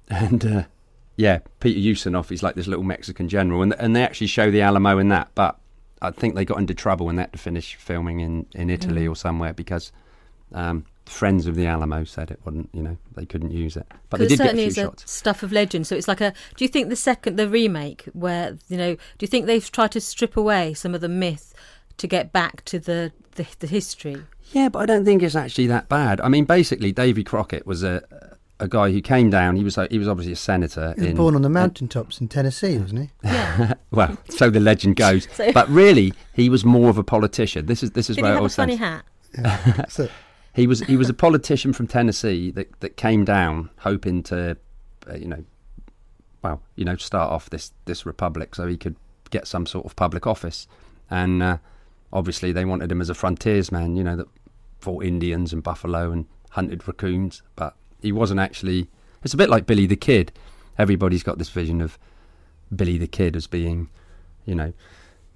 and 0.09 0.45
uh, 0.45 0.63
yeah, 1.15 1.39
Peter 1.59 1.79
Ustinov 1.79 2.31
is 2.31 2.43
like 2.43 2.55
this 2.55 2.67
little 2.67 2.83
Mexican 2.85 3.27
general, 3.27 3.61
and 3.61 3.73
and 3.79 3.95
they 3.95 4.03
actually 4.03 4.27
show 4.27 4.51
the 4.51 4.61
Alamo 4.61 4.97
in 4.99 5.09
that, 5.09 5.29
but 5.35 5.57
I 6.01 6.11
think 6.11 6.35
they 6.35 6.45
got 6.45 6.59
into 6.59 6.73
trouble 6.73 7.09
and 7.09 7.17
they 7.17 7.23
had 7.23 7.31
to 7.33 7.37
finish 7.39 7.75
filming 7.75 8.19
in 8.19 8.45
in 8.53 8.69
Italy 8.69 9.05
Mm. 9.05 9.11
or 9.11 9.15
somewhere 9.15 9.53
because 9.53 9.91
um, 10.53 10.85
friends 11.05 11.45
of 11.47 11.55
the 11.55 11.65
Alamo 11.67 12.03
said 12.03 12.31
it 12.31 12.39
wouldn't. 12.45 12.69
You 12.73 12.83
know, 12.83 12.97
they 13.15 13.25
couldn't 13.25 13.51
use 13.51 13.75
it, 13.77 13.85
but 14.09 14.19
they 14.19 14.27
did 14.27 14.33
it 14.33 14.37
get 14.37 14.43
a 14.43 14.47
certainly 14.47 14.63
few 14.63 14.67
is 14.69 14.77
a 14.77 14.81
shots. 14.83 15.11
stuff 15.11 15.43
of 15.43 15.51
legend. 15.51 15.87
So 15.87 15.95
it's 15.95 16.07
like 16.07 16.21
a. 16.21 16.33
Do 16.55 16.63
you 16.65 16.69
think 16.69 16.89
the 16.89 16.95
second, 16.95 17.35
the 17.37 17.49
remake, 17.49 18.03
where 18.13 18.57
you 18.69 18.77
know, 18.77 18.95
do 18.95 19.01
you 19.19 19.27
think 19.27 19.45
they've 19.45 19.71
tried 19.71 19.91
to 19.93 20.01
strip 20.01 20.37
away 20.37 20.73
some 20.73 20.95
of 20.95 21.01
the 21.01 21.09
myth 21.09 21.53
to 21.97 22.07
get 22.07 22.31
back 22.31 22.63
to 22.65 22.79
the 22.79 23.11
the, 23.35 23.45
the 23.59 23.67
history? 23.67 24.17
Yeah, 24.53 24.69
but 24.69 24.79
I 24.79 24.85
don't 24.85 25.03
think 25.03 25.23
it's 25.23 25.35
actually 25.35 25.67
that 25.67 25.89
bad. 25.89 26.21
I 26.21 26.29
mean, 26.29 26.45
basically, 26.45 26.93
Davy 26.93 27.23
Crockett 27.23 27.65
was 27.67 27.83
a 27.83 28.36
a 28.59 28.67
guy 28.67 28.91
who 28.91 29.01
came 29.01 29.29
down. 29.29 29.55
He 29.55 29.63
was 29.63 29.77
like, 29.77 29.91
he 29.91 29.99
was 29.99 30.07
obviously 30.07 30.33
a 30.33 30.37
senator. 30.37 30.93
He 30.95 31.01
was 31.01 31.09
in, 31.11 31.15
born 31.17 31.35
on 31.35 31.41
the 31.43 31.49
mountaintops 31.49 32.19
in 32.19 32.27
Tennessee, 32.27 32.77
wasn't 32.77 33.01
he? 33.01 33.09
Yeah. 33.23 33.73
Well, 33.91 34.17
so 34.29 34.49
the 34.49 34.59
legend 34.59 34.95
goes. 34.95 35.27
So- 35.33 35.51
But 35.53 35.69
really, 35.69 36.13
he 36.33 36.49
was 36.49 36.63
more 36.65 36.89
of 36.89 36.97
a 36.97 37.03
politician. 37.03 37.65
This 37.67 37.83
is 37.83 37.91
this 37.91 38.09
is 38.09 38.15
Did 38.15 38.21
he 38.21 38.23
where 38.23 38.31
it 38.31 38.35
have 38.35 38.41
all 38.41 38.47
a 38.47 38.49
funny 38.49 38.75
hat? 38.75 39.03
That's. 39.33 39.99
He 40.53 40.65
was 40.65 40.79
he 40.81 40.97
was 40.97 41.07
a 41.09 41.13
politician 41.13 41.71
from 41.73 41.85
Tennessee 41.87 42.49
that 42.51 42.79
that 42.79 42.97
came 42.97 43.23
down 43.25 43.69
hoping 43.79 44.23
to, 44.23 44.57
uh, 45.09 45.13
you 45.15 45.27
know, 45.27 45.43
well, 46.41 46.61
you 46.75 46.83
know, 46.85 46.95
start 46.95 47.31
off 47.31 47.49
this 47.49 47.71
this 47.85 48.05
republic 48.05 48.55
so 48.55 48.65
he 48.67 48.75
could 48.77 48.95
get 49.29 49.45
some 49.47 49.65
sort 49.67 49.85
of 49.85 49.95
public 49.95 50.25
office, 50.25 50.67
and 51.11 51.43
uh, 51.43 51.57
obviously 52.11 52.51
they 52.51 52.65
wanted 52.65 52.91
him 52.91 53.01
as 53.01 53.09
a 53.09 53.13
frontiersman, 53.13 53.95
you 53.95 54.03
know, 54.03 54.15
that 54.15 54.27
fought 54.79 55.03
Indians 55.03 55.53
and 55.53 55.61
buffalo 55.61 56.11
and 56.11 56.25
hunted 56.51 56.87
raccoons, 56.87 57.43
but 57.55 57.75
he 58.01 58.11
wasn't 58.11 58.39
actually. 58.39 58.89
It's 59.23 59.33
a 59.33 59.37
bit 59.37 59.49
like 59.49 59.65
Billy 59.65 59.85
the 59.85 59.95
Kid. 59.95 60.31
Everybody's 60.77 61.23
got 61.23 61.37
this 61.37 61.49
vision 61.49 61.81
of 61.81 61.97
Billy 62.75 62.97
the 62.97 63.07
Kid 63.07 63.35
as 63.35 63.47
being, 63.47 63.89
you 64.45 64.55
know, 64.55 64.73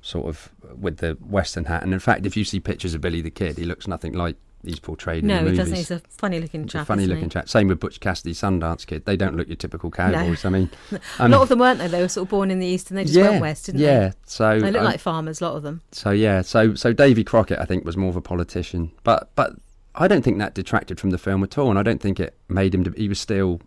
sort 0.02 0.28
of 0.28 0.52
with 0.80 0.98
the 0.98 1.14
Western 1.22 1.66
hat. 1.66 1.84
And 1.84 1.94
in 1.94 2.00
fact, 2.00 2.26
if 2.26 2.38
you 2.38 2.44
see 2.44 2.60
pictures 2.60 2.94
of 2.94 3.02
Billy 3.02 3.22
the 3.22 3.32
Kid, 3.32 3.58
he 3.58 3.66
looks 3.66 3.88
nothing 3.88 4.14
like 4.14 4.36
he's 4.64 4.80
portrayed 4.80 5.24
No, 5.24 5.40
in 5.40 5.46
the 5.46 5.52
movies. 5.52 5.58
No, 5.58 5.64
he 5.64 5.72
doesn't. 5.72 5.78
He's 5.78 5.92
a 5.92 6.00
funny 6.10 6.40
looking 6.40 6.68
chap. 6.68 6.86
funny 6.88 7.08
looking 7.08 7.30
chap. 7.30 7.50
Same 7.50 7.68
with 7.68 7.80
Butch 7.80 8.00
Cassidy, 8.00 8.34
Sundance 8.34 8.86
Kid. 8.86 9.06
They 9.06 9.18
don't 9.18 9.36
look 9.36 9.48
your 9.48 9.56
typical 9.58 9.90
cowboys. 9.90 10.46
I 10.46 10.50
mean, 10.50 10.70
A 11.20 11.28
lot 11.28 11.42
of 11.42 11.50
them 11.50 11.60
weren't 11.60 11.80
they? 11.80 11.88
They 11.88 12.02
were 12.02 12.08
sort 12.08 12.28
of 12.28 12.30
born 12.30 12.52
in 12.52 12.60
the 12.60 12.68
east 12.68 12.92
and 12.92 12.98
they 12.98 13.04
just 13.04 13.16
yeah, 13.16 13.30
went 13.32 13.42
west, 13.42 13.66
didn't 13.66 13.82
they? 13.82 13.88
yeah. 13.88 14.12
So 14.26 14.60
they? 14.60 14.66
They 14.66 14.72
look 14.72 14.82
um, 14.82 14.86
like 14.86 15.00
farmers, 15.00 15.42
a 15.42 15.46
lot 15.46 15.56
of 15.56 15.64
them. 15.64 15.82
so 15.92 16.12
yeah. 16.12 16.42
So 16.42 16.76
so 16.76 16.94
Davy 16.94 17.24
Crockett, 17.24 17.60
I 17.60 17.66
think, 17.66 17.84
was 17.86 17.98
more 17.98 18.10
of 18.10 18.16
a 18.16 18.22
politician, 18.22 18.92
but 19.04 19.32
but 19.36 19.56
I 19.96 20.08
don't 20.08 20.22
think 20.24 20.38
that 20.40 20.54
detracted 20.54 21.00
from 21.00 21.10
the 21.10 21.18
film 21.18 21.44
at 21.44 21.58
all, 21.58 21.70
and 21.70 21.78
I 21.78 21.84
don't 21.84 22.02
think 22.02 22.20
it 22.20 22.36
made 22.48 22.74
him. 22.74 22.94
He 22.96 23.10
was 23.10 23.20
still, 23.20 23.62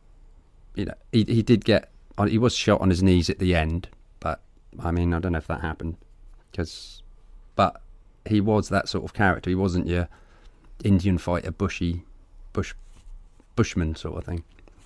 you 0.74 0.86
know, 0.86 0.94
he 1.12 1.24
he 1.24 1.42
did 1.42 1.64
get. 1.64 1.90
He 2.28 2.38
was 2.38 2.54
shot 2.54 2.80
on 2.80 2.90
his 2.90 3.02
knees 3.02 3.28
at 3.28 3.38
the 3.40 3.54
end, 3.54 3.88
but 4.20 4.40
I 4.82 4.90
mean, 4.92 5.12
I 5.12 5.18
don't 5.18 5.32
know 5.32 5.38
if 5.38 5.48
that 5.48 5.60
happened 5.60 5.96
because, 6.50 7.02
but 7.56 7.80
he 8.26 8.40
was 8.40 8.68
that 8.68 8.88
sort 8.88 9.04
of 9.04 9.12
character. 9.12 9.50
He 9.50 9.56
wasn't 9.56 9.86
your 9.88 10.08
Indian 10.84 11.18
fighter, 11.18 11.50
bushy, 11.50 12.04
bush, 12.52 12.72
bushman 13.56 13.96
sort 13.96 14.16
of 14.18 14.24
thing. 14.24 14.44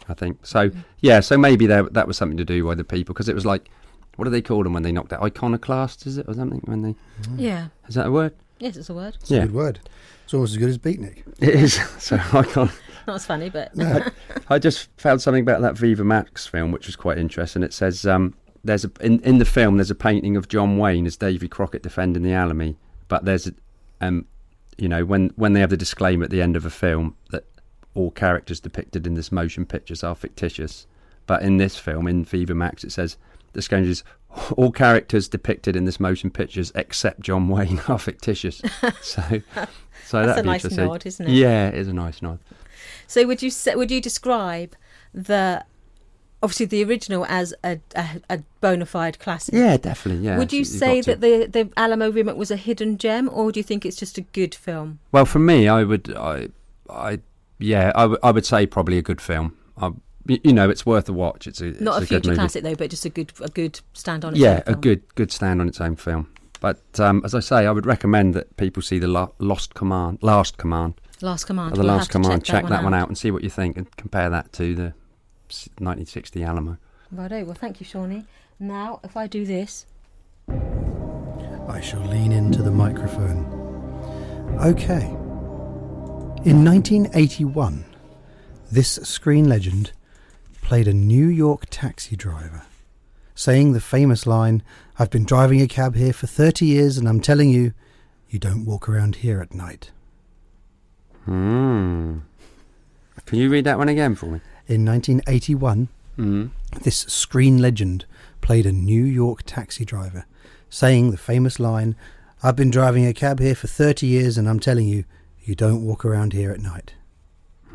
I 0.08 0.14
think 0.14 0.44
so. 0.46 0.70
Mm-hmm. 0.70 0.80
Yeah, 1.00 1.20
so 1.20 1.36
maybe 1.36 1.66
there, 1.66 1.82
that 1.82 2.06
was 2.06 2.16
something 2.16 2.38
to 2.38 2.44
do 2.44 2.64
with 2.64 2.78
the 2.78 2.84
people 2.84 3.12
because 3.12 3.28
it 3.28 3.34
was 3.34 3.44
like, 3.44 3.68
what 4.16 4.24
do 4.24 4.30
they 4.30 4.40
call 4.40 4.62
them 4.62 4.72
when 4.72 4.82
they 4.82 4.90
knocked 4.90 5.12
out 5.12 5.22
iconoclast? 5.22 6.06
Is 6.06 6.16
it 6.16 6.26
or 6.26 6.32
something? 6.34 6.60
When 6.64 6.80
they 6.82 6.94
Yeah. 7.36 7.68
is 7.88 7.94
that 7.96 8.06
a 8.06 8.10
word? 8.10 8.34
Yes, 8.58 8.76
it's 8.76 8.88
a 8.90 8.94
word. 8.94 9.16
It's 9.20 9.30
a 9.30 9.34
Yeah. 9.34 9.40
good 9.42 9.54
word. 9.54 9.80
It's 10.24 10.34
almost 10.34 10.52
as 10.52 10.56
good 10.58 10.68
as 10.68 10.78
beatnik. 10.78 11.22
It 11.40 11.48
is. 11.54 11.74
So 11.98 12.16
icon. 12.32 12.70
Not 13.06 13.16
as 13.16 13.26
funny, 13.26 13.48
but 13.48 13.72
I 14.50 14.58
just 14.58 14.88
found 14.98 15.22
something 15.22 15.42
about 15.42 15.62
that 15.62 15.78
Viva 15.78 16.04
Max 16.04 16.46
film, 16.46 16.72
which 16.72 16.86
was 16.86 16.96
quite 16.96 17.16
interesting. 17.18 17.62
It 17.62 17.72
says 17.72 18.04
um, 18.06 18.34
there's 18.64 18.84
a 18.84 18.90
in, 19.00 19.20
in 19.20 19.38
the 19.38 19.44
film 19.46 19.76
there's 19.78 19.90
a 19.90 19.94
painting 19.94 20.36
of 20.36 20.48
John 20.48 20.76
Wayne 20.76 21.06
as 21.06 21.16
Davy 21.16 21.48
Crockett 21.48 21.82
defending 21.82 22.22
the 22.22 22.32
Alamo, 22.32 22.74
but 23.08 23.24
there's 23.24 23.46
a, 23.46 23.52
um, 24.02 24.26
you 24.76 24.88
know, 24.88 25.04
when 25.06 25.30
when 25.36 25.54
they 25.54 25.60
have 25.60 25.70
the 25.70 25.76
disclaimer 25.76 26.24
at 26.24 26.30
the 26.30 26.42
end 26.42 26.54
of 26.56 26.66
a 26.66 26.70
film 26.70 27.16
that 27.30 27.44
all 27.94 28.10
characters 28.10 28.60
depicted 28.60 29.06
in 29.06 29.14
this 29.14 29.32
motion 29.32 29.64
pictures 29.64 30.04
are 30.04 30.14
fictitious, 30.14 30.86
but 31.26 31.40
in 31.42 31.56
this 31.56 31.78
film 31.78 32.06
in 32.06 32.24
Viva 32.24 32.54
Max 32.54 32.84
it 32.84 32.92
says 32.92 33.16
the 33.58 33.62
disclaimer 33.62 33.88
is 33.88 34.04
all 34.56 34.70
characters 34.70 35.26
depicted 35.28 35.74
in 35.74 35.84
this 35.84 35.98
motion 35.98 36.30
pictures 36.30 36.70
except 36.76 37.20
John 37.20 37.48
Wayne 37.48 37.80
are 37.88 37.98
fictitious. 37.98 38.62
so, 39.02 39.42
so 40.04 40.26
That's 40.26 40.38
a 40.38 40.42
nice 40.44 40.70
nod, 40.70 41.04
isn't 41.04 41.26
it? 41.26 41.32
Yeah, 41.32 41.68
it 41.68 41.74
is 41.74 41.88
a 41.88 41.92
nice 41.92 42.22
nod. 42.22 42.38
So 43.08 43.26
would 43.26 43.42
you 43.42 43.50
say, 43.50 43.74
would 43.74 43.90
you 43.90 44.00
describe 44.00 44.76
the 45.12 45.64
obviously 46.40 46.66
the 46.66 46.84
original 46.84 47.26
as 47.28 47.52
a 47.64 47.80
a, 47.96 48.20
a 48.30 48.38
bona 48.60 48.86
fide 48.86 49.18
classic? 49.18 49.54
Yeah, 49.54 49.76
definitely. 49.76 50.24
Yeah. 50.24 50.38
would 50.38 50.52
you 50.52 50.64
say 50.64 51.00
that 51.00 51.20
the 51.20 51.46
the 51.46 51.70
Alamo 51.76 52.10
remake 52.12 52.36
was 52.36 52.52
a 52.52 52.56
hidden 52.56 52.96
gem, 52.96 53.28
or 53.32 53.50
do 53.50 53.58
you 53.58 53.64
think 53.64 53.84
it's 53.84 53.96
just 53.96 54.18
a 54.18 54.20
good 54.20 54.54
film? 54.54 55.00
Well, 55.10 55.24
for 55.26 55.40
me, 55.40 55.66
I 55.66 55.82
would, 55.82 56.14
I, 56.16 56.48
I, 56.88 57.18
yeah, 57.58 57.90
I, 57.96 58.02
w- 58.02 58.20
I 58.22 58.30
would 58.30 58.46
say 58.46 58.66
probably 58.66 58.98
a 58.98 59.02
good 59.02 59.20
film. 59.20 59.56
I, 59.78 59.90
you 60.28 60.52
know, 60.52 60.68
it's 60.70 60.84
worth 60.86 61.08
a 61.08 61.12
watch. 61.12 61.46
It's 61.46 61.60
a, 61.60 61.68
it's 61.68 61.80
Not 61.80 61.96
a, 61.96 62.00
good 62.00 62.08
future 62.08 62.28
movie. 62.30 62.38
classic 62.38 62.62
though, 62.62 62.74
but 62.74 62.90
just 62.90 63.04
a 63.04 63.08
good 63.10 63.32
a 63.40 63.48
good 63.48 63.80
stand 63.94 64.24
on. 64.24 64.32
Its 64.34 64.40
Yeah, 64.40 64.54
own 64.56 64.60
a 64.60 64.64
film. 64.64 64.80
good, 64.80 65.14
good 65.14 65.32
stand 65.32 65.60
on 65.60 65.68
its 65.68 65.80
own 65.80 65.96
film. 65.96 66.28
But 66.60 66.82
um, 67.00 67.22
as 67.24 67.34
I 67.34 67.40
say, 67.40 67.66
I 67.66 67.70
would 67.70 67.86
recommend 67.86 68.34
that 68.34 68.56
people 68.56 68.82
see 68.82 68.98
the 68.98 69.06
Lo- 69.08 69.32
Lost 69.38 69.74
Command, 69.74 70.18
Last 70.22 70.58
Command, 70.58 71.00
Last 71.22 71.44
Command. 71.44 71.72
or 71.72 71.76
the 71.76 71.82
We'll 71.82 71.94
Last 71.94 72.10
Command. 72.10 72.44
check, 72.44 72.66
that, 72.68 72.82
one 72.84 72.94
out. 72.94 73.08
and 73.08 73.16
see 73.16 73.30
what 73.30 73.44
you 73.44 73.50
think, 73.50 73.76
and 73.76 73.90
compare 73.96 74.28
that 74.30 74.52
to 74.54 74.74
the 74.74 74.82
1960 75.78 76.42
Alamo. 76.42 76.76
Righto. 77.12 77.44
Well, 77.44 77.54
thank 77.54 77.80
you, 77.80 77.86
Shawnee. 77.86 78.24
Now, 78.58 78.98
if 79.04 79.16
I 79.16 79.28
do 79.28 79.46
this, 79.46 79.86
I 81.68 81.80
shall 81.80 82.04
lean 82.04 82.32
into 82.32 82.62
the 82.62 82.70
microphone. 82.72 83.44
Okay. 84.60 85.04
In 86.44 86.64
1981, 86.64 87.84
this 88.72 88.92
screen 89.04 89.48
legend 89.48 89.92
played 90.68 90.86
a 90.86 90.92
New 90.92 91.26
York 91.26 91.64
taxi 91.70 92.14
driver, 92.14 92.64
saying 93.34 93.72
the 93.72 93.80
famous 93.80 94.26
line, 94.26 94.62
I've 94.98 95.08
been 95.08 95.24
driving 95.24 95.62
a 95.62 95.66
cab 95.66 95.94
here 95.94 96.12
for 96.12 96.26
30 96.26 96.66
years 96.66 96.98
and 96.98 97.08
I'm 97.08 97.22
telling 97.22 97.48
you, 97.48 97.72
you 98.28 98.38
don't 98.38 98.66
walk 98.66 98.86
around 98.86 99.16
here 99.16 99.40
at 99.40 99.54
night. 99.54 99.92
Hmm. 101.24 102.18
Can 103.24 103.38
you 103.38 103.48
read 103.48 103.64
that 103.64 103.78
one 103.78 103.88
again 103.88 104.14
for 104.14 104.26
me? 104.26 104.42
In 104.66 104.84
1981, 104.84 105.88
Hmm. 106.16 106.48
this 106.82 106.98
screen 106.98 107.62
legend 107.62 108.04
played 108.42 108.66
a 108.66 108.72
New 108.72 109.04
York 109.04 109.44
taxi 109.46 109.86
driver, 109.86 110.26
saying 110.68 111.12
the 111.12 111.16
famous 111.16 111.58
line, 111.58 111.96
I've 112.42 112.56
been 112.56 112.70
driving 112.70 113.06
a 113.06 113.14
cab 113.14 113.40
here 113.40 113.54
for 113.54 113.68
30 113.68 114.06
years 114.06 114.36
and 114.36 114.46
I'm 114.46 114.60
telling 114.60 114.86
you, 114.86 115.04
you 115.42 115.54
don't 115.54 115.82
walk 115.86 116.04
around 116.04 116.34
here 116.34 116.50
at 116.52 116.60
night. 116.60 116.92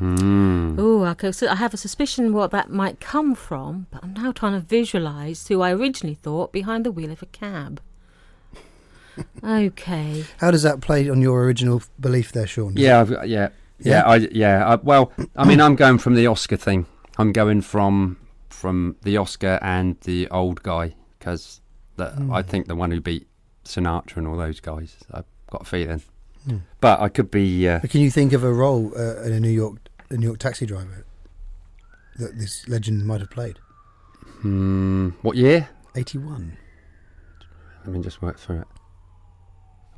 Hmm. 0.03 0.75
oh, 0.77 1.05
okay. 1.05 1.31
So 1.31 1.47
I 1.47 1.55
have 1.55 1.73
a 1.73 1.77
suspicion 1.77 2.33
what 2.33 2.51
that 2.51 2.69
might 2.69 2.99
come 2.99 3.35
from, 3.35 3.87
but 3.89 4.03
I'm 4.03 4.13
now 4.13 4.33
trying 4.33 4.53
to 4.53 4.59
visualise 4.59 5.47
who 5.47 5.61
I 5.61 5.71
originally 5.71 6.15
thought 6.15 6.51
behind 6.51 6.85
the 6.85 6.91
wheel 6.91 7.09
of 7.11 7.21
a 7.21 7.25
cab. 7.27 7.79
okay. 9.43 10.25
How 10.37 10.51
does 10.51 10.63
that 10.63 10.81
play 10.81 11.09
on 11.09 11.21
your 11.21 11.43
original 11.45 11.81
belief 11.99 12.31
there, 12.31 12.47
Sean? 12.47 12.73
Yeah, 12.75 12.99
I've, 13.01 13.09
got- 13.11 13.29
yeah, 13.29 13.49
yeah, 13.79 13.99
Yeah? 13.99 14.03
I, 14.05 14.15
yeah. 14.31 14.67
I, 14.67 14.75
well, 14.75 15.11
I 15.35 15.45
mean, 15.47 15.61
I'm 15.65 15.75
going 15.75 15.97
from 15.99 16.15
the 16.15 16.27
Oscar 16.27 16.57
thing. 16.57 16.85
I'm 17.17 17.31
going 17.31 17.61
from 17.61 18.17
from 18.49 18.95
the 19.03 19.17
Oscar 19.17 19.59
and 19.61 19.99
the 20.01 20.27
old 20.29 20.63
guy 20.63 20.95
because 21.19 21.61
I 21.99 22.41
think 22.41 22.67
the 22.67 22.75
one 22.75 22.91
who 22.91 22.99
beat 23.01 23.27
Sinatra 23.65 24.17
and 24.17 24.27
all 24.27 24.37
those 24.37 24.59
guys. 24.59 24.95
I've 25.13 25.25
got 25.51 25.61
a 25.61 25.65
feeling, 25.65 26.01
Hmm. 26.45 26.57
but 26.81 26.99
I 26.99 27.09
could 27.09 27.29
be. 27.29 27.67
Uh, 27.69 27.79
But 27.79 27.91
Can 27.91 28.01
you 28.01 28.09
think 28.09 28.33
of 28.33 28.43
a 28.43 28.51
role 28.51 28.91
uh, 28.97 29.21
in 29.23 29.31
a 29.33 29.39
New 29.39 29.49
York 29.51 29.77
a 30.13 30.17
New 30.17 30.27
York 30.27 30.39
taxi 30.39 30.65
driver 30.65 31.05
that 32.17 32.37
this 32.37 32.67
legend 32.67 33.05
might 33.05 33.19
have 33.21 33.29
played? 33.31 33.59
hmm, 34.41 35.09
what 35.21 35.35
year? 35.35 35.69
81. 35.95 36.57
Let 37.85 37.93
me 37.93 38.01
just 38.01 38.21
work 38.21 38.39
through 38.39 38.61
it. 38.61 38.67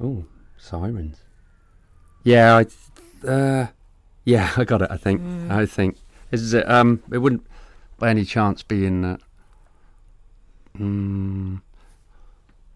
Oh, 0.01 0.25
sirens. 0.57 1.17
Yeah, 2.23 2.55
I. 2.57 3.27
Uh, 3.27 3.67
yeah, 4.23 4.51
I 4.57 4.63
got 4.63 4.81
it. 4.81 4.89
I 4.91 4.97
think. 4.97 5.21
I 5.51 5.65
think. 5.65 5.97
Is 6.31 6.53
it? 6.53 6.69
Um, 6.69 7.01
it 7.11 7.19
wouldn't 7.19 7.45
by 7.99 8.09
any 8.09 8.25
chance 8.25 8.63
be 8.63 8.85
in. 8.85 9.05
Uh, 9.05 9.17
mm, 10.77 11.61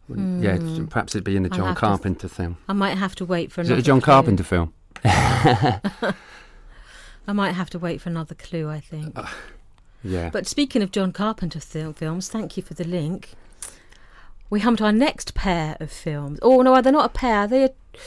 wouldn't- 0.08 0.44
Yeah, 0.44 0.58
perhaps 0.90 1.16
it'd 1.16 1.24
be 1.26 1.36
in 1.36 1.44
the 1.44 1.50
I'll 1.52 1.58
John 1.58 1.68
have 1.68 1.76
to- 1.76 1.82
Carpenter 1.82 2.28
film. 2.30 2.58
I 2.68 2.74
might 2.74 2.98
have 2.98 3.16
to 3.16 3.26
wait 3.26 3.52
for 3.52 3.62
Is 3.62 3.70
it 3.70 3.80
a 3.80 3.82
John 3.82 4.00
clue. 4.02 4.14
Carpenter 4.14 4.44
film? 4.44 4.74
I 7.30 7.34
might 7.34 7.52
have 7.52 7.70
to 7.72 7.80
wait 7.80 8.02
for 8.02 8.10
another 8.10 8.34
clue, 8.34 8.68
I 8.68 8.80
think. 8.80 9.16
Yeah. 10.04 10.32
But 10.32 10.48
speaking 10.48 10.82
of 10.82 10.90
John 10.92 11.12
Carpenter 11.12 11.60
fil- 11.60 11.94
films, 11.94 12.28
thank 12.28 12.58
you 12.58 12.64
for 12.64 12.74
the 12.74 12.84
link. 12.84 13.34
We 14.50 14.60
come 14.60 14.76
to 14.78 14.86
our 14.86 14.92
next 14.92 15.36
pair 15.36 15.78
of 15.80 15.92
films. 15.92 16.40
Oh 16.42 16.64
no, 16.64 16.74
are 16.74 16.82
they're 16.82 16.92
not 16.92 17.06
a 17.06 17.10
pair. 17.14 17.46
They're 17.48 17.66
a, 17.68 18.00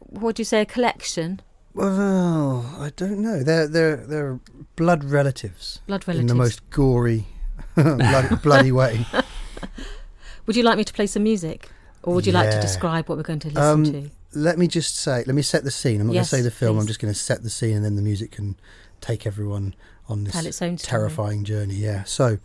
what 0.00 0.36
do 0.36 0.40
you 0.40 0.44
say? 0.44 0.60
A 0.60 0.66
collection. 0.66 1.40
Well, 1.72 2.66
I 2.78 2.90
don't 2.94 3.20
know. 3.20 3.42
They're 3.42 3.66
they're 3.66 3.96
they're 3.96 4.40
blood 4.76 5.02
relatives, 5.02 5.80
Blood 5.86 6.06
relatives. 6.06 6.20
in 6.20 6.26
the 6.26 6.34
most 6.34 6.68
gory, 6.68 7.26
bloody, 7.74 8.36
bloody 8.36 8.72
way. 8.72 9.06
Would 10.46 10.56
you 10.56 10.62
like 10.62 10.76
me 10.76 10.84
to 10.84 10.92
play 10.92 11.06
some 11.06 11.22
music, 11.22 11.70
or 12.02 12.12
would 12.14 12.26
you 12.26 12.32
like 12.32 12.50
to 12.50 12.60
describe 12.60 13.08
what 13.08 13.16
we're 13.18 13.22
going 13.24 13.38
to 13.40 13.48
listen 13.48 13.62
Um, 13.62 13.84
to? 13.84 14.10
Let 14.34 14.58
me 14.58 14.66
just 14.68 14.96
say, 14.96 15.24
let 15.26 15.34
me 15.34 15.42
set 15.42 15.64
the 15.64 15.70
scene. 15.70 16.00
I'm 16.00 16.08
not 16.08 16.14
Yes, 16.14 16.30
going 16.30 16.42
to 16.42 16.44
say 16.44 16.48
the 16.48 16.54
film. 16.54 16.78
I'm 16.78 16.86
just 16.86 17.00
going 17.00 17.12
to 17.12 17.18
set 17.18 17.42
the 17.42 17.50
scene, 17.50 17.76
and 17.76 17.84
then 17.84 17.96
the 17.96 18.02
music 18.02 18.30
can 18.32 18.56
take 19.00 19.26
everyone 19.26 19.74
on 20.08 20.24
this 20.24 20.44
its 20.44 20.62
own 20.62 20.78
story. 20.78 20.90
terrifying 21.00 21.44
journey. 21.44 21.74
Yeah. 21.74 22.04
So, 22.04 22.38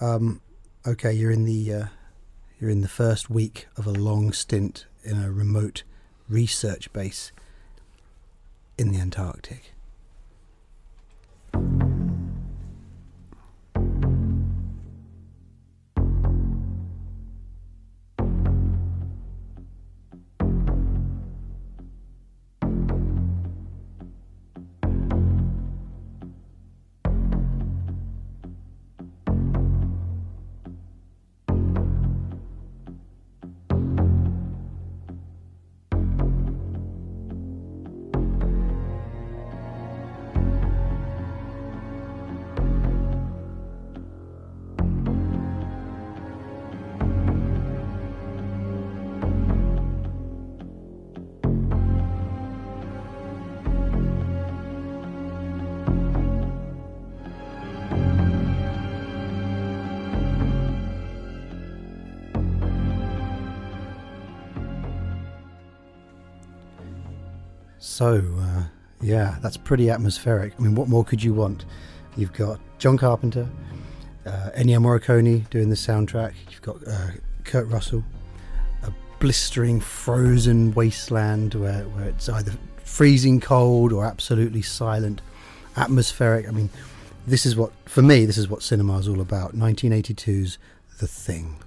um, 0.00 0.40
okay, 0.86 1.12
you're 1.12 1.30
in 1.30 1.44
the 1.44 1.72
uh, 1.72 1.84
you're 2.60 2.70
in 2.70 2.80
the 2.80 2.88
first 2.88 3.28
week 3.30 3.66
of 3.76 3.86
a 3.86 3.90
long 3.92 4.32
stint 4.32 4.86
in 5.04 5.22
a 5.22 5.30
remote 5.30 5.82
research 6.28 6.92
base 6.92 7.32
in 8.78 8.92
the 8.92 8.98
Antarctic. 9.00 9.72
So, 67.86 68.20
uh, 68.40 68.64
yeah, 69.00 69.36
that's 69.40 69.56
pretty 69.56 69.90
atmospheric. 69.90 70.54
I 70.58 70.62
mean, 70.62 70.74
what 70.74 70.88
more 70.88 71.04
could 71.04 71.22
you 71.22 71.32
want? 71.32 71.64
You've 72.16 72.32
got 72.32 72.58
John 72.78 72.98
Carpenter, 72.98 73.48
uh, 74.26 74.50
Ennio 74.56 74.80
Morricone 74.80 75.48
doing 75.50 75.70
the 75.70 75.76
soundtrack. 75.76 76.34
You've 76.50 76.62
got 76.62 76.76
uh, 76.86 77.10
Kurt 77.44 77.68
Russell, 77.68 78.02
a 78.82 78.92
blistering, 79.20 79.78
frozen 79.78 80.74
wasteland 80.74 81.54
where, 81.54 81.84
where 81.84 82.06
it's 82.06 82.28
either 82.28 82.52
freezing 82.82 83.40
cold 83.40 83.92
or 83.92 84.04
absolutely 84.04 84.62
silent, 84.62 85.22
atmospheric. 85.76 86.48
I 86.48 86.50
mean, 86.50 86.70
this 87.24 87.46
is 87.46 87.54
what, 87.54 87.70
for 87.88 88.02
me, 88.02 88.26
this 88.26 88.36
is 88.36 88.48
what 88.48 88.64
cinema 88.64 88.98
is 88.98 89.06
all 89.06 89.20
about. 89.20 89.54
1982's 89.54 90.58
The 90.98 91.06
Thing. 91.06 91.62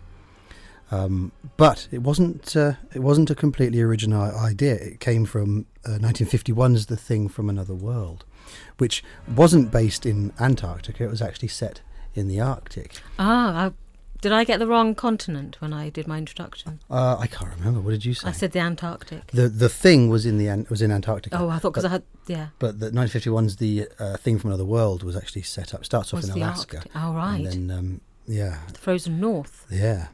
Um, 0.92 1.32
but 1.58 1.88
it 1.92 2.00
wasn't. 2.04 2.56
Uh, 2.56 2.74
it 2.94 3.00
wasn't 3.00 3.30
a 3.30 3.36
completely 3.36 3.82
original 3.82 4.22
idea. 4.36 4.74
It 4.76 5.00
came 5.00 5.26
from 5.26 5.66
uh, 5.86 6.00
1951's 6.00 6.88
*The 6.88 6.98
Thing 6.98 7.30
from 7.30 7.50
Another 7.50 7.76
World*, 7.76 8.26
which 8.78 9.04
wasn't 9.36 9.72
based 9.72 10.06
in 10.06 10.34
Antarctica. 10.40 11.04
It 11.04 11.10
was 11.12 11.22
actually 11.22 11.50
set 11.50 11.82
in 12.16 12.28
the 12.28 12.40
Arctic. 12.42 12.96
Ah, 13.20 13.68
I, 13.68 13.72
did 14.22 14.32
I 14.32 14.44
get 14.44 14.58
the 14.60 14.66
wrong 14.68 14.96
continent 14.96 15.58
when 15.62 15.74
I 15.74 15.90
did 15.90 16.08
my 16.08 16.18
introduction? 16.18 16.80
Uh, 16.90 17.18
I 17.20 17.28
can't 17.28 17.52
remember. 17.58 17.82
What 17.82 17.92
did 17.92 18.04
you 18.06 18.16
say? 18.16 18.30
I 18.30 18.32
said 18.32 18.52
the 18.54 18.60
Antarctic. 18.60 19.28
the 19.28 19.48
the 19.48 19.70
thing 19.70 20.10
was 20.10 20.26
in 20.26 20.40
the 20.40 20.66
was 20.72 20.82
in 20.82 20.92
Antarctica. 20.92 21.38
Oh, 21.40 21.50
I 21.50 21.60
thought 21.60 21.72
because 21.74 21.86
I 21.86 21.90
had 21.90 22.04
yeah. 22.26 22.48
But 22.58 22.80
the 22.80 22.90
1951's 22.90 23.58
*The 23.58 23.88
uh, 24.00 24.18
Thing 24.18 24.40
from 24.40 24.50
Another 24.50 24.66
World* 24.66 25.04
was 25.04 25.16
actually 25.16 25.44
set 25.44 25.74
up. 25.76 25.86
Starts 25.86 26.14
off 26.14 26.22
Was 26.22 26.30
in 26.30 26.36
Alaska. 26.42 26.78
Arctic? 26.78 26.92
Oh, 26.96 27.14
right. 27.14 27.36
And 27.46 27.70
then 27.70 27.78
um, 27.78 28.02
yeah, 28.26 28.58
The 28.74 28.80
frozen 28.80 29.20
north. 29.20 29.68
yeah. 29.70 30.08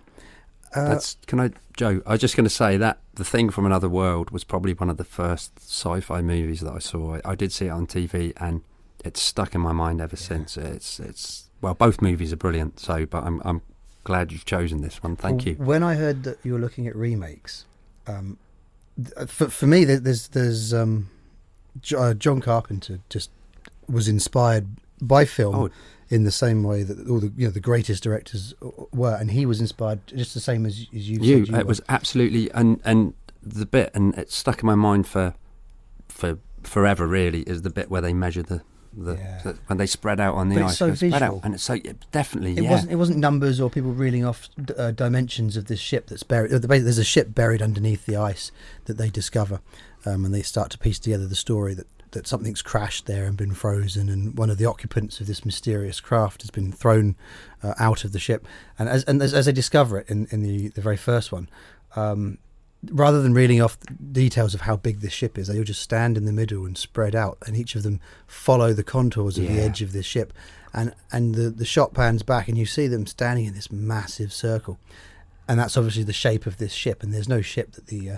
Uh, 0.76 0.90
That's 0.90 1.18
can 1.28 1.40
I, 1.40 1.52
Joe? 1.78 2.02
I 2.06 2.14
was 2.14 2.22
just 2.22 2.36
going 2.36 2.46
to 2.46 2.50
say 2.50 2.78
that 2.78 3.00
the 3.16 3.24
thing 3.26 3.50
from 3.50 3.66
another 3.66 3.90
world 3.90 4.32
was 4.32 4.44
probably 4.44 4.74
one 4.74 4.90
of 4.90 4.98
the 4.98 5.04
first 5.04 5.58
sci-fi 5.60 6.22
movies 6.22 6.62
that 6.62 6.74
I 6.74 6.80
saw. 6.80 7.16
I, 7.16 7.22
I 7.24 7.36
did 7.36 7.52
see 7.52 7.68
it 7.68 7.70
on 7.70 7.88
TV, 7.88 8.34
and 8.38 8.62
it's 9.04 9.22
stuck 9.22 9.56
in 9.56 9.62
my 9.62 9.72
mind 9.72 10.02
ever 10.02 10.16
since. 10.16 10.58
It's 10.58 11.00
it's 11.00 11.50
well, 11.62 11.74
both 11.74 12.02
movies 12.02 12.34
are 12.34 12.38
brilliant. 12.38 12.80
So, 12.80 13.06
but 13.06 13.24
I'm 13.24 13.42
I'm 13.46 13.62
glad 14.04 14.32
you've 14.32 14.46
chosen 14.46 14.82
this 14.82 15.02
one. 15.02 15.16
Thank 15.16 15.46
you. 15.46 15.54
When 15.56 15.84
I 15.84 15.96
heard 15.96 16.24
that 16.24 16.40
you 16.44 16.54
were 16.54 16.60
looking 16.60 16.88
at 16.88 16.96
remakes, 16.96 17.66
um, 18.08 18.38
for, 19.28 19.50
for 19.50 19.68
me, 19.68 19.86
there's 19.86 20.30
there's 20.30 20.74
um, 20.74 21.10
uh, 21.96 22.14
John 22.14 22.42
Carpenter 22.42 23.00
just 23.10 23.30
was 23.88 24.08
inspired 24.08 24.68
by 25.02 25.26
film 25.26 25.56
Oh. 25.56 25.70
In 26.16 26.24
the 26.24 26.32
same 26.32 26.64
way 26.64 26.84
that 26.84 27.08
all 27.10 27.20
the 27.20 27.32
you 27.36 27.46
know 27.48 27.52
the 27.52 27.60
greatest 27.72 28.02
directors 28.04 28.54
were, 28.92 29.16
and 29.20 29.32
he 29.32 29.46
was 29.46 29.60
inspired 29.62 30.00
just 30.08 30.34
the 30.34 30.40
same 30.50 30.66
as, 30.66 30.74
as 30.96 31.10
you. 31.10 31.20
You, 31.22 31.46
said 31.46 31.54
you 31.54 31.60
it 31.60 31.64
were. 31.66 31.70
was 31.74 31.82
absolutely 31.90 32.50
and 32.52 32.80
and 32.84 33.14
the 33.44 33.66
bit 33.66 33.92
and 33.94 34.16
it 34.18 34.32
stuck 34.32 34.62
in 34.64 34.68
my 34.68 34.76
mind 34.76 35.08
for 35.08 35.34
for 36.08 36.40
forever. 36.64 37.06
Really, 37.08 37.42
is 37.42 37.62
the 37.62 37.70
bit 37.70 37.90
where 37.92 38.02
they 38.02 38.14
measure 38.14 38.44
the. 38.44 38.62
The, 38.98 39.16
Yeah. 39.16 39.42
the- 39.44 39.58
when 39.68 39.78
they 39.78 39.88
spread 39.88 40.22
out 40.22 40.36
on 40.36 40.48
the 40.48 40.56
But 40.56 40.62
it's 40.64 40.72
ice, 40.72 40.78
so 40.78 40.92
visual. 40.92 41.22
out, 41.22 41.42
and 41.44 41.54
it's 41.54 41.64
so 41.64 41.74
yeah, 41.74 41.92
definitely 42.14 42.54
It 42.58 42.64
yeah. 42.64 42.72
wasn't. 42.72 42.92
It 42.94 42.96
wasn't 42.96 43.18
numbers 43.20 43.60
or 43.60 43.70
people 43.70 43.92
reeling 43.92 44.24
off 44.24 44.48
uh, 44.78 44.92
dimensions 44.92 45.58
of 45.58 45.66
this 45.66 45.82
ship 45.82 46.08
that's 46.08 46.24
buried. 46.24 46.54
uh, 46.54 46.60
the- 46.60 46.68
There's 46.70 46.98
a 46.98 47.04
ship 47.04 47.36
buried 47.36 47.62
underneath 47.62 48.06
the 48.06 48.16
ice 48.16 48.54
that 48.86 48.98
they 48.98 49.10
discover, 49.10 49.60
um, 50.06 50.24
and 50.24 50.34
they 50.34 50.42
start 50.42 50.70
to 50.72 50.78
piece 50.78 50.98
together 50.98 51.28
the 51.28 51.36
story 51.36 51.74
that 51.74 51.88
that 52.16 52.26
something's 52.26 52.64
crashed 52.64 53.06
there 53.06 53.26
and 53.26 53.38
been 53.38 53.54
frozen, 53.54 54.10
and 54.10 54.36
one 54.36 54.50
of 54.50 54.58
the 54.58 54.66
occupants 54.66 55.20
of 55.20 55.28
this 55.28 55.46
mysterious 55.46 56.00
craft 56.00 56.42
has 56.42 56.50
been 56.50 56.72
thrown 56.72 57.16
uh, 57.62 57.76
out 57.80 58.04
of 58.04 58.12
the 58.12 58.20
ship. 58.20 58.48
And 58.80 58.90
as 58.90 59.04
and 59.04 59.22
as, 59.22 59.34
as 59.34 59.46
they 59.46 59.52
discover 59.52 60.00
it 60.00 60.10
in 60.10 60.28
in 60.32 60.42
the 60.42 60.70
the 60.70 60.82
very 60.82 60.98
first 60.98 61.32
one. 61.32 61.48
Um, 61.96 62.40
Rather 62.92 63.20
than 63.20 63.34
reeling 63.34 63.64
off 63.64 63.80
details 64.12 64.54
of 64.54 64.62
how 64.62 64.76
big 64.76 65.00
this 65.00 65.12
ship 65.12 65.40
is, 65.40 65.48
they'll 65.48 65.64
just 65.64 65.82
stand 65.82 66.18
in 66.18 66.26
the 66.26 66.32
middle 66.32 66.68
and 66.68 66.78
spread 66.78 67.16
out, 67.16 67.40
and 67.48 67.58
each 67.58 67.76
of 67.76 67.82
them 67.82 68.00
follow 68.28 68.74
the 68.74 68.84
contours 68.84 69.40
of 69.40 69.48
the 69.48 69.60
edge 69.60 69.82
of 69.82 69.92
this 69.92 70.06
ship 70.06 70.32
and 70.76 70.94
and 71.12 71.36
the 71.36 71.50
the 71.50 71.66
shot 71.66 71.94
pans 71.94 72.22
back 72.22 72.48
and 72.48 72.58
you 72.58 72.66
see 72.66 72.86
them 72.88 73.08
standing 73.08 73.46
in 73.46 73.54
this 73.54 73.72
massive 73.72 74.32
circle 74.32 74.78
and 75.48 75.60
that's 75.60 75.78
obviously 75.78 76.04
the 76.04 76.14
shape 76.14 76.46
of 76.46 76.58
this 76.58 76.74
ship 76.74 77.02
and 77.02 77.14
there's 77.14 77.30
no 77.30 77.42
ship 77.42 77.72
that 77.72 77.88
the 77.88 78.12
uh, 78.12 78.18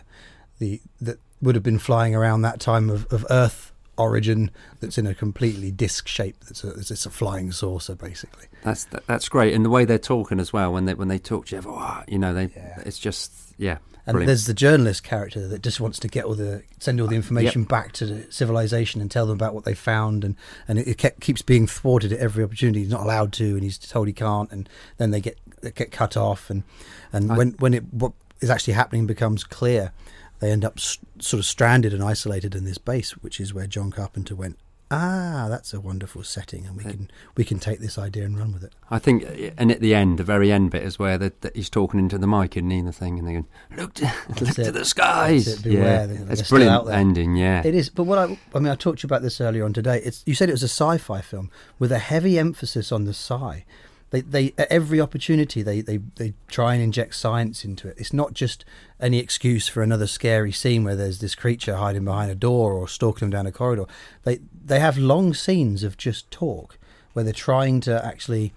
the 0.59 0.81
that 0.99 1.19
would 1.39 1.53
have 1.53 1.63
been 1.63 1.77
flying 1.77 2.15
around 2.15 2.41
that 2.41 2.59
time 2.59 2.89
of, 2.89 3.05
of 3.13 3.25
earth 3.29 3.71
origin 3.97 4.51
that's 4.79 4.97
in 4.97 5.07
a 5.07 5.13
completely 5.13 5.71
disc 5.71 6.07
shape 6.07 6.35
that's 6.45 6.63
a, 6.63 6.69
it's 6.71 7.05
a 7.05 7.09
flying 7.09 7.51
saucer 7.51 7.95
basically. 7.95 8.45
That's 8.63 8.85
that, 8.85 9.05
that's 9.07 9.29
great, 9.29 9.53
and 9.53 9.63
the 9.65 9.69
way 9.69 9.85
they're 9.85 9.97
talking 9.99 10.39
as 10.39 10.51
well 10.53 10.71
when 10.73 10.85
they 10.85 10.93
when 10.93 11.07
they 11.07 11.19
talk 11.19 11.47
to 11.47 11.55
you, 11.55 11.61
oh, 11.65 11.75
ah, 11.77 12.03
you 12.07 12.17
know, 12.19 12.33
they 12.33 12.49
Yeah. 12.55 12.81
it's 12.85 12.99
just 12.99 13.31
yeah, 13.57 13.77
and 14.05 14.13
brilliant. 14.13 14.27
there's 14.27 14.45
the 14.45 14.53
journalist 14.53 15.03
character 15.03 15.47
that 15.47 15.61
just 15.63 15.79
wants 15.79 15.99
to 15.99 16.07
get 16.07 16.25
all 16.25 16.35
the 16.35 16.63
send 16.79 17.01
all 17.01 17.07
the 17.07 17.15
uh, 17.15 17.17
information 17.17 17.63
back 17.63 17.91
to 17.93 18.05
the 18.05 18.31
civilization 18.31 19.01
and 19.01 19.09
tell 19.09 19.25
them 19.25 19.35
about 19.35 19.53
what 19.53 19.65
they 19.65 19.73
found 19.73 20.23
and 20.23 20.35
and 20.67 20.79
it, 20.79 20.87
it 20.87 20.97
kept, 20.97 21.19
keeps 21.21 21.41
being 21.41 21.65
thwarted 21.67 22.11
at 22.13 22.19
every 22.19 22.43
opportunity. 22.43 22.79
He's 22.81 22.89
not 22.91 23.01
allowed 23.01 23.33
to 23.33 23.45
and 23.55 23.63
he's 23.63 23.77
told 23.77 24.07
he 24.07 24.13
can't 24.13 24.51
and 24.51 24.69
then 24.97 25.11
they 25.11 25.21
get 25.21 25.37
they 25.61 25.71
get 25.71 25.91
cut 25.91 26.15
off 26.15 26.49
and 26.49 26.63
and 27.11 27.31
I- 27.31 27.37
when 27.37 27.51
when 27.59 27.73
it 27.73 27.83
what 27.91 28.11
is 28.41 28.49
actually 28.51 28.73
happening 28.73 29.07
becomes 29.07 29.43
clear 29.43 29.91
they 30.39 30.51
end 30.51 30.63
up 30.65 30.73
s- 30.77 30.97
sort 31.19 31.39
of 31.39 31.45
stranded 31.45 31.93
and 31.93 32.03
isolated 32.03 32.55
in 32.55 32.65
this 32.65 32.77
base 32.77 33.11
which 33.17 33.39
is 33.39 33.53
where 33.53 33.67
John 33.67 33.91
Carpenter 33.91 34.35
went 34.35 34.57
ah 34.89 35.47
that's 35.49 35.73
a 35.73 35.81
wonderful 35.81 36.23
setting 36.23 36.65
and 36.65 36.77
we 36.77 36.83
can 36.85 37.11
we 37.35 37.43
can 37.43 37.59
take 37.59 37.79
this 37.81 37.97
idea 37.97 38.23
and 38.23 38.37
run 38.39 38.53
with 38.53 38.63
it 38.63 38.73
I 38.89 38.99
think, 38.99 39.25
uh, 39.25 39.51
and 39.57 39.69
at 39.69 39.81
the 39.81 39.93
end, 39.93 40.17
the 40.17 40.23
very 40.23 40.49
end 40.49 40.71
bit 40.71 40.81
is 40.81 40.97
where 40.97 41.17
the, 41.17 41.33
the, 41.41 41.51
he's 41.53 41.69
talking 41.69 41.99
into 41.99 42.17
the 42.17 42.25
mic 42.25 42.55
and 42.55 42.71
the 42.87 42.93
thing, 42.93 43.19
and 43.19 43.27
they 43.27 43.33
go, 43.33 43.45
"Look, 43.75 43.95
to, 43.95 44.05
look 44.29 44.55
to 44.55 44.71
the 44.71 44.85
skies." 44.85 45.45
It, 45.45 45.61
beware, 45.63 45.83
yeah, 45.83 46.05
they're- 46.05 46.17
they're 46.19 46.31
it's 46.39 46.49
brilliant 46.49 46.89
ending. 46.89 47.35
Yeah, 47.35 47.63
It 47.65 47.75
is, 47.75 47.89
but 47.89 48.03
what 48.05 48.17
I, 48.17 48.39
I 48.55 48.59
mean, 48.59 48.69
I 48.71 48.75
talked 48.75 48.99
to 48.99 49.03
you 49.03 49.09
about 49.09 49.23
this 49.23 49.41
earlier 49.41 49.65
on 49.65 49.73
today. 49.73 49.97
It's 50.05 50.23
you 50.25 50.33
said 50.35 50.47
it 50.47 50.53
was 50.53 50.63
a 50.63 50.69
sci-fi 50.69 51.19
film 51.19 51.51
with 51.79 51.91
a 51.91 51.99
heavy 51.99 52.39
emphasis 52.39 52.93
on 52.93 53.03
the 53.03 53.11
sci. 53.13 53.65
They, 54.09 54.21
they 54.21 54.53
at 54.57 54.71
every 54.71 55.01
opportunity 55.01 55.61
they, 55.61 55.81
they, 55.81 55.97
they 56.15 56.33
try 56.47 56.73
and 56.75 56.81
inject 56.81 57.13
science 57.15 57.65
into 57.65 57.89
it. 57.89 57.95
It's 57.97 58.13
not 58.13 58.31
just 58.33 58.63
any 59.01 59.19
excuse 59.19 59.67
for 59.67 59.83
another 59.83 60.07
scary 60.07 60.53
scene 60.53 60.85
where 60.85 60.95
there's 60.95 61.19
this 61.19 61.35
creature 61.35 61.75
hiding 61.75 62.05
behind 62.05 62.31
a 62.31 62.35
door 62.35 62.71
or 62.73 62.87
stalking 62.87 63.29
them 63.29 63.31
down 63.31 63.47
a 63.47 63.51
corridor. 63.51 63.85
They 64.23 64.39
they 64.65 64.79
have 64.79 64.97
long 64.97 65.33
scenes 65.33 65.83
of 65.83 65.97
just 65.97 66.31
talk 66.31 66.77
where 67.13 67.25
they're 67.25 67.33
trying 67.33 67.81
to 67.81 68.05
actually 68.05 68.53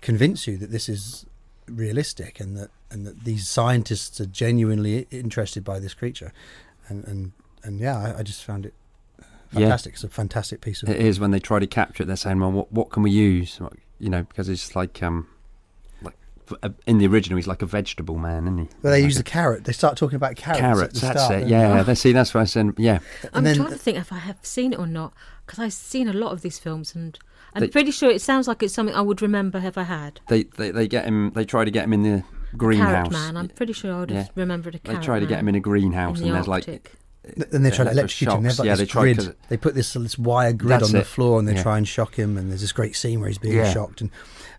convince 0.00 0.46
you 0.46 0.56
that 0.58 0.70
this 0.70 0.88
is 0.88 1.26
realistic 1.66 2.38
and 2.38 2.56
that 2.56 2.70
and 2.90 3.04
that 3.06 3.24
these 3.24 3.48
scientists 3.48 4.20
are 4.20 4.26
genuinely 4.26 5.06
interested 5.10 5.64
by 5.64 5.80
this 5.80 5.94
creature, 5.94 6.32
and 6.88 7.04
and 7.04 7.32
and 7.64 7.80
yeah, 7.80 7.98
I, 7.98 8.20
I 8.20 8.22
just 8.22 8.44
found 8.44 8.66
it 8.66 8.74
Yeah. 9.18 9.60
fantastic. 9.60 9.94
It's 9.94 10.04
a 10.04 10.08
fantastic 10.08 10.60
piece 10.60 10.82
of 10.82 10.88
it 10.88 11.00
is 11.00 11.18
when 11.18 11.30
they 11.32 11.40
try 11.40 11.58
to 11.58 11.66
capture 11.66 12.02
it. 12.04 12.06
They're 12.06 12.16
saying, 12.16 12.38
"Well, 12.38 12.52
what, 12.52 12.72
what 12.72 12.90
can 12.90 13.02
we 13.02 13.10
use?" 13.10 13.58
You 14.02 14.10
know, 14.10 14.24
because 14.24 14.48
it's 14.48 14.74
like 14.76 15.02
um, 15.02 15.28
like 16.02 16.16
in 16.86 16.98
the 16.98 17.06
original, 17.06 17.36
he's 17.36 17.46
like 17.46 17.62
a 17.62 17.66
vegetable 17.66 18.18
man, 18.18 18.44
isn't 18.44 18.58
he? 18.58 18.64
Well, 18.82 18.92
they 18.92 18.98
Like 19.00 19.04
use 19.04 19.14
a- 19.16 19.20
the 19.20 19.24
carrot. 19.30 19.64
They 19.64 19.72
start 19.72 19.96
talking 19.96 20.16
about 20.16 20.34
carrots. 20.36 20.60
carrots. 20.60 20.82
At 20.82 20.94
the 20.94 21.00
That's 21.06 21.24
start, 21.24 21.34
it. 21.36 21.40
don't 21.42 21.48
Yeah, 21.48 21.76
they? 21.78 21.82
they 21.84 21.94
see. 21.94 22.12
That's 22.12 22.34
what 22.34 22.40
I 22.40 22.44
said. 22.44 22.74
Yeah, 22.78 22.98
I'm 23.32 23.44
then 23.44 23.54
trying 23.56 23.70
to 23.70 23.78
think 23.78 23.96
if 23.98 24.12
I 24.12 24.18
have 24.18 24.38
seen 24.42 24.72
it 24.72 24.78
or 24.78 24.86
not 24.88 25.14
because 25.46 25.58
I've 25.60 25.72
seen 25.72 26.08
a 26.08 26.12
lot 26.12 26.32
of 26.32 26.42
these 26.42 26.58
films 26.58 26.94
and 26.96 27.16
I'm 27.54 27.60
They- 27.60 27.68
pretty 27.68 27.92
sure 27.92 28.10
it 28.10 28.20
sounds 28.20 28.48
like 28.48 28.62
it's 28.62 28.74
something 28.74 28.94
I 28.94 29.00
would 29.02 29.22
remember 29.22 29.58
if 29.58 29.78
I 29.78 29.84
had. 29.84 30.20
they, 30.28 30.42
they 30.44 30.72
they 30.72 30.88
get 30.88 31.04
him. 31.04 31.30
They 31.34 31.44
try 31.44 31.64
to 31.64 31.70
get 31.70 31.84
him 31.84 31.92
in 31.92 32.02
the 32.02 32.24
greenhouse. 32.56 32.90
Carrot 33.08 33.12
Man. 33.12 33.36
I'm 33.36 33.48
pretty 33.50 33.72
sure 33.72 33.94
I 33.94 34.00
would 34.00 34.10
have 34.10 34.26
Yeah. 34.26 34.32
remembered 34.34 34.74
a 34.74 34.78
carrot. 34.80 35.00
They 35.00 35.04
try 35.06 35.20
to 35.20 35.26
get 35.26 35.38
him 35.38 35.48
in 35.48 35.54
a 35.54 35.60
greenhouse, 35.60 36.18
in 36.18 36.24
and 36.24 36.30
the 36.32 36.34
there's 36.34 36.48
like 36.48 36.92
Then 37.36 37.62
they 37.62 37.70
try 37.70 37.84
to 37.84 37.90
electrocute 37.92 38.30
him. 38.32 38.42
They 38.42 38.48
have 38.48 38.58
like 38.58 38.66
Yeah, 38.66 38.74
this 38.74 38.90
grid. 38.92 39.16
'cause- 39.18 39.30
They 39.48 39.56
put 39.56 39.74
this 39.74 39.92
this 39.92 40.18
wire 40.18 40.52
grid 40.52 40.70
That's 40.72 40.84
on 40.86 40.92
the 40.92 40.98
it. 41.00 41.06
floor, 41.06 41.38
and 41.38 41.46
they 41.46 41.54
Yeah. 41.54 41.62
try 41.62 41.78
and 41.78 41.86
shock 41.86 42.16
him. 42.16 42.36
And 42.36 42.50
there's 42.50 42.62
this 42.62 42.72
great 42.72 42.96
scene 42.96 43.20
where 43.20 43.28
he's 43.28 43.38
being 43.38 43.54
Yeah. 43.56 43.72
shocked. 43.72 44.00
And 44.00 44.10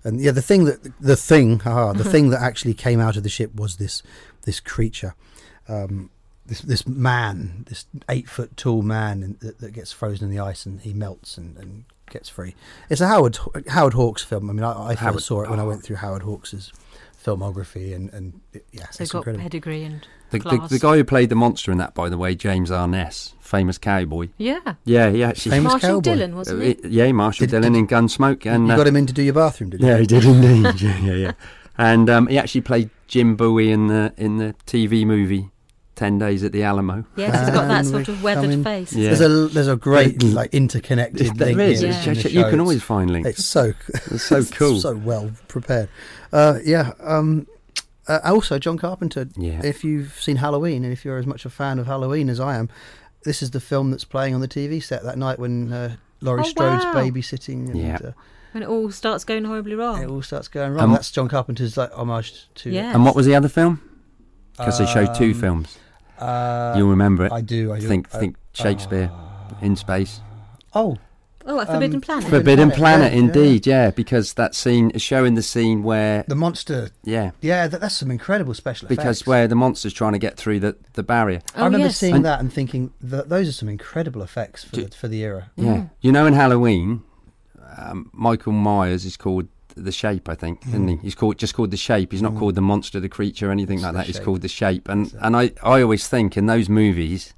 and 0.06 0.20
yeah, 0.22 0.32
the 0.32 0.42
thing 0.42 0.64
that 0.66 0.80
the 1.02 1.16
thing, 1.18 1.60
haha, 1.60 1.92
the 1.94 2.04
thing 2.06 2.30
that 2.30 2.42
actually 2.42 2.74
came 2.74 3.00
out 3.02 3.18
of 3.18 3.24
the 3.24 3.30
ship 3.30 3.54
was 3.56 3.76
this 3.78 4.02
this 4.44 4.60
creature, 4.62 5.14
um, 5.68 6.10
this 6.46 6.62
this 6.62 6.88
man, 6.88 7.66
this 7.70 7.86
eight 8.10 8.30
foot 8.30 8.56
tall 8.56 8.82
man, 8.82 9.24
and, 9.24 9.40
that, 9.42 9.60
that 9.60 9.72
gets 9.74 9.92
frozen 9.92 10.30
in 10.30 10.32
the 10.36 10.40
ice, 10.42 10.66
and 10.66 10.82
he 10.82 10.94
melts 10.94 11.38
and, 11.38 11.58
and 11.58 11.84
gets 12.10 12.30
free. 12.30 12.56
It's 12.90 13.02
a 13.02 13.08
Howard 13.08 13.40
Howard 13.70 13.94
Hawks 13.94 14.24
film. 14.24 14.50
I 14.50 14.54
mean, 14.54 14.64
I, 14.64 14.72
I 14.92 14.96
Howard- 14.96 15.16
first 15.16 15.26
saw 15.28 15.42
it 15.42 15.50
when 15.50 15.60
I 15.60 15.64
oh. 15.64 15.68
went 15.68 15.84
through 15.84 15.98
Howard 15.98 16.24
Hawks's 16.24 16.72
filmography, 17.24 17.96
and 17.96 18.10
and 18.14 18.40
yeah, 18.72 18.90
So 18.92 19.04
it's 19.04 19.12
got 19.12 19.20
incredible. 19.20 19.44
pedigree 19.44 19.84
and 19.84 20.02
the, 20.32 20.40
the, 20.40 20.40
class. 20.40 20.70
the 20.70 20.80
guy 20.80 20.96
who 20.98 21.04
played 21.04 21.30
the 21.30 21.36
monster 21.36 21.72
in 21.72 21.78
that, 21.78 21.94
by 21.94 22.10
the 22.10 22.18
way, 22.18 22.36
James 22.36 22.70
Arness, 22.72 23.34
famous 23.40 23.78
cowboy. 23.78 24.30
yeah. 24.38 24.76
Yeah, 24.86 25.10
he 25.12 25.24
actually. 25.24 25.52
Famous 25.52 25.74
Marshal 25.74 25.90
cowboy. 25.90 26.02
Dillon, 26.02 26.36
wasn't 26.36 26.62
Uh, 26.62 26.64
he? 26.66 26.78
yeah, 26.90 27.12
Marshal 27.12 27.46
Did- 27.46 27.52
Dillon 27.52 27.74
did- 27.74 27.80
in 27.80 27.88
Gunsmoke, 27.88 28.46
and 28.46 28.68
you 28.68 28.74
uh, 28.74 28.78
got 28.78 28.88
him 28.88 28.96
in 28.96 29.06
to 29.08 29.14
do 29.14 29.22
your 29.24 29.34
bathroom, 29.34 29.70
did 29.70 29.82
you? 29.82 29.88
yeah, 29.88 29.98
he 29.98 30.06
did 30.06 30.26
indeed. 30.26 30.82
yeah, 30.82 30.98
yeah, 31.04 31.14
yeah. 31.14 31.32
And 31.78 32.10
um, 32.10 32.28
he 32.28 32.38
actually 32.38 32.62
played 32.62 32.90
Jim 33.08 33.36
Bowie 33.36 33.72
in 33.72 33.88
the 33.88 34.14
in 34.18 34.38
the 34.38 34.54
TV 34.68 35.06
movie 35.06 35.50
Ten 35.96 36.18
Days 36.18 36.44
at 36.44 36.52
the 36.52 36.64
Alamo. 36.64 37.06
Yes, 37.16 37.40
he's 37.46 37.54
got 37.56 37.68
that 37.68 37.86
sort 37.86 38.08
of 38.08 38.24
weathered 38.24 38.46
come 38.46 38.52
in- 38.52 38.64
face. 38.64 38.94
Yeah. 38.94 39.10
There's 39.14 39.22
a 39.22 39.48
there's 39.54 39.68
a 39.68 39.76
great 39.76 40.24
like 40.24 40.54
interconnected 40.54 41.36
There 41.36 41.54
link 41.54 41.60
is. 41.74 41.82
here 41.82 41.90
Yeah. 41.92 41.98
in 42.00 42.04
the 42.06 42.12
It's- 42.20 42.34
you 42.34 42.44
can 42.46 42.60
always 42.60 42.82
find 42.82 43.12
links. 43.12 43.30
It's 43.30 43.46
so 43.46 43.74
It's 44.12 44.24
so 44.24 44.44
cool. 44.52 44.80
so 44.80 44.96
well 44.96 45.32
prepared. 45.48 45.90
Uh, 46.32 46.58
yeah. 46.66 46.94
Um, 47.00 47.46
uh, 48.08 48.20
also, 48.26 48.58
John 48.60 48.78
Carpenter. 48.78 49.28
Yeah. 49.38 49.62
If 49.64 49.84
you've 49.84 50.20
seen 50.20 50.38
Halloween 50.38 50.84
and 50.84 50.92
if 50.92 51.06
you're 51.06 51.18
as 51.20 51.28
much 51.28 51.46
a 51.46 51.50
fan 51.50 51.78
of 51.80 51.86
Halloween 51.86 52.28
as 52.28 52.40
I 52.40 52.56
am, 52.58 52.70
this 53.24 53.42
is 53.44 53.52
the 53.52 53.62
film 53.62 53.92
that's 53.92 54.04
playing 54.04 54.34
on 54.34 54.42
the 54.42 54.48
TV 54.48 54.82
set 54.84 55.04
that 55.04 55.18
night 55.18 55.38
when 55.40 55.72
uh, 55.72 55.96
Laurie 56.22 56.42
Oh, 56.42 56.50
Strode's 56.50 56.84
wow. 56.86 56.94
babysitting 56.96 57.70
and 57.70 57.78
Yeah. 57.80 58.00
uh, 58.04 58.12
When 58.52 58.64
it 58.64 58.68
all 58.68 58.92
starts 58.92 59.24
going 59.24 59.46
horribly 59.46 59.76
wrong. 59.76 60.02
it 60.02 60.10
all 60.10 60.22
starts 60.24 60.48
going 60.48 60.74
wrong. 60.74 60.86
Um, 60.86 60.92
that's 60.92 61.12
John 61.12 61.28
Carpenter's 61.30 61.78
like 61.78 61.92
homage 61.94 62.50
to. 62.56 62.72
Yeah. 62.72 62.94
And 62.94 63.06
what 63.06 63.16
was 63.16 63.26
the 63.28 63.36
other 63.36 63.48
film? 63.48 63.80
Because 64.58 64.80
they 64.80 64.86
showed 64.86 65.16
two 65.16 65.32
Um, 65.32 65.34
films. 65.40 65.78
Uh, 66.24 66.74
You'll 66.78 66.90
remember 66.90 67.26
it. 67.26 67.32
I 67.32 67.42
do. 67.42 67.74
I 67.74 67.80
do. 67.80 67.88
think 67.88 68.08
I- 68.14 68.20
think 68.20 68.36
Shakespeare 68.54 69.12
in 69.62 69.76
space. 69.76 70.22
Oh, 70.74 70.98
oh, 71.46 71.60
a 71.60 71.66
Forbidden 71.66 71.96
um, 71.96 72.02
Planet. 72.02 72.24
Forbidden 72.24 72.40
Forbidden 72.42 72.72
Planet, 72.72 72.78
Planet, 72.78 73.14
yeah, 73.14 73.20
yeah. 73.20 73.24
indeed, 73.26 73.68
yeah. 73.68 73.92
because 73.92 74.34
that 74.34 74.56
scene 74.56 74.90
is 74.92 75.02
showing 75.02 75.36
the 75.36 75.44
scene 75.44 75.84
where, 75.84 76.24
the 76.28 76.36
monster. 76.36 76.90
yeah, 77.04 77.32
Yeah, 77.42 77.68
that, 77.68 77.82
that's 77.82 77.96
some 77.98 78.10
incredible 78.12 78.54
special 78.54 78.88
because 78.88 79.04
effects. 79.04 79.20
Because 79.20 79.28
where 79.28 79.48
the 79.48 79.56
monster's 79.56 79.94
trying 79.94 80.14
to 80.14 80.20
get 80.20 80.38
through 80.38 80.60
the, 80.62 80.76
the 80.94 81.04
barrier. 81.04 81.42
oh, 81.56 81.62
I 81.62 81.66
remember 81.66 81.88
yes. 81.88 81.98
seeing 81.98 82.16
And- 82.16 82.26
that 82.26 82.40
and 82.40 82.52
thinking 82.52 82.92
that 83.02 83.30
those 83.30 83.48
are 83.50 83.52
some 83.54 83.70
incredible 83.70 84.22
effects 84.24 84.64
for 84.64 84.76
Do- 84.78 84.86
the, 84.86 84.96
for 84.98 85.08
the 85.08 85.22
era. 85.24 85.52
Yeah, 85.56 85.86
you 86.02 86.12
know, 86.12 86.26
in 86.26 86.34
Halloween, 86.34 87.04
um, 87.78 88.10
Michael 88.14 88.54
Myers 88.54 89.06
is 89.06 89.18
called 89.18 89.48
the 89.76 89.92
Shape, 89.92 90.28
I 90.30 90.36
think, 90.36 90.66
isn't 90.68 90.88
he? 90.88 90.96
He's 90.98 91.16
called 91.16 91.38
just 91.38 91.54
called 91.54 91.72
the 91.72 91.78
Shape. 91.78 92.12
He's 92.12 92.22
not 92.22 92.34
Mm. 92.34 92.40
called 92.40 92.56
the 92.56 92.62
monster, 92.62 93.00
the 93.00 93.10
creature, 93.10 93.50
or 93.50 93.52
anything 93.52 93.78
It's 93.78 93.84
like 93.84 93.94
The 93.94 93.98
that. 94.00 94.06
He's 94.08 94.20
called 94.20 94.42
the 94.42 94.48
Shape, 94.48 94.88
and 94.90 95.14
and 95.22 95.36
I, 95.36 95.52
I 95.64 95.82
always 95.82 96.08
think 96.08 96.38
in 96.38 96.46
those 96.46 96.70
movies. 96.70 97.34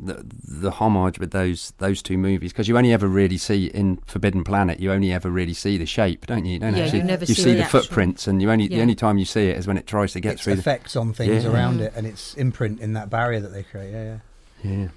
The, 0.00 0.26
the 0.48 0.72
homage 0.72 1.20
with 1.20 1.30
those 1.30 1.72
those 1.78 2.02
two 2.02 2.18
movies 2.18 2.52
because 2.52 2.66
you 2.66 2.76
only 2.76 2.92
ever 2.92 3.06
really 3.06 3.38
see 3.38 3.66
in 3.66 3.98
Forbidden 4.06 4.42
Planet 4.42 4.80
you 4.80 4.90
only 4.90 5.12
ever 5.12 5.30
really 5.30 5.54
see 5.54 5.78
the 5.78 5.86
shape 5.86 6.26
don't 6.26 6.44
you, 6.44 6.54
you 6.54 6.58
don't 6.58 6.74
Yeah, 6.74 6.82
actually 6.82 6.98
you 6.98 7.04
never 7.04 7.24
you 7.24 7.34
see 7.34 7.42
see 7.42 7.50
the 7.52 7.58
the, 7.58 7.62
actual- 7.62 7.80
footprints 7.82 8.26
and 8.26 8.42
you 8.42 8.50
only 8.50 8.66
the 8.66 8.80
only 8.80 8.96
time 8.96 9.18
you 9.18 9.24
see 9.24 9.46
it 9.50 9.56
is 9.56 9.68
when 9.68 9.78
it 9.78 9.86
tries 9.86 10.12
to 10.14 10.20
get 10.20 10.32
its 10.32 10.42
through 10.42 10.54
the 10.56 10.60
effects 10.60 10.96
on 10.96 11.12
things 11.12 11.44
Yeah. 11.44 11.50
around 11.52 11.78
Mm. 11.78 11.82
it 11.82 11.92
and 11.94 12.08
its 12.08 12.34
imprint 12.34 12.80
in 12.80 12.94
that 12.94 13.08
barrier 13.08 13.38
that 13.38 13.50
they 13.52 13.62
create. 13.62 13.92
Yeah, 13.92 14.18
yeah. 14.64 14.70
yeah 14.72 14.88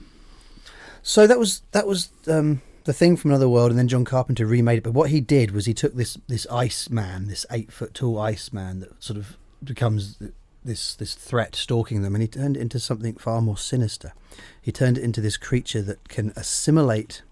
So 1.03 1.27
that 1.27 1.37
was 1.37 1.61
that 1.73 1.85
was 1.85 2.09
um, 2.27 2.61
the 2.87 2.93
thing 2.93 3.17
from 3.17 3.31
another 3.31 3.49
world, 3.49 3.69
and 3.69 3.77
then 3.77 3.89
John 3.89 4.05
Carpenter 4.05 4.45
remade 4.45 4.79
it. 4.79 4.83
But 4.83 4.93
what 4.93 5.09
he 5.09 5.19
did 5.19 5.51
was 5.51 5.65
he 5.65 5.73
took 5.73 5.93
this 5.93 6.17
this 6.27 6.47
ice 6.47 6.89
man, 6.89 7.27
this 7.27 7.45
eight 7.51 7.71
foot 7.71 7.93
tall 7.93 8.17
ice 8.17 8.51
man 8.53 8.79
that 8.79 9.03
sort 9.03 9.17
of 9.17 9.37
becomes 9.63 10.17
this 10.63 10.95
this 10.95 11.13
threat 11.13 11.53
stalking 11.53 12.01
them, 12.01 12.15
and 12.15 12.21
he 12.21 12.27
turned 12.29 12.57
it 12.57 12.61
into 12.61 12.79
something 12.79 13.15
far 13.15 13.41
more 13.41 13.57
sinister. 13.57 14.13
He 14.61 14.71
turned 14.71 14.97
it 14.97 15.03
into 15.03 15.19
this 15.19 15.35
creature 15.35 15.81
that 15.81 16.07
can 16.07 16.31
assimilate 16.37 17.23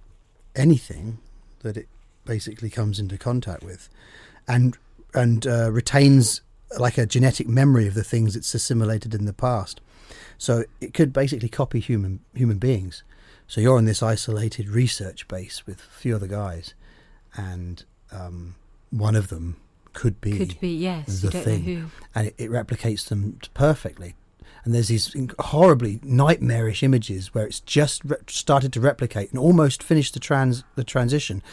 anything 0.56 1.20
that 1.62 1.78
it 1.78 1.88
basically 2.26 2.70
comes 2.70 3.00
into 3.00 3.18
contact 3.18 3.64
with, 3.64 3.90
and 4.48 4.78
and 5.14 5.48
uh, 5.48 5.72
retains 5.72 6.42
like 6.78 6.98
a 6.98 7.06
genetic 7.06 7.48
memory 7.48 7.88
of 7.88 7.94
the 7.94 8.04
things 8.04 8.36
it's 8.36 8.54
assimilated 8.54 9.16
in 9.16 9.24
the 9.24 9.34
past. 9.34 9.80
So 10.38 10.66
it 10.82 10.94
could 10.94 11.14
basically 11.14 11.48
copy 11.48 11.80
human 11.80 12.20
human 12.34 12.58
beings. 12.58 13.04
So 13.48 13.62
you're 13.62 13.78
on 13.78 13.86
this 13.86 14.02
isolated 14.04 14.70
research 14.70 15.28
base 15.28 15.66
with 15.68 15.80
a 15.80 16.00
few 16.00 16.16
other 16.16 16.28
guys, 16.28 16.74
and 17.36 17.84
um, 18.12 18.56
one 18.90 19.16
of 19.16 19.28
them 19.30 19.58
could 19.94 20.20
be, 20.20 20.38
Could 20.38 20.60
be, 20.60 20.70
yes. 20.76 21.22
the 21.22 21.28
you 21.28 21.32
don't 21.32 21.44
thing. 21.44 21.60
know 21.66 21.80
who. 21.82 21.88
and 22.16 22.28
it, 22.28 22.36
it 22.38 22.50
replicates 22.50 23.08
them 23.08 23.40
perfectly. 23.54 24.16
And 24.64 24.74
there's 24.74 24.88
these 24.88 25.16
horribly 25.40 26.00
nightmarish 26.04 26.82
images 26.82 27.34
where 27.36 27.46
it's 27.46 27.60
just 27.60 28.04
re- 28.04 28.18
started 28.28 28.74
to 28.74 28.82
replicate 28.82 29.30
and 29.30 29.38
almost 29.40 29.84
finished 29.84 30.16
the 30.16 30.20
trans 30.20 30.64
the 30.76 30.84
transition, 30.84 31.44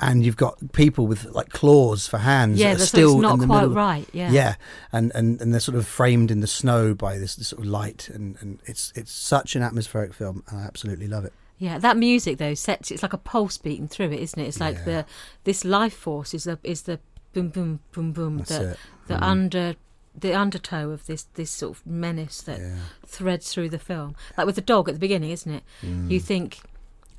and 0.00 0.24
you've 0.24 0.36
got 0.36 0.72
people 0.72 1.06
with 1.06 1.24
like 1.26 1.50
claws 1.50 2.06
for 2.06 2.18
hands. 2.18 2.58
Yeah, 2.58 2.74
that 2.74 2.82
are 2.82 2.86
still 2.86 3.18
not 3.20 3.38
quite 3.38 3.48
middle 3.48 3.70
right. 3.74 4.08
Yeah. 4.12 4.30
yeah, 4.30 4.54
and, 4.92 5.12
and 5.14 5.40
and 5.40 5.52
they're 5.52 5.60
sort 5.60 5.76
of 5.76 5.86
framed 5.86 6.30
in 6.30 6.40
the 6.40 6.46
snow 6.46 6.94
by 6.94 7.18
this, 7.18 7.36
this 7.36 7.48
sort 7.48 7.60
of 7.62 7.66
light, 7.66 8.08
and, 8.08 8.36
and 8.40 8.58
it's 8.66 8.92
it's 8.96 9.12
such 9.12 9.54
an 9.56 9.62
atmospheric 9.62 10.12
film, 10.12 10.42
and 10.48 10.58
I 10.60 10.64
absolutely 10.64 11.06
love 11.06 11.24
it. 11.24 11.32
Yeah, 11.58 11.78
that 11.78 11.96
music 11.96 12.38
though 12.38 12.54
sets 12.54 12.90
it's 12.90 13.02
like 13.02 13.12
a 13.12 13.18
pulse 13.18 13.58
beating 13.58 13.86
through 13.88 14.10
it, 14.10 14.20
isn't 14.20 14.40
it? 14.40 14.48
It's 14.48 14.60
like 14.60 14.76
Yeah. 14.78 14.84
the 14.84 15.06
this 15.44 15.64
life 15.64 15.94
force 15.94 16.34
is 16.34 16.44
the 16.44 16.58
is 16.64 16.82
the 16.82 16.98
boom 17.32 17.48
boom 17.48 17.80
boom 17.92 18.12
boom 18.12 18.38
That's 18.38 18.50
the 18.58 18.70
it. 18.70 18.76
the 19.06 19.24
under 19.24 19.76
the 20.16 20.34
undertow 20.34 20.90
of 20.90 21.06
this 21.06 21.24
this 21.34 21.50
sort 21.52 21.76
of 21.76 21.86
menace 21.86 22.42
that 22.42 22.58
Yeah. 22.58 22.74
threads 23.06 23.52
through 23.52 23.68
the 23.68 23.78
film. 23.78 24.16
Like 24.36 24.46
with 24.46 24.56
the 24.56 24.60
dog 24.60 24.88
at 24.88 24.94
the 24.94 25.00
beginning, 25.00 25.30
isn't 25.30 25.50
it? 25.52 25.62
Mm. 25.82 26.10
You 26.10 26.18
think 26.20 26.58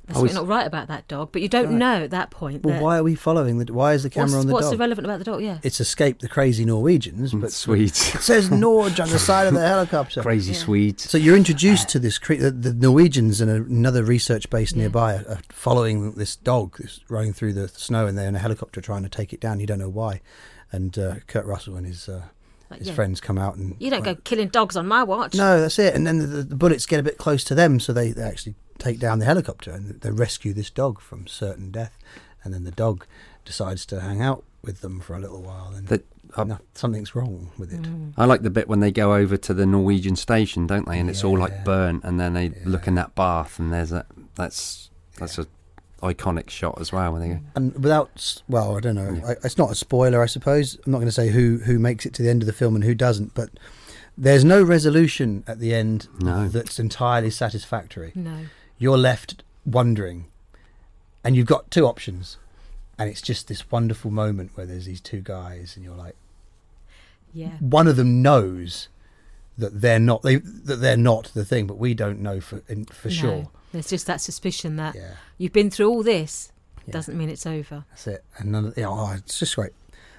there's 0.06 0.18
I 0.18 0.22
was- 0.22 0.32
something 0.32 0.48
not 0.48 0.54
right 0.56 0.66
about 0.66 0.88
that 0.88 1.08
dog, 1.08 1.30
but 1.32 1.42
you 1.42 1.48
don't 1.48 1.66
Right. 1.66 1.74
know 1.74 2.02
at 2.04 2.10
that 2.10 2.30
point. 2.30 2.62
Well, 2.64 2.74
that 2.74 2.82
why 2.82 2.98
are 2.98 3.02
we 3.02 3.14
following 3.14 3.58
the? 3.58 3.72
Why 3.72 3.92
is 3.94 4.02
the 4.04 4.10
camera 4.10 4.26
what's, 4.32 4.34
on 4.40 4.46
the 4.46 4.52
what's 4.52 4.64
dog? 4.66 4.70
What's 4.72 4.78
irrelevant 4.78 5.04
about 5.06 5.18
the 5.18 5.24
dog? 5.24 5.42
Yeah. 5.42 5.58
it's 5.62 5.80
escaped 5.80 6.22
the 6.22 6.28
crazy 6.28 6.64
Norwegians, 6.64 7.32
but 7.32 7.52
Swedes 7.52 8.14
it 8.14 8.20
says 8.22 8.50
Norge 8.50 9.00
on 9.00 9.10
the 9.10 9.18
side 9.18 9.46
of 9.46 9.54
the 9.54 9.60
helicopter. 9.66 10.22
crazy 10.22 10.52
Yeah. 10.52 10.58
Swedes 10.58 11.10
So 11.10 11.18
you're 11.18 11.36
introduced 11.36 11.88
to 11.90 11.98
this. 11.98 12.18
Cre- 12.18 12.34
the, 12.36 12.50
the 12.50 12.72
Norwegians 12.74 13.40
and 13.40 13.50
another 13.50 14.02
research 14.04 14.48
base 14.50 14.72
Yeah. 14.72 14.82
nearby 14.82 15.14
are, 15.16 15.28
are 15.28 15.38
following 15.50 16.12
this 16.12 16.36
dog 16.36 16.76
that's 16.78 17.00
running 17.08 17.32
through 17.32 17.54
the 17.54 17.68
snow, 17.68 18.06
and 18.06 18.16
they're 18.16 18.28
in 18.28 18.36
a 18.36 18.40
helicopter 18.40 18.80
trying 18.80 19.02
to 19.02 19.08
take 19.08 19.32
it 19.32 19.40
down. 19.40 19.60
You 19.60 19.66
don't 19.66 19.78
know 19.80 19.88
why. 19.88 20.20
And 20.72 20.98
uh, 20.98 21.16
Kurt 21.26 21.46
Russell 21.46 21.76
and 21.76 21.86
his 21.86 22.08
uh, 22.08 22.22
Like, 22.70 22.80
his 22.80 22.88
yeah. 22.88 22.94
friends 22.94 23.20
come 23.20 23.38
out 23.38 23.56
and 23.56 23.76
You 23.78 23.90
don't 23.90 24.04
go 24.04 24.14
killing 24.16 24.48
dogs 24.48 24.76
on 24.76 24.86
my 24.88 25.02
watch. 25.04 25.34
No, 25.34 25.60
that's 25.60 25.78
it. 25.78 25.94
And 25.94 26.06
then 26.06 26.18
the, 26.18 26.26
the 26.42 26.56
bullets 26.56 26.86
get 26.86 26.98
a 27.00 27.02
bit 27.04 27.18
close 27.18 27.42
to 27.44 27.54
them, 27.54 27.78
so 27.80 27.92
they, 27.92 28.10
they 28.12 28.22
actually 28.22 28.54
take 28.78 28.98
down 28.98 29.18
the 29.18 29.24
helicopter 29.24 29.70
and 29.70 30.00
they 30.00 30.10
rescue 30.10 30.52
this 30.52 30.70
dog 30.70 31.00
from 31.00 31.26
certain 31.26 31.70
death. 31.70 31.96
And 32.44 32.52
then 32.54 32.64
the 32.64 32.70
dog 32.70 33.06
decides 33.44 33.84
to 33.86 34.00
hang 34.00 34.22
out 34.22 34.44
with 34.62 34.80
them 34.80 35.00
for 35.00 35.14
a 35.14 35.20
little 35.20 35.42
while, 35.42 35.72
and 35.76 35.86
That- 35.88 36.04
I- 36.36 36.44
no, 36.44 36.58
something's 36.74 37.14
wrong 37.14 37.50
with 37.56 37.72
it. 37.72 37.82
Mm. 37.82 38.12
I 38.16 38.24
like 38.24 38.42
the 38.42 38.50
bit 38.50 38.68
when 38.68 38.80
they 38.80 38.90
go 38.92 39.14
over 39.14 39.36
to 39.36 39.54
the 39.54 39.64
Norwegian 39.66 40.16
station, 40.16 40.66
don't 40.66 40.86
they? 40.88 40.98
And 40.98 41.08
it's 41.08 41.22
all 41.24 41.34
Yeah. 41.38 41.44
like 41.44 41.64
burnt, 41.64 42.02
and 42.04 42.18
then 42.20 42.34
they 42.34 42.50
look 42.64 42.86
in 42.88 42.94
that 42.96 43.14
bath, 43.14 43.58
and 43.58 43.72
there's 43.72 43.92
a 43.92 44.04
that's 44.34 44.90
that's 45.18 45.38
a 45.38 45.46
iconic 46.02 46.50
shot 46.50 46.78
as 46.80 46.92
well 46.92 47.12
when 47.12 47.22
they 47.22 47.28
go. 47.28 47.40
And 47.54 47.72
without, 47.74 48.42
well, 48.48 48.76
I 48.76 48.80
don't 48.80 48.96
know. 48.96 49.12
Yeah. 49.22 49.28
I, 49.28 49.32
it's 49.44 49.56
not 49.56 49.70
a 49.70 49.74
spoiler, 49.74 50.20
I 50.22 50.26
suppose. 50.26 50.76
I'm 50.84 50.92
not 50.92 50.98
going 50.98 51.08
to 51.08 51.12
say 51.12 51.28
who 51.30 51.58
who 51.64 51.78
makes 51.78 52.04
it 52.06 52.12
to 52.14 52.22
the 52.22 52.28
end 52.28 52.42
of 52.42 52.46
the 52.46 52.52
film 52.52 52.74
and 52.74 52.84
who 52.84 52.94
doesn't, 52.94 53.34
but 53.34 53.50
there's 54.18 54.44
no 54.44 54.62
resolution 54.62 55.42
at 55.46 55.58
the 55.58 55.74
end 55.74 56.08
No. 56.20 56.48
that's 56.48 56.78
entirely 56.78 57.30
satisfactory. 57.30 58.12
No. 58.14 58.36
You're 58.78 58.98
left 58.98 59.42
wondering, 59.64 60.26
and 61.24 61.34
you've 61.36 61.46
got 61.46 61.70
two 61.70 61.86
options, 61.86 62.36
and 62.98 63.08
it's 63.10 63.22
just 63.22 63.48
this 63.48 63.70
wonderful 63.70 64.10
moment 64.10 64.50
where 64.54 64.66
there's 64.66 64.84
these 64.86 65.00
two 65.00 65.20
guys, 65.20 65.76
and 65.76 65.84
you're 65.84 65.96
like. 65.96 66.16
Yeah. 67.34 67.58
one 67.60 67.86
of 67.86 67.96
them 67.96 68.22
knows 68.22 68.88
that 69.58 69.82
they're 69.82 69.98
not 69.98 70.22
they, 70.22 70.36
that 70.36 70.76
they're 70.76 70.96
not 70.96 71.32
the 71.34 71.44
thing, 71.44 71.66
but 71.66 71.76
we 71.76 71.92
don't 71.92 72.20
know 72.20 72.40
for 72.40 72.62
in, 72.66 72.86
for 72.86 73.08
No. 73.08 73.14
sure. 73.14 73.48
There's 73.72 73.90
just 73.90 74.06
that 74.06 74.22
suspicion 74.22 74.76
that 74.76 74.94
Yeah, 74.94 75.16
you've 75.36 75.52
been 75.52 75.68
through 75.70 75.90
all 75.90 76.02
this 76.02 76.50
Yeah. 76.86 76.92
doesn't 76.92 77.16
mean 77.18 77.28
it's 77.28 77.44
over. 77.44 77.84
that's 77.90 78.06
it. 78.06 78.24
And 78.38 78.52
none 78.52 78.64
of, 78.66 78.78
yeah, 78.78 78.86
oh, 78.88 79.12
it's 79.18 79.38
just 79.38 79.54
great. 79.56 79.72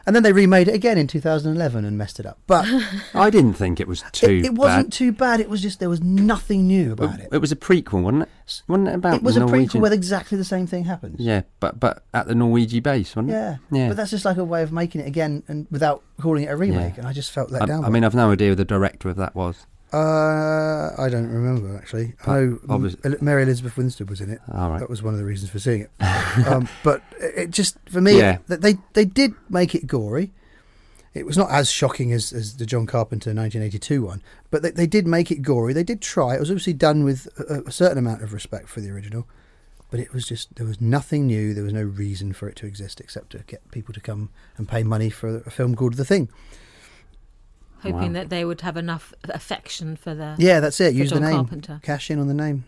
And 0.07 0.15
then 0.15 0.23
they 0.23 0.31
remade 0.31 0.69
it 0.69 0.73
again 0.73 0.97
in 0.97 1.05
2011 1.05 1.83
and 1.83 1.97
messed 1.97 2.17
it 2.17 2.25
up. 2.25 2.39
But 2.47 2.65
I 3.13 3.29
didn't 3.29 3.55
think 3.55 3.81
it 3.81 3.89
was 3.89 4.03
too 4.13 4.37
it, 4.37 4.45
it 4.45 4.53
wasn't 4.55 4.87
bad. 4.87 4.91
too 4.93 5.11
bad. 5.11 5.39
It 5.41 5.49
was 5.49 5.61
just 5.61 5.79
there 5.81 5.89
was 5.89 6.01
nothing 6.01 6.65
new 6.65 6.93
about 6.93 7.19
it. 7.19 7.27
It 7.29 7.39
was 7.39 7.51
a 7.51 7.57
prequel, 7.57 8.03
wasn't 8.03 8.23
it? 8.23 8.29
Wasn't 8.69 8.87
it 8.87 8.95
about 8.95 9.15
It 9.15 9.23
was 9.23 9.35
a 9.35 9.41
prequel 9.41 9.81
where 9.81 9.91
exactly 9.91 10.37
the 10.37 10.45
same 10.45 10.65
thing 10.65 10.85
happens. 10.85 11.19
Yeah, 11.19 11.41
but 11.59 11.77
but 11.79 12.03
at 12.13 12.25
the 12.27 12.35
Norwegian 12.35 12.81
base, 12.83 13.17
wasn't 13.17 13.31
Yeah. 13.31 13.55
it? 13.55 13.59
Yeah. 13.69 13.87
But 13.89 13.97
that's 13.97 14.11
just 14.11 14.23
like 14.23 14.37
a 14.37 14.45
way 14.45 14.63
of 14.63 14.71
making 14.71 15.01
it 15.01 15.07
again 15.07 15.43
and 15.49 15.67
without 15.69 16.01
calling 16.21 16.45
it 16.45 16.47
a 16.47 16.55
remake. 16.55 16.93
Yeah. 16.93 16.99
And 17.01 17.07
I 17.07 17.11
just 17.11 17.31
felt 17.31 17.51
let 17.51 17.63
I, 17.63 17.65
down. 17.65 17.83
I 17.83 17.89
mean, 17.89 18.03
it. 18.03 18.05
I've 18.05 18.15
no 18.15 18.31
idea 18.31 18.47
who 18.49 18.55
the 18.55 18.63
director 18.63 19.09
of 19.09 19.17
that 19.17 19.35
was. 19.35 19.67
Uh, 19.93 20.91
I 20.97 21.07
don't 21.09 21.29
remember 21.29 21.75
actually. 21.77 22.13
I 22.25 22.33
know 22.41 22.59
obvious- 22.69 22.95
um, 23.03 23.15
Mary 23.21 23.43
Elizabeth 23.43 23.77
Winstead 23.77 24.09
was 24.09 24.21
in 24.21 24.29
it. 24.29 24.39
All 24.53 24.69
right. 24.69 24.79
That 24.79 24.89
was 24.89 25.01
one 25.01 25.13
of 25.13 25.19
the 25.19 25.25
reasons 25.25 25.49
for 25.51 25.59
seeing 25.59 25.81
it. 25.81 25.91
um, 26.47 26.67
but 26.83 27.01
it 27.19 27.33
it 27.37 27.51
just 27.51 27.77
for 27.89 28.01
me, 28.01 28.17
Yeah. 28.17 28.39
they 28.47 28.77
they 28.93 29.05
did 29.05 29.33
make 29.49 29.73
it 29.75 29.87
gory. 29.87 30.31
It 31.13 31.25
was 31.25 31.37
not 31.37 31.49
as 31.49 31.71
shocking 31.71 32.11
as, 32.13 32.31
as 32.31 32.57
the 32.57 32.65
John 32.67 32.85
Carpenter 32.85 33.31
1982 33.33 34.03
one, 34.03 34.21
but 34.51 34.61
they, 34.61 34.69
they 34.69 34.85
did 34.85 35.07
make 35.07 35.31
it 35.31 35.41
gory. 35.41 35.73
They 35.73 35.83
did 35.83 35.99
try. 35.99 36.35
It 36.35 36.39
was 36.39 36.51
obviously 36.51 36.73
done 36.73 37.03
with 37.03 37.27
a, 37.39 37.63
a 37.67 37.71
certain 37.71 37.97
amount 37.97 38.21
of 38.21 38.33
respect 38.33 38.69
for 38.69 38.81
the 38.81 38.91
original, 38.91 39.25
but 39.89 39.99
it 39.99 40.13
was 40.13 40.27
just 40.27 40.53
there 40.57 40.65
was 40.67 40.79
nothing 40.79 41.25
new. 41.25 41.53
There 41.55 41.63
was 41.63 41.73
no 41.73 41.81
reason 41.83 42.33
for 42.33 42.47
it 42.47 42.55
to 42.57 42.67
exist 42.67 42.99
except 42.99 43.31
to 43.31 43.39
get 43.47 43.71
people 43.71 43.93
to 43.95 43.99
come 44.01 44.29
and 44.57 44.67
pay 44.67 44.83
money 44.83 45.09
for 45.09 45.37
a 45.37 45.49
film 45.49 45.75
called 45.75 45.95
The 45.95 46.05
Thing. 46.05 46.29
Hoping 47.91 48.13
Wow. 48.13 48.19
that 48.19 48.29
they 48.29 48.45
would 48.45 48.61
have 48.61 48.77
enough 48.77 49.13
affection 49.25 49.95
for 49.95 50.13
the. 50.15 50.35
Yeah, 50.37 50.59
that's 50.59 50.79
it. 50.81 50.93
Use 50.93 51.09
John 51.11 51.21
the 51.21 51.27
name. 51.27 51.35
Carpenter. 51.37 51.79
Cash 51.83 52.09
in 52.11 52.19
on 52.19 52.27
the 52.27 52.33
name. 52.33 52.65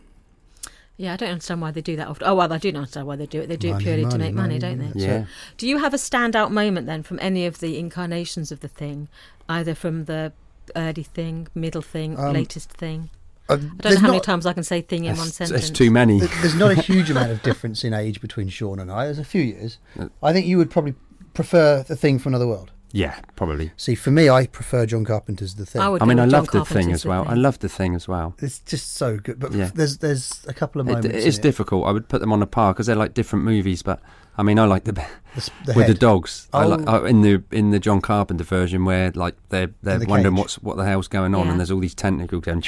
Yeah, 0.97 1.13
I 1.13 1.15
don't 1.15 1.29
understand 1.29 1.61
why 1.61 1.71
they 1.71 1.79
do 1.81 1.95
that 1.95 2.07
often. 2.09 2.27
Oh, 2.27 2.35
well, 2.35 2.51
I 2.51 2.57
do 2.57 2.71
not 2.73 2.79
understand 2.79 3.07
why 3.07 3.15
they 3.15 3.25
do 3.25 3.39
it. 3.39 3.47
They 3.47 3.55
do 3.55 3.71
Money, 3.71 3.83
it 3.83 3.85
purely 3.85 4.03
to 4.05 4.17
make 4.17 4.33
money, 4.33 4.55
money, 4.55 4.59
don't 4.59 4.79
they? 4.79 4.85
that's 4.87 4.97
Yeah. 4.97 5.25
Do 5.57 5.65
you 5.65 5.77
have 5.77 5.93
a 5.93 5.97
standout 5.97 6.51
moment 6.51 6.87
then 6.87 7.03
from 7.03 7.19
any 7.21 7.45
of 7.45 7.59
the 7.59 7.79
incarnations 7.79 8.51
of 8.51 8.59
the 8.59 8.67
thing, 8.67 9.07
either 9.47 9.73
from 9.73 10.05
the 10.05 10.33
early 10.75 11.03
thing, 11.03 11.47
middle 11.55 11.81
thing, 11.81 12.19
Um, 12.19 12.33
latest 12.33 12.71
thing? 12.73 13.09
Uh, 13.47 13.53
I 13.53 13.55
don't 13.55 13.63
know 13.63 13.71
there's 13.81 13.99
how 13.99 14.07
many 14.07 14.19
times 14.19 14.45
I 14.45 14.51
can 14.51 14.63
say 14.63 14.81
thing 14.81 15.05
in 15.05 15.15
one 15.15 15.29
sentence. 15.29 15.49
there's 15.51 15.71
too 15.71 15.89
many. 15.89 16.19
There's 16.19 16.55
not 16.55 16.71
a 16.71 16.81
huge 16.81 17.09
amount 17.09 17.31
of 17.31 17.41
difference 17.43 17.85
in 17.85 17.93
age 17.93 18.19
between 18.19 18.49
Sean 18.49 18.77
and 18.79 18.91
I. 18.91 19.05
There's 19.05 19.19
a 19.19 19.23
few 19.23 19.41
years. 19.41 19.77
Uh, 19.97 20.09
I 20.21 20.33
think 20.33 20.47
you 20.47 20.57
would 20.57 20.69
probably 20.69 20.95
prefer 21.33 21.81
the 21.87 21.95
thing 21.95 22.19
from 22.19 22.31
another 22.33 22.45
world. 22.47 22.71
Yeah, 22.91 23.19
probably. 23.35 23.71
See, 23.77 23.93
for 23.95 24.09
me, 24.11 24.29
I 24.29 24.47
prefer 24.47 24.85
John 24.87 25.05
Carpenter's 25.05 25.55
The 25.55 25.65
Thing. 25.65 25.81
I 25.81 25.89
would 25.89 26.01
I 26.01 26.05
mean, 26.05 26.17
I 26.19 26.23
John 26.23 26.31
love 26.31 26.47
the 26.47 26.65
thing 26.65 26.91
as 26.91 27.03
The 27.03 27.09
well. 27.09 27.25
I 27.27 27.35
love 27.35 27.59
the 27.59 27.69
thing 27.69 27.93
as 27.93 28.07
well. 28.07 28.33
It's 28.39 28.59
just 28.59 28.95
so 28.95 29.17
good. 29.17 29.39
But 29.39 29.51
Yeah. 29.53 29.69
there's 29.75 29.97
there's 29.99 30.43
a 30.47 30.53
couple 30.53 30.81
of 30.81 30.87
It, 30.87 30.91
moments. 30.93 31.07
it 31.15 31.21
in 31.21 31.27
is 31.27 31.37
it. 31.37 31.41
difficult. 31.43 31.85
I 31.85 31.91
would 31.91 32.07
put 32.09 32.19
them 32.21 32.33
on 32.33 32.41
a 32.41 32.47
par 32.47 32.73
because 32.73 32.87
they're 32.87 32.95
like 32.95 33.13
different 33.13 33.45
movies. 33.45 33.83
But 33.83 33.99
I 34.39 34.43
mean, 34.43 34.57
I 34.57 34.65
like 34.65 34.85
the, 34.85 34.93
The, 34.93 35.03
the 35.35 35.73
with 35.75 35.75
the 35.75 35.83
head. 35.93 35.99
dogs. 35.99 36.47
I 36.51 36.63
Oh. 36.63 36.67
like 36.69 36.87
uh, 36.89 37.03
in 37.03 37.21
the 37.21 37.43
in 37.51 37.69
the 37.69 37.79
John 37.79 38.01
Carpenter 38.01 38.43
version 38.43 38.85
where 38.85 39.11
like 39.13 39.35
they're 39.49 39.69
they're 39.83 39.99
the 39.99 40.07
wondering 40.07 40.33
cage. 40.35 40.41
what's 40.41 40.55
what 40.55 40.77
the 40.77 40.85
hell's 40.85 41.07
going 41.07 41.35
on, 41.35 41.45
Yeah. 41.45 41.51
and 41.51 41.59
there's 41.59 41.69
all 41.71 41.79
these 41.81 41.93
tentacles 41.93 42.43
going. 42.45 42.63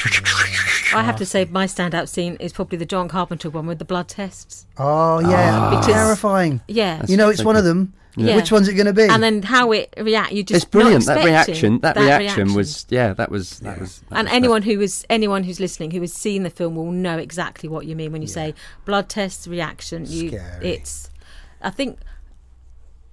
I 0.94 1.04
have 1.04 1.16
to 1.16 1.26
say, 1.26 1.46
my 1.46 1.66
standout 1.66 2.10
scene 2.10 2.36
is 2.40 2.52
probably 2.54 2.78
the 2.78 2.86
John 2.86 3.08
Carpenter 3.08 3.50
one 3.50 3.66
with 3.66 3.80
the 3.80 3.86
blood 3.86 4.08
tests. 4.10 4.68
Oh 4.78 5.20
yeah, 5.20 5.58
Ah. 5.60 5.70
Because- 5.72 5.86
terrifying. 5.88 6.62
Yeah. 6.68 7.02
you 7.08 7.18
know, 7.18 7.30
it's 7.30 7.40
so 7.40 7.46
one 7.46 7.56
of 7.56 7.64
them. 7.64 7.94
Yeah. 8.18 8.36
Which 8.36 8.52
one's 8.52 8.68
it 8.68 8.74
going 8.74 8.88
to 8.88 8.94
be? 8.94 9.04
and 9.04 9.24
then 9.24 9.42
how 9.42 9.72
it 9.72 9.94
react, 9.98 10.34
you 10.34 10.44
just 10.44 10.64
It's 10.64 10.70
brilliant. 10.70 11.08
not 11.08 11.16
That 11.16 11.26
reaction. 11.26 11.76
expecting 11.76 11.80
That, 11.82 11.96
reaction, 12.20 12.54
was 12.54 12.86
yeah. 12.90 13.14
That 13.14 13.32
was 13.32 13.60
that 13.60 13.76
Yeah. 13.78 13.82
was. 13.82 14.00
that 14.10 14.18
and 14.20 14.28
was 14.28 14.34
anyone 14.36 14.62
who 14.64 14.78
was 14.80 15.06
anyone 15.10 15.44
who's 15.44 15.60
listening 15.60 15.92
who 15.92 16.02
has 16.02 16.12
seen 16.14 16.44
the 16.44 16.50
film 16.50 16.76
will 16.76 16.92
know 16.92 17.18
exactly 17.18 17.70
what 17.70 17.86
you 17.86 17.96
mean 17.96 18.12
when 18.12 18.22
you 18.22 18.28
say 18.28 18.54
blood 18.86 19.08
tests 19.10 19.48
reaction. 19.48 20.06
You, 20.08 20.30
Scary. 20.30 20.68
it's, 20.74 21.10
I 21.62 21.70
think, 21.70 22.00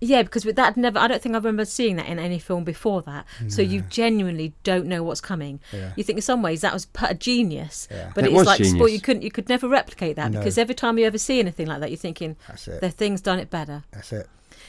yeah, 0.01 0.22
because 0.22 0.44
with 0.44 0.55
that 0.57 0.76
never. 0.76 0.99
I 0.99 1.09
don't 1.09 1.20
think 1.20 1.34
I 1.34 1.38
remember 1.38 1.64
seeing 1.64 1.96
that 1.96 2.07
in 2.07 2.18
any 2.20 2.38
film 2.38 2.62
before 2.64 3.03
that. 3.03 3.26
So 3.49 3.62
you 3.62 3.80
genuinely 3.82 4.53
don't 4.62 4.86
know 4.86 5.03
what's 5.03 5.20
coming. 5.20 5.59
Yeah. 5.72 5.90
You 5.96 6.05
think 6.05 6.18
in 6.18 6.22
some 6.22 6.40
ways 6.40 6.61
that 6.61 6.72
was 6.72 6.86
a 7.03 7.14
genius, 7.14 7.88
Yeah. 7.90 8.11
but 8.14 8.22
It 8.24 8.28
it's 8.28 8.34
was 8.36 8.46
like 8.46 8.59
sport. 8.64 8.72
genius. 8.78 8.92
You 8.92 9.01
couldn't. 9.01 9.22
You 9.22 9.30
could 9.32 9.49
never 9.49 9.68
replicate 9.68 10.14
that 10.16 10.30
No. 10.30 10.38
because 10.38 10.57
every 10.57 10.74
time 10.76 10.99
you 10.99 11.05
ever 11.07 11.18
see 11.18 11.40
anything 11.40 11.66
like 11.66 11.80
that, 11.80 11.90
you're 11.90 11.96
thinking 11.99 12.36
That's 12.46 12.68
it. 12.68 12.80
the 12.80 12.90
thing's 12.90 13.20
done 13.20 13.40
it 13.40 13.51
better. 13.51 13.82
That's 13.92 14.12
it. 14.12 14.28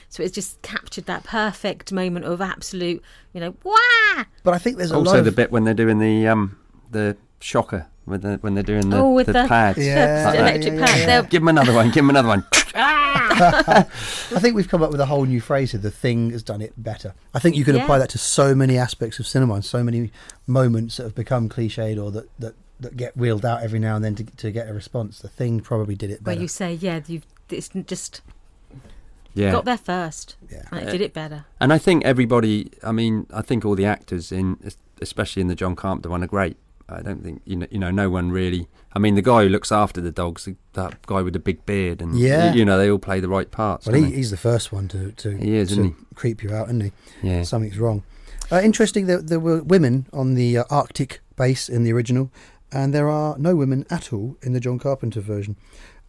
So 0.09 0.23
it's 0.23 0.33
just 0.33 0.61
captured 0.61 1.05
that 1.05 1.23
perfect 1.23 1.91
moment 1.91 2.25
of 2.25 2.41
absolute, 2.41 3.03
you 3.33 3.39
know, 3.39 3.55
wah. 3.63 4.25
But 4.43 4.53
I 4.53 4.57
think 4.57 4.77
there's 4.77 4.91
a 4.91 4.97
lot 4.97 5.07
also 5.07 5.19
of 5.19 5.25
the 5.25 5.31
bit 5.31 5.51
when 5.51 5.63
they're 5.63 5.73
doing 5.73 5.99
the 5.99 6.27
um 6.27 6.57
the 6.91 7.15
shocker 7.39 7.87
when 8.05 8.21
they 8.21 8.35
when 8.35 8.55
they're 8.55 8.63
doing 8.63 8.89
the, 8.89 8.97
oh, 8.97 9.11
with 9.11 9.27
the, 9.27 9.33
the, 9.33 9.47
pads. 9.47 9.77
Yeah, 9.77 10.31
the 10.31 10.39
electric 10.39 10.73
yeah, 10.73 10.85
pad. 10.85 10.99
yeah. 10.99 11.05
They're- 11.05 11.29
Give 11.29 11.41
him 11.41 11.47
another 11.47 11.73
one. 11.73 11.91
Give 11.91 12.03
him 12.03 12.09
another 12.09 12.27
one. 12.27 12.45
I 12.75 13.85
think 14.39 14.55
we've 14.55 14.67
come 14.67 14.83
up 14.83 14.91
with 14.91 14.99
a 14.99 15.05
whole 15.05 15.25
new 15.25 15.39
phrase 15.39 15.71
here. 15.71 15.79
The 15.79 15.91
thing 15.91 16.31
has 16.31 16.43
done 16.43 16.61
it 16.61 16.73
better. 16.77 17.13
I 17.33 17.39
think 17.39 17.55
you 17.55 17.63
can 17.63 17.75
apply 17.75 17.99
that 17.99 18.09
to 18.09 18.17
so 18.17 18.53
many 18.53 18.77
aspects 18.77 19.19
of 19.19 19.27
cinema 19.27 19.55
and 19.55 19.65
so 19.65 19.83
many 19.83 20.11
moments 20.45 20.97
that 20.97 21.03
have 21.03 21.15
become 21.15 21.47
cliched 21.47 22.03
or 22.03 22.11
that, 22.11 22.29
that, 22.39 22.55
that 22.79 22.97
get 22.97 23.15
wheeled 23.15 23.45
out 23.45 23.63
every 23.63 23.79
now 23.79 23.95
and 23.95 24.03
then 24.03 24.15
to, 24.15 24.23
to 24.23 24.51
get 24.51 24.67
a 24.67 24.73
response. 24.73 25.19
The 25.19 25.29
thing 25.29 25.61
probably 25.61 25.95
did 25.95 26.11
it 26.11 26.21
where 26.23 26.35
better. 26.35 26.41
you 26.41 26.47
say, 26.47 26.73
yeah, 26.73 26.99
you've 27.07 27.25
it's 27.49 27.69
just 27.87 28.21
Yeah. 29.33 29.51
got 29.51 29.65
there 29.65 29.77
first, 29.77 30.35
Yeah. 30.51 30.63
and 30.71 30.87
it 30.87 30.91
did 30.91 31.01
it 31.01 31.13
better. 31.13 31.45
And 31.59 31.71
I 31.71 31.77
think 31.77 32.03
everybody, 32.05 32.71
I 32.83 32.91
mean, 32.91 33.25
I 33.33 33.41
think 33.41 33.63
all 33.65 33.75
the 33.75 33.85
actors 33.85 34.31
in, 34.31 34.57
especially 35.01 35.41
in 35.41 35.47
the 35.47 35.55
John 35.55 35.75
Carpenter 35.75 36.09
one, 36.09 36.23
are 36.23 36.27
great. 36.27 36.57
I 36.91 37.01
don't 37.03 37.21
think 37.23 37.41
you 37.45 37.55
know, 37.55 37.67
you 37.69 37.77
know, 37.77 37.91
no 37.91 38.09
one 38.09 38.31
really. 38.31 38.67
I 38.93 38.99
mean, 38.99 39.13
the 39.13 39.21
guy 39.21 39.43
who 39.43 39.49
looks 39.49 39.71
after 39.71 40.01
the 40.01 40.09
dogs, 40.11 40.49
that 40.73 41.05
guy 41.05 41.21
with 41.21 41.33
the 41.33 41.39
big 41.39 41.63
beard, 41.67 42.01
and 42.01 42.17
Yeah. 42.17 42.51
you 42.53 42.65
know, 42.65 42.77
they 42.79 42.89
all 42.89 42.97
play 42.97 43.19
the 43.19 43.29
right 43.29 43.49
parts. 43.51 43.85
well, 43.85 43.95
he, 43.95 44.11
he's 44.11 44.31
the 44.31 44.37
first 44.37 44.71
one 44.71 44.87
to, 44.87 45.11
to, 45.11 45.37
He 45.37 45.55
is, 45.55 45.67
to 45.69 45.73
isn't 45.73 46.15
creep 46.15 46.41
you 46.41 46.51
out, 46.53 46.67
isn't 46.69 46.81
he? 46.81 46.91
yeah, 47.21 47.43
Something's 47.43 47.77
wrong. 47.77 48.01
Uh, 48.51 48.59
interesting 48.63 49.05
that 49.05 49.27
there 49.27 49.39
were 49.39 49.61
women 49.61 50.07
on 50.11 50.33
the 50.33 50.57
uh, 50.57 50.63
Arctic 50.71 51.19
base 51.35 51.69
in 51.69 51.83
the 51.83 51.93
original, 51.93 52.31
and 52.71 52.91
there 52.95 53.07
are 53.07 53.37
no 53.37 53.55
women 53.55 53.85
at 53.91 54.11
all 54.11 54.35
in 54.41 54.53
the 54.53 54.59
John 54.59 54.79
Carpenter 54.79 55.21
version. 55.21 55.55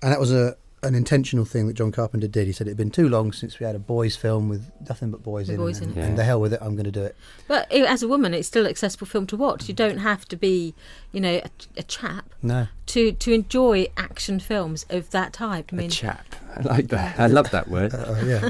And 0.01 0.11
that 0.11 0.19
was 0.21 0.33
a 0.33 0.57
an 0.83 0.95
intentional 0.95 1.45
thing 1.45 1.67
that 1.67 1.75
John 1.75 1.93
Carpenter 1.93 2.27
did. 2.27 2.47
He 2.47 2.53
said 2.53 2.67
it 2.67 2.71
had 2.71 2.77
been 2.79 2.91
too 2.91 3.09
long 3.09 3.33
since 3.33 3.59
we 3.61 3.67
had 3.67 3.75
a 3.75 3.79
boys' 3.79 4.17
film 4.17 4.49
with 4.49 4.71
nothing 4.89 5.11
but 5.11 5.23
boys 5.23 5.49
The 5.49 5.55
in, 5.55 5.59
boys 5.61 5.79
and, 5.81 5.93
in. 5.95 5.99
and 6.03 6.11
Yeah. 6.13 6.17
the 6.17 6.25
hell 6.25 6.41
with 6.41 6.55
it, 6.55 6.59
I'm 6.63 6.75
going 6.75 6.85
to 6.87 6.91
do 6.91 7.03
it. 7.03 7.15
But 7.49 7.67
it, 7.71 7.85
as 7.85 8.03
a 8.03 8.09
woman, 8.09 8.33
it's 8.33 8.49
still 8.49 8.65
an 8.65 8.71
accessible 8.71 9.07
film 9.07 9.27
to 9.27 9.37
watch. 9.37 9.69
You 9.69 9.75
don't 9.75 9.99
have 9.99 10.27
to 10.29 10.37
be, 10.37 10.75
you 11.13 11.21
know, 11.21 11.35
a, 11.45 11.51
a 11.77 11.83
chap 11.83 12.31
No, 12.43 12.69
to 12.87 13.13
to 13.13 13.33
enjoy 13.33 13.89
action 13.97 14.41
films 14.41 14.87
of 14.89 15.11
that 15.11 15.33
type. 15.35 15.71
I 15.73 15.77
a 15.77 15.79
mean, 15.79 15.91
chap. 15.91 16.25
I 16.57 16.61
like 16.63 16.89
that. 16.89 17.19
I 17.21 17.27
love 17.27 17.51
that 17.51 17.69
word. 17.69 17.95
uh, 17.95 18.15
yeah. 18.25 18.49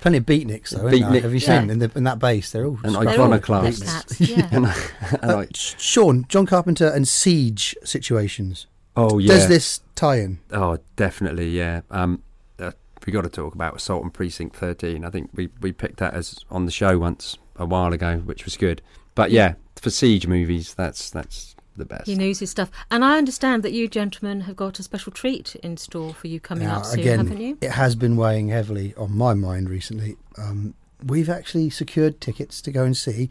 Plenty 0.00 0.18
of 0.18 0.26
beatniks 0.26 0.70
though. 0.70 0.86
isn't? 0.86 1.00
Beatnik, 1.02 1.22
Have 1.22 1.32
you 1.32 1.40
yeah. 1.40 1.60
seen 1.60 1.70
in, 1.70 1.78
the, 1.78 1.90
in 1.94 2.04
that 2.04 2.18
base? 2.18 2.52
They're 2.52 2.66
all 2.66 2.78
And 2.84 2.94
scruffy 2.94 3.04
they're 3.04 3.20
all 3.20 3.32
iconoclasts. 3.32 3.80
black 3.80 4.06
cats, 4.08 4.20
yeah. 4.20 4.48
and 4.52 4.66
I, 4.66 4.74
and 5.22 5.30
Uh, 5.30 5.38
I, 5.38 5.48
Sean, 5.54 6.26
John 6.28 6.44
Carpenter 6.46 6.88
and 6.88 7.06
siege 7.08 7.74
situations. 7.84 8.66
Oh 8.96 9.18
yeah. 9.18 9.28
Does 9.34 9.48
this 9.48 9.80
tie 9.94 10.16
in? 10.20 10.38
Oh, 10.50 10.78
definitely, 10.96 11.50
yeah. 11.50 11.82
Um, 11.90 12.22
uh, 12.58 12.72
we 13.06 13.12
got 13.12 13.22
to 13.22 13.28
talk 13.30 13.54
about 13.54 13.76
Assault 13.76 14.04
on 14.04 14.10
Precinct 14.10 14.56
13. 14.56 15.04
I 15.04 15.10
think 15.10 15.30
we, 15.34 15.48
we 15.60 15.72
picked 15.72 15.98
that 15.98 16.14
as 16.14 16.44
on 16.50 16.64
the 16.66 16.70
show 16.72 16.98
once 16.98 17.36
a 17.56 17.66
while 17.66 17.92
ago, 17.92 18.18
which 18.18 18.44
was 18.44 18.56
good. 18.56 18.82
But 19.14 19.30
yeah, 19.30 19.54
for 19.76 19.90
siege 19.90 20.26
movies, 20.26 20.74
that's 20.74 21.10
that's 21.10 21.54
the 21.76 21.84
best. 21.84 22.06
he 22.06 22.14
knows 22.14 22.38
his 22.38 22.50
stuff. 22.50 22.70
And 22.90 23.04
I 23.04 23.18
understand 23.18 23.62
that 23.64 23.72
you 23.72 23.88
gentlemen 23.88 24.42
have 24.42 24.54
got 24.56 24.78
a 24.78 24.82
special 24.84 25.10
treat 25.12 25.56
in 25.56 25.76
store 25.76 26.14
for 26.14 26.28
you 26.28 26.38
coming 26.38 26.68
Now, 26.68 26.78
up 26.78 26.86
soon, 26.86 27.00
again, 27.00 27.18
haven't 27.18 27.40
you? 27.40 27.58
it 27.60 27.72
has 27.72 27.96
been 27.96 28.16
weighing 28.16 28.48
heavily 28.48 28.94
on 28.96 29.16
my 29.16 29.34
mind 29.34 29.68
recently. 29.68 30.16
Um, 30.38 30.74
we've 31.04 31.28
actually 31.28 31.70
secured 31.70 32.20
tickets 32.20 32.62
to 32.62 32.70
go 32.70 32.84
and 32.84 32.96
see 32.96 33.28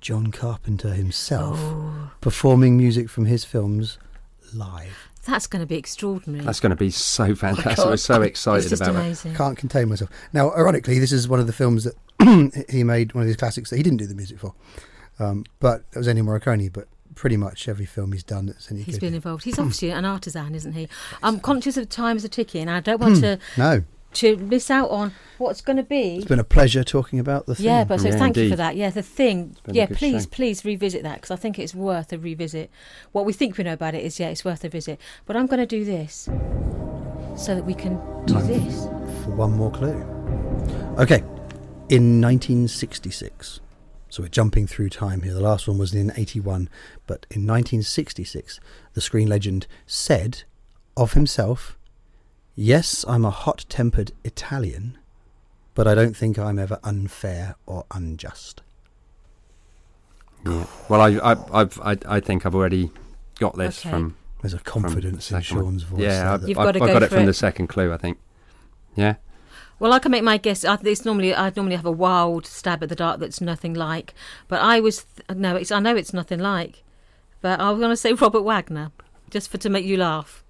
John 0.00 0.28
Carpenter 0.32 0.94
himself 0.94 1.58
Oh, 1.60 2.10
performing 2.22 2.76
music 2.78 3.08
from 3.10 3.26
his 3.26 3.44
films 3.44 3.98
live. 4.54 5.08
that's 5.24 5.46
going 5.46 5.60
to 5.60 5.66
be 5.66 5.76
extraordinary. 5.76 6.44
That's 6.44 6.60
going 6.60 6.70
to 6.70 6.76
be 6.76 6.90
so 6.90 7.34
fantastic. 7.34 7.76
God. 7.76 7.88
We're 7.90 7.96
so 7.96 8.22
it's 8.22 8.30
excited 8.30 8.68
just 8.70 8.82
about 8.82 8.94
it. 8.94 8.98
amazing. 8.98 9.34
Can't 9.34 9.56
contain 9.56 9.88
myself. 9.88 10.10
Now, 10.32 10.52
ironically, 10.52 10.98
this 10.98 11.12
is 11.12 11.28
one 11.28 11.40
of 11.40 11.46
the 11.46 11.52
films 11.52 11.84
that 11.84 12.66
he 12.70 12.84
made, 12.84 13.14
one 13.14 13.22
of 13.22 13.28
his 13.28 13.36
classics 13.36 13.70
that 13.70 13.76
he 13.76 13.82
didn't 13.82 13.98
do 13.98 14.06
the 14.06 14.14
music 14.14 14.38
for. 14.38 14.54
Um, 15.18 15.44
but 15.60 15.84
it 15.94 15.98
was 15.98 16.08
Ennio 16.08 16.22
Morricone, 16.24 16.72
but 16.72 16.88
pretty 17.14 17.36
much 17.36 17.68
every 17.68 17.84
film 17.84 18.12
he's 18.12 18.22
done 18.24 18.46
that's 18.46 18.70
any 18.72 18.82
He's 18.82 18.94
good. 18.94 19.02
been 19.02 19.14
involved. 19.14 19.44
He's 19.44 19.58
obviously 19.58 19.90
an 19.90 20.04
artisan, 20.04 20.54
isn't 20.54 20.72
he? 20.72 20.88
I'm 21.22 21.40
conscious 21.40 21.76
of 21.76 21.88
time 21.88 22.16
as 22.16 22.24
a 22.24 22.28
ticking, 22.28 22.62
and 22.62 22.70
I 22.70 22.80
don't 22.80 23.00
want 23.00 23.16
to 23.20 23.38
No, 23.56 23.82
to 24.14 24.36
miss 24.36 24.70
out 24.70 24.90
on 24.90 25.12
what's 25.38 25.60
going 25.60 25.76
to 25.76 25.82
be. 25.82 26.16
it's 26.16 26.26
been 26.26 26.38
a 26.38 26.44
pleasure 26.44 26.84
talking 26.84 27.18
about 27.18 27.46
the 27.46 27.54
thing. 27.54 27.66
Yeah, 27.66 27.84
but 27.84 28.00
so 28.00 28.08
Yeah, 28.08 28.16
thank 28.16 28.36
you 28.36 28.50
for 28.50 28.56
that. 28.56 28.76
Yeah, 28.76 28.90
the 28.90 29.02
thing. 29.02 29.56
Yeah, 29.66 29.86
please, 29.86 30.24
show. 30.24 30.30
please 30.30 30.64
revisit 30.64 31.02
that 31.02 31.16
because 31.16 31.30
I 31.30 31.36
think 31.36 31.58
it's 31.58 31.74
worth 31.74 32.12
a 32.12 32.18
revisit. 32.18 32.70
What 33.12 33.24
we 33.24 33.32
think 33.32 33.56
we 33.58 33.64
know 33.64 33.72
about 33.72 33.94
it 33.94 34.04
is, 34.04 34.20
yeah, 34.20 34.28
it's 34.28 34.44
worth 34.44 34.64
a 34.64 34.68
visit. 34.68 35.00
But 35.26 35.36
I'm 35.36 35.46
going 35.46 35.60
to 35.60 35.66
do 35.66 35.84
this 35.84 36.28
so 37.36 37.54
that 37.54 37.64
we 37.64 37.74
can 37.74 37.96
do 38.26 38.34
Time. 38.34 38.46
this. 38.46 38.84
for 39.24 39.30
one 39.30 39.52
more 39.52 39.70
clue. 39.70 40.00
Okay, 40.98 41.20
in 41.88 42.20
1966. 42.20 43.60
So 44.08 44.22
we're 44.22 44.28
jumping 44.28 44.66
through 44.66 44.90
time 44.90 45.22
here. 45.22 45.32
The 45.32 45.40
last 45.40 45.66
one 45.66 45.78
was 45.78 45.94
in 45.94 46.12
81, 46.14 46.68
but 47.06 47.24
in 47.30 47.46
1966, 47.46 48.60
the 48.92 49.00
screen 49.00 49.26
legend 49.26 49.66
said 49.86 50.42
of 50.98 51.14
himself, 51.14 51.78
Yes, 52.54 53.04
I'm 53.08 53.24
a 53.24 53.30
hot 53.30 53.64
tempered 53.68 54.12
Italian, 54.24 54.98
but 55.74 55.86
I 55.88 55.94
don't 55.94 56.16
think 56.16 56.38
I'm 56.38 56.58
ever 56.58 56.78
unfair 56.84 57.54
or 57.66 57.84
unjust. 57.90 58.62
Yeah. 60.44 60.66
Well, 60.88 61.00
I, 61.00 61.32
I, 61.32 61.60
I've, 61.60 61.80
I, 61.80 61.96
I 62.06 62.20
think 62.20 62.44
I've 62.44 62.54
already 62.54 62.90
got 63.38 63.56
this 63.56 63.80
Okay. 63.80 63.90
from, 63.90 64.16
There's 64.42 64.54
a 64.54 64.58
from 64.58 64.82
the 64.82 64.88
confidence 64.88 65.30
in 65.30 65.40
second. 65.42 65.62
Sean's 65.62 65.82
voice. 65.84 66.00
Yeah, 66.00 66.08
there 66.24 66.28
I've, 66.28 66.40
that- 66.42 66.48
You've 66.48 66.58
I've, 66.58 66.66
gotta 66.66 66.82
I've 66.82 66.88
go 66.88 66.92
got 66.94 67.02
it 67.04 67.08
from 67.10 67.20
it. 67.22 67.26
the 67.26 67.34
second 67.34 67.68
clue. 67.68 67.92
I 67.92 67.96
think. 67.96 68.18
Yeah. 68.96 69.14
Well, 69.78 69.92
I 69.92 69.98
can 69.98 70.12
make 70.12 70.22
my 70.22 70.36
guess. 70.36 70.64
I, 70.64 70.78
it's 70.82 71.04
normally 71.04 71.34
I'd 71.34 71.56
normally 71.56 71.76
have 71.76 71.86
a 71.86 71.90
wild 71.92 72.46
stab 72.46 72.82
at 72.82 72.88
the 72.88 72.94
dark 72.94 73.18
that's 73.20 73.40
nothing 73.40 73.72
like, 73.74 74.14
but 74.48 74.60
I 74.60 74.78
was 74.80 75.04
th- 75.04 75.38
no. 75.38 75.56
It's 75.56 75.72
I 75.72 75.80
know 75.80 75.96
it's 75.96 76.12
nothing 76.12 76.38
like, 76.40 76.82
but 77.40 77.58
I 77.60 77.70
was 77.70 77.78
going 77.80 77.90
to 77.90 77.96
say 77.96 78.12
Robert 78.12 78.42
Wagner, 78.42 78.90
just 79.30 79.48
for 79.50 79.58
to 79.58 79.70
make 79.70 79.84
you 79.84 79.96
laugh. 79.96 80.44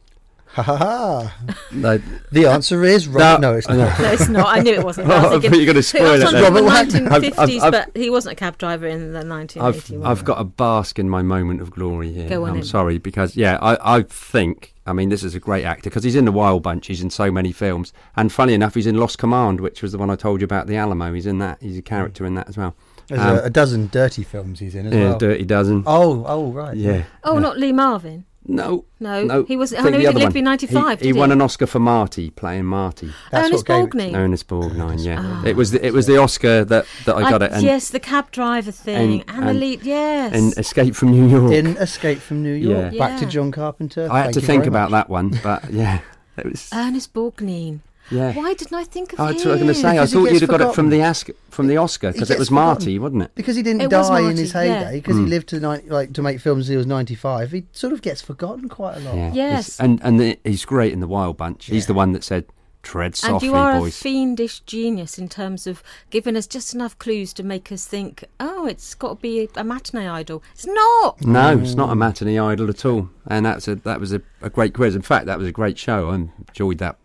Ha 0.54 0.62
ha 0.62 0.76
ha! 0.76 1.34
No, 1.72 1.98
The 2.30 2.46
answer 2.46 2.84
is 2.84 3.08
Robert. 3.08 3.40
No, 3.40 3.54
it's 3.54 3.68
not. 3.70 3.98
No, 3.98 4.12
it's 4.12 4.28
not. 4.28 4.46
I 4.46 4.60
knew 4.60 4.74
it 4.74 4.84
wasn't. 4.84 5.08
Oh, 5.08 5.12
I 5.14 5.16
I 5.16 5.20
was 5.22 5.30
thinking, 5.42 5.60
you 5.60 5.66
were 5.66 5.72
gonna 5.72 5.82
spoil 5.82 6.02
it 6.14 6.20
talking 6.20 6.32
then. 6.34 6.42
Robert 6.42 6.60
the 6.60 6.66
Wagner. 6.66 7.12
I've- 7.12 7.26
I've- 7.38 7.50
1950s, 7.50 7.60
I've- 7.62 7.70
but 7.70 7.90
he 7.96 8.10
wasn't 8.10 8.32
a 8.32 8.36
cab 8.36 8.58
driver 8.58 8.86
in 8.86 9.12
the 9.12 9.20
I've 9.20 9.26
1981. 9.28 10.10
I've 10.10 10.24
got 10.24 10.40
a 10.40 10.44
bask 10.44 10.98
in 10.98 11.08
my 11.08 11.22
moment 11.22 11.62
of 11.62 11.70
glory 11.70 12.12
here. 12.12 12.28
Go 12.28 12.44
on 12.44 12.50
I'm 12.50 12.56
in. 12.58 12.64
sorry 12.64 12.98
because 12.98 13.34
yeah, 13.36 13.58
I, 13.62 13.98
I 13.98 14.02
think 14.02 14.74
I 14.86 14.92
mean 14.92 15.08
this 15.08 15.22
is 15.22 15.34
a 15.34 15.40
great 15.40 15.64
actor 15.64 15.88
because 15.88 16.04
he's 16.04 16.16
in 16.16 16.26
the 16.26 16.32
Wild 16.32 16.62
Bunch. 16.62 16.86
He's 16.86 17.00
in 17.02 17.08
so 17.10 17.30
many 17.30 17.52
films, 17.52 17.92
and 18.16 18.30
funny 18.30 18.52
enough, 18.52 18.74
he's 18.74 18.86
in 18.86 18.96
Lost 18.98 19.16
Command, 19.18 19.60
which 19.60 19.80
was 19.82 19.92
the 19.92 19.98
one 19.98 20.10
I 20.10 20.16
told 20.16 20.40
you 20.42 20.44
about, 20.44 20.66
the 20.66 20.76
Alamo. 20.76 21.14
He's 21.14 21.26
in 21.26 21.38
that. 21.38 21.58
He's 21.62 21.78
a 21.78 21.82
character 21.82 22.26
in 22.26 22.34
that 22.34 22.48
as 22.50 22.58
well. 22.58 22.74
There's 23.08 23.20
Um, 23.22 23.36
a, 23.38 23.42
a 23.44 23.50
dozen 23.50 23.88
dirty 23.90 24.22
films 24.22 24.60
he's 24.60 24.74
in 24.74 24.86
as 24.86 24.92
yeah, 24.94 25.04
well. 25.10 25.18
Dirty 25.18 25.44
Dozen. 25.44 25.82
Oh, 25.86 26.24
oh, 26.26 26.52
right. 26.52 26.76
yeah. 26.76 27.04
oh, 27.24 27.38
not 27.38 27.58
Lee 27.58 27.72
Marvin. 27.72 28.26
No. 28.46 28.84
No, 28.98 29.24
No, 29.24 29.44
he 29.44 29.56
was. 29.56 29.72
I 29.72 29.76
think 29.82 29.86
know 29.86 29.92
the 29.92 29.98
he 30.00 30.06
other 30.08 30.18
lived 30.18 30.32
one. 30.32 30.38
in 30.38 30.44
'95. 30.44 31.00
He, 31.00 31.06
he 31.06 31.12
won 31.12 31.30
an 31.30 31.40
Oscar 31.40 31.66
for 31.66 31.78
Marty, 31.78 32.30
playing 32.30 32.64
Marty. 32.64 33.12
That's 33.30 33.48
Ernest 33.48 33.68
what 33.68 33.92
gave 33.92 34.02
it- 34.02 34.12
Borgnine. 34.12 34.16
Ernest 34.16 34.48
Borgnine, 34.48 35.04
yeah. 35.04 35.16
Ah. 35.20 35.44
It 35.44 35.54
was 35.56 35.70
the, 35.70 35.84
it 35.86 35.92
was 35.92 36.06
the 36.06 36.16
Oscar 36.18 36.64
that, 36.64 36.86
that 37.06 37.16
I 37.16 37.30
got 37.30 37.42
it, 37.42 37.52
and, 37.52 37.62
yes, 37.62 37.90
the 37.90 38.00
cab 38.00 38.30
driver 38.32 38.72
thing 38.72 39.20
and- 39.22 39.30
and, 39.30 39.42
the 39.44 39.50
and- 39.50 39.60
lead. 39.60 39.82
Yes. 39.84 40.32
and 40.34 40.58
Escape 40.58 40.94
from 40.96 41.12
New 41.12 41.28
York. 41.28 41.52
In 41.52 41.76
Escape 41.76 42.18
from 42.18 42.42
New 42.42 42.52
York. 42.54 42.92
Yeah. 42.94 42.98
Back 42.98 43.20
to 43.20 43.26
John 43.26 43.50
Carpenter. 43.52 44.08
I 44.10 44.18
had 44.18 44.24
Thank 44.26 44.34
to 44.34 44.40
think 44.40 44.66
about 44.66 44.90
that 44.90 45.08
one, 45.08 45.38
but 45.42 45.70
yeah, 45.72 46.00
it 46.36 46.44
was 46.46 46.68
Ernest 46.74 47.12
Borgnine. 47.14 47.80
Yeah. 48.10 48.32
Why 48.34 48.54
didn't 48.54 48.74
I 48.76 48.84
think 48.84 49.12
of 49.12 49.20
Oh, 49.20 49.24
him? 49.26 49.32
that's 49.32 49.44
what 49.44 49.50
I 49.50 49.54
was 49.54 49.62
going 49.62 49.74
to 49.74 49.80
say. 49.80 49.88
I 49.88 49.92
Because 49.94 50.10
he 50.12 50.16
thought 50.18 50.32
you'd 50.32 50.40
have 50.42 50.50
got 50.50 50.60
it 50.60 50.74
from 50.74 50.90
the 50.90 51.02
Oscar, 51.02 51.32
from 51.50 51.66
the 51.68 51.76
Oscar 51.76 52.12
because 52.12 52.30
it 52.30 52.38
was 52.38 52.48
forgotten. 52.48 52.66
Marty, 52.68 52.98
wasn't 52.98 53.22
it? 53.22 53.34
Because 53.34 53.56
he 53.56 53.62
didn't 53.62 53.82
It 53.82 53.90
die 53.90 54.20
in 54.30 54.36
his 54.36 54.52
heyday, 54.52 54.96
because 54.96 55.16
he 55.16 55.22
Mm. 55.24 55.28
lived 55.28 55.48
to 55.50 55.60
ni- 55.60 55.88
like 55.90 56.12
to 56.14 56.22
make 56.22 56.40
films 56.40 56.66
till 56.66 56.72
he 56.72 56.76
was 56.76 56.86
95, 56.86 57.52
he 57.52 57.64
sort 57.72 57.92
of 57.92 58.02
gets 58.02 58.20
forgotten 58.22 58.68
quite 58.68 58.96
a 58.96 59.00
lot. 59.00 59.14
Yeah. 59.16 59.32
Yes. 59.32 59.66
He's- 59.76 59.80
and 59.80 60.00
and 60.02 60.18
the, 60.20 60.38
he's 60.44 60.64
great 60.64 60.92
in 60.92 61.00
the 61.00 61.06
Wild 61.08 61.36
Bunch. 61.36 61.66
He's 61.66 61.86
the 61.86 61.94
one 61.94 62.12
that 62.12 62.24
said, 62.24 62.44
"Tread 62.82 63.14
softly, 63.14 63.28
And 63.28 63.34
softly, 63.34 63.48
you 63.48 63.54
are 63.54 63.86
a 63.86 63.90
fiendish 63.92 64.60
genius 64.66 65.16
in 65.16 65.28
terms 65.28 65.68
of 65.68 65.82
giving 66.10 66.36
us 66.36 66.48
just 66.48 66.74
enough 66.74 66.98
clues 66.98 67.32
to 67.34 67.44
make 67.44 67.70
us 67.70 67.86
think, 67.86 68.24
oh, 68.40 68.66
it's 68.66 68.94
got 68.94 69.08
to 69.10 69.14
be 69.22 69.48
a 69.56 69.62
matinee 69.62 70.08
idol. 70.08 70.42
It's 70.52 70.66
not. 70.66 71.24
no, 71.24 71.58
it's 71.58 71.76
not 71.76 71.90
a 71.90 71.94
matinee 71.94 72.38
idol 72.40 72.68
at 72.68 72.84
all. 72.84 73.08
And 73.28 73.46
that's 73.46 73.68
a 73.68 73.76
that 73.76 74.00
was 74.00 74.12
a, 74.12 74.20
a 74.40 74.50
great 74.50 74.74
quiz. 74.74 74.96
In 74.96 75.02
fact, 75.02 75.26
that 75.26 75.38
was 75.38 75.46
a 75.46 75.52
great 75.52 75.78
show. 75.78 76.10
I 76.10 76.14
enjoyed 76.48 76.78
that 76.78 76.96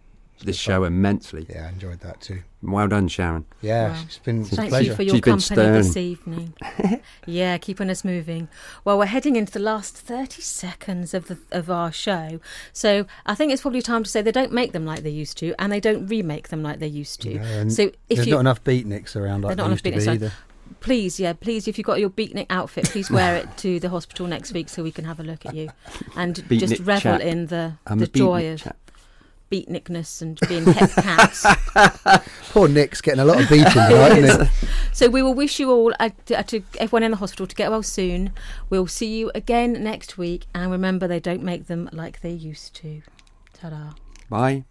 this 0.44 0.58
show 0.58 0.84
immensely. 0.84 1.46
Yeah, 1.50 1.66
I 1.66 1.70
enjoyed 1.70 2.00
that 2.02 2.22
too. 2.22 2.44
Well 2.62 2.88
done, 2.88 3.08
Sharon. 3.08 3.46
Yeah, 3.62 3.90
Wow. 3.92 4.02
it's 4.06 4.18
been 4.20 4.42
it's 4.42 4.54
a 4.54 4.56
Thank 4.58 4.70
pleasure. 4.70 4.90
you 4.92 4.96
for 4.96 5.04
your 5.04 5.14
been 5.16 5.22
company 5.40 5.62
this 5.72 5.96
evening. 5.98 6.54
yeah, 7.26 7.58
keeping 7.58 7.90
us 7.90 8.04
moving. 8.04 8.48
Well, 8.84 8.98
we're 8.98 9.06
heading 9.06 9.36
into 9.36 9.52
the 9.54 9.60
last 9.60 9.96
30 9.98 10.42
seconds 10.42 11.14
of 11.14 11.28
the 11.28 11.38
of 11.52 11.70
our 11.70 11.92
show. 11.92 12.40
So 12.74 13.06
I 13.26 13.36
think 13.36 13.52
it's 13.52 13.62
probably 13.62 13.82
time 13.82 14.04
to 14.04 14.10
say 14.10 14.22
they 14.22 14.32
don't 14.32 14.52
make 14.52 14.72
them 14.72 14.86
like 14.86 15.04
they 15.04 15.10
used 15.10 15.38
to 15.40 15.54
and 15.60 15.72
they 15.72 15.80
don't 15.80 16.08
remake 16.08 16.50
them 16.50 16.64
like 16.64 16.80
they 16.80 16.88
used 16.88 17.22
to. 17.22 17.36
No, 17.36 17.70
so 17.70 17.84
if 17.84 17.94
There's 18.18 18.28
you 18.28 18.34
not 18.34 18.40
enough 18.42 18.64
beatniks 18.64 19.16
around 19.16 19.42
like 19.44 19.56
There's 19.56 19.58
not 19.58 19.64
there 19.64 19.66
enough 19.66 19.72
used 19.72 19.84
to 19.86 19.92
beatniks 19.92 20.00
be 20.02 20.08
around. 20.08 20.16
either. 20.24 20.34
please, 20.80 21.20
yeah, 21.20 21.34
please, 21.34 21.68
if 21.68 21.78
you've 21.78 21.86
got 21.88 22.00
your 22.00 22.10
beatnik 22.10 22.48
outfit, 22.50 22.86
please 22.86 23.10
wear 23.12 23.36
it 23.38 23.48
to 23.58 23.80
the 23.80 23.90
hospital 23.90 24.26
next 24.28 24.52
week 24.54 24.68
so 24.70 24.82
we 24.84 24.92
can 24.92 25.06
have 25.06 25.20
a 25.20 25.24
look 25.24 25.46
at 25.46 25.54
you 25.56 25.70
and 26.16 26.44
just 26.50 26.80
revel 26.80 27.00
chap. 27.18 27.22
in 27.22 27.48
the, 27.48 27.74
I'm 27.86 28.00
the 28.00 28.08
joy 28.08 28.52
of 28.52 28.62
chap. 28.62 28.78
Beatnikness 29.52 30.22
and 30.22 30.40
being 30.48 30.66
hep 30.66 30.92
cats. 30.92 31.46
Poor 32.52 32.68
Nick's 32.68 33.02
getting 33.02 33.20
a 33.20 33.26
lot 33.26 33.42
of 33.42 33.50
beating 33.50 33.72
tonight, 33.72 34.18
isn't 34.18 34.42
it? 34.42 34.50
So 34.94 35.10
we 35.10 35.22
will 35.22 35.36
wish 35.36 35.60
you 35.60 35.70
all, 35.70 35.94
uh, 36.00 36.10
to, 36.26 36.40
uh, 36.40 36.44
to 36.44 36.64
everyone 36.80 37.04
in 37.04 37.12
the 37.12 37.18
hospital, 37.18 37.46
to 37.46 37.56
get 37.56 37.70
well 37.70 37.84
soon. 37.84 38.32
We'll 38.72 38.88
see 38.88 39.16
you 39.16 39.32
again 39.36 39.84
next 39.84 40.18
week, 40.18 40.48
and 40.56 40.72
remember, 40.72 41.08
they 41.08 41.20
don't 41.20 41.44
make 41.44 41.68
them 41.68 41.88
like 41.94 42.22
they 42.22 42.32
used 42.32 42.74
to. 42.78 43.04
Ta-da. 43.54 43.92
Bye. 44.28 44.64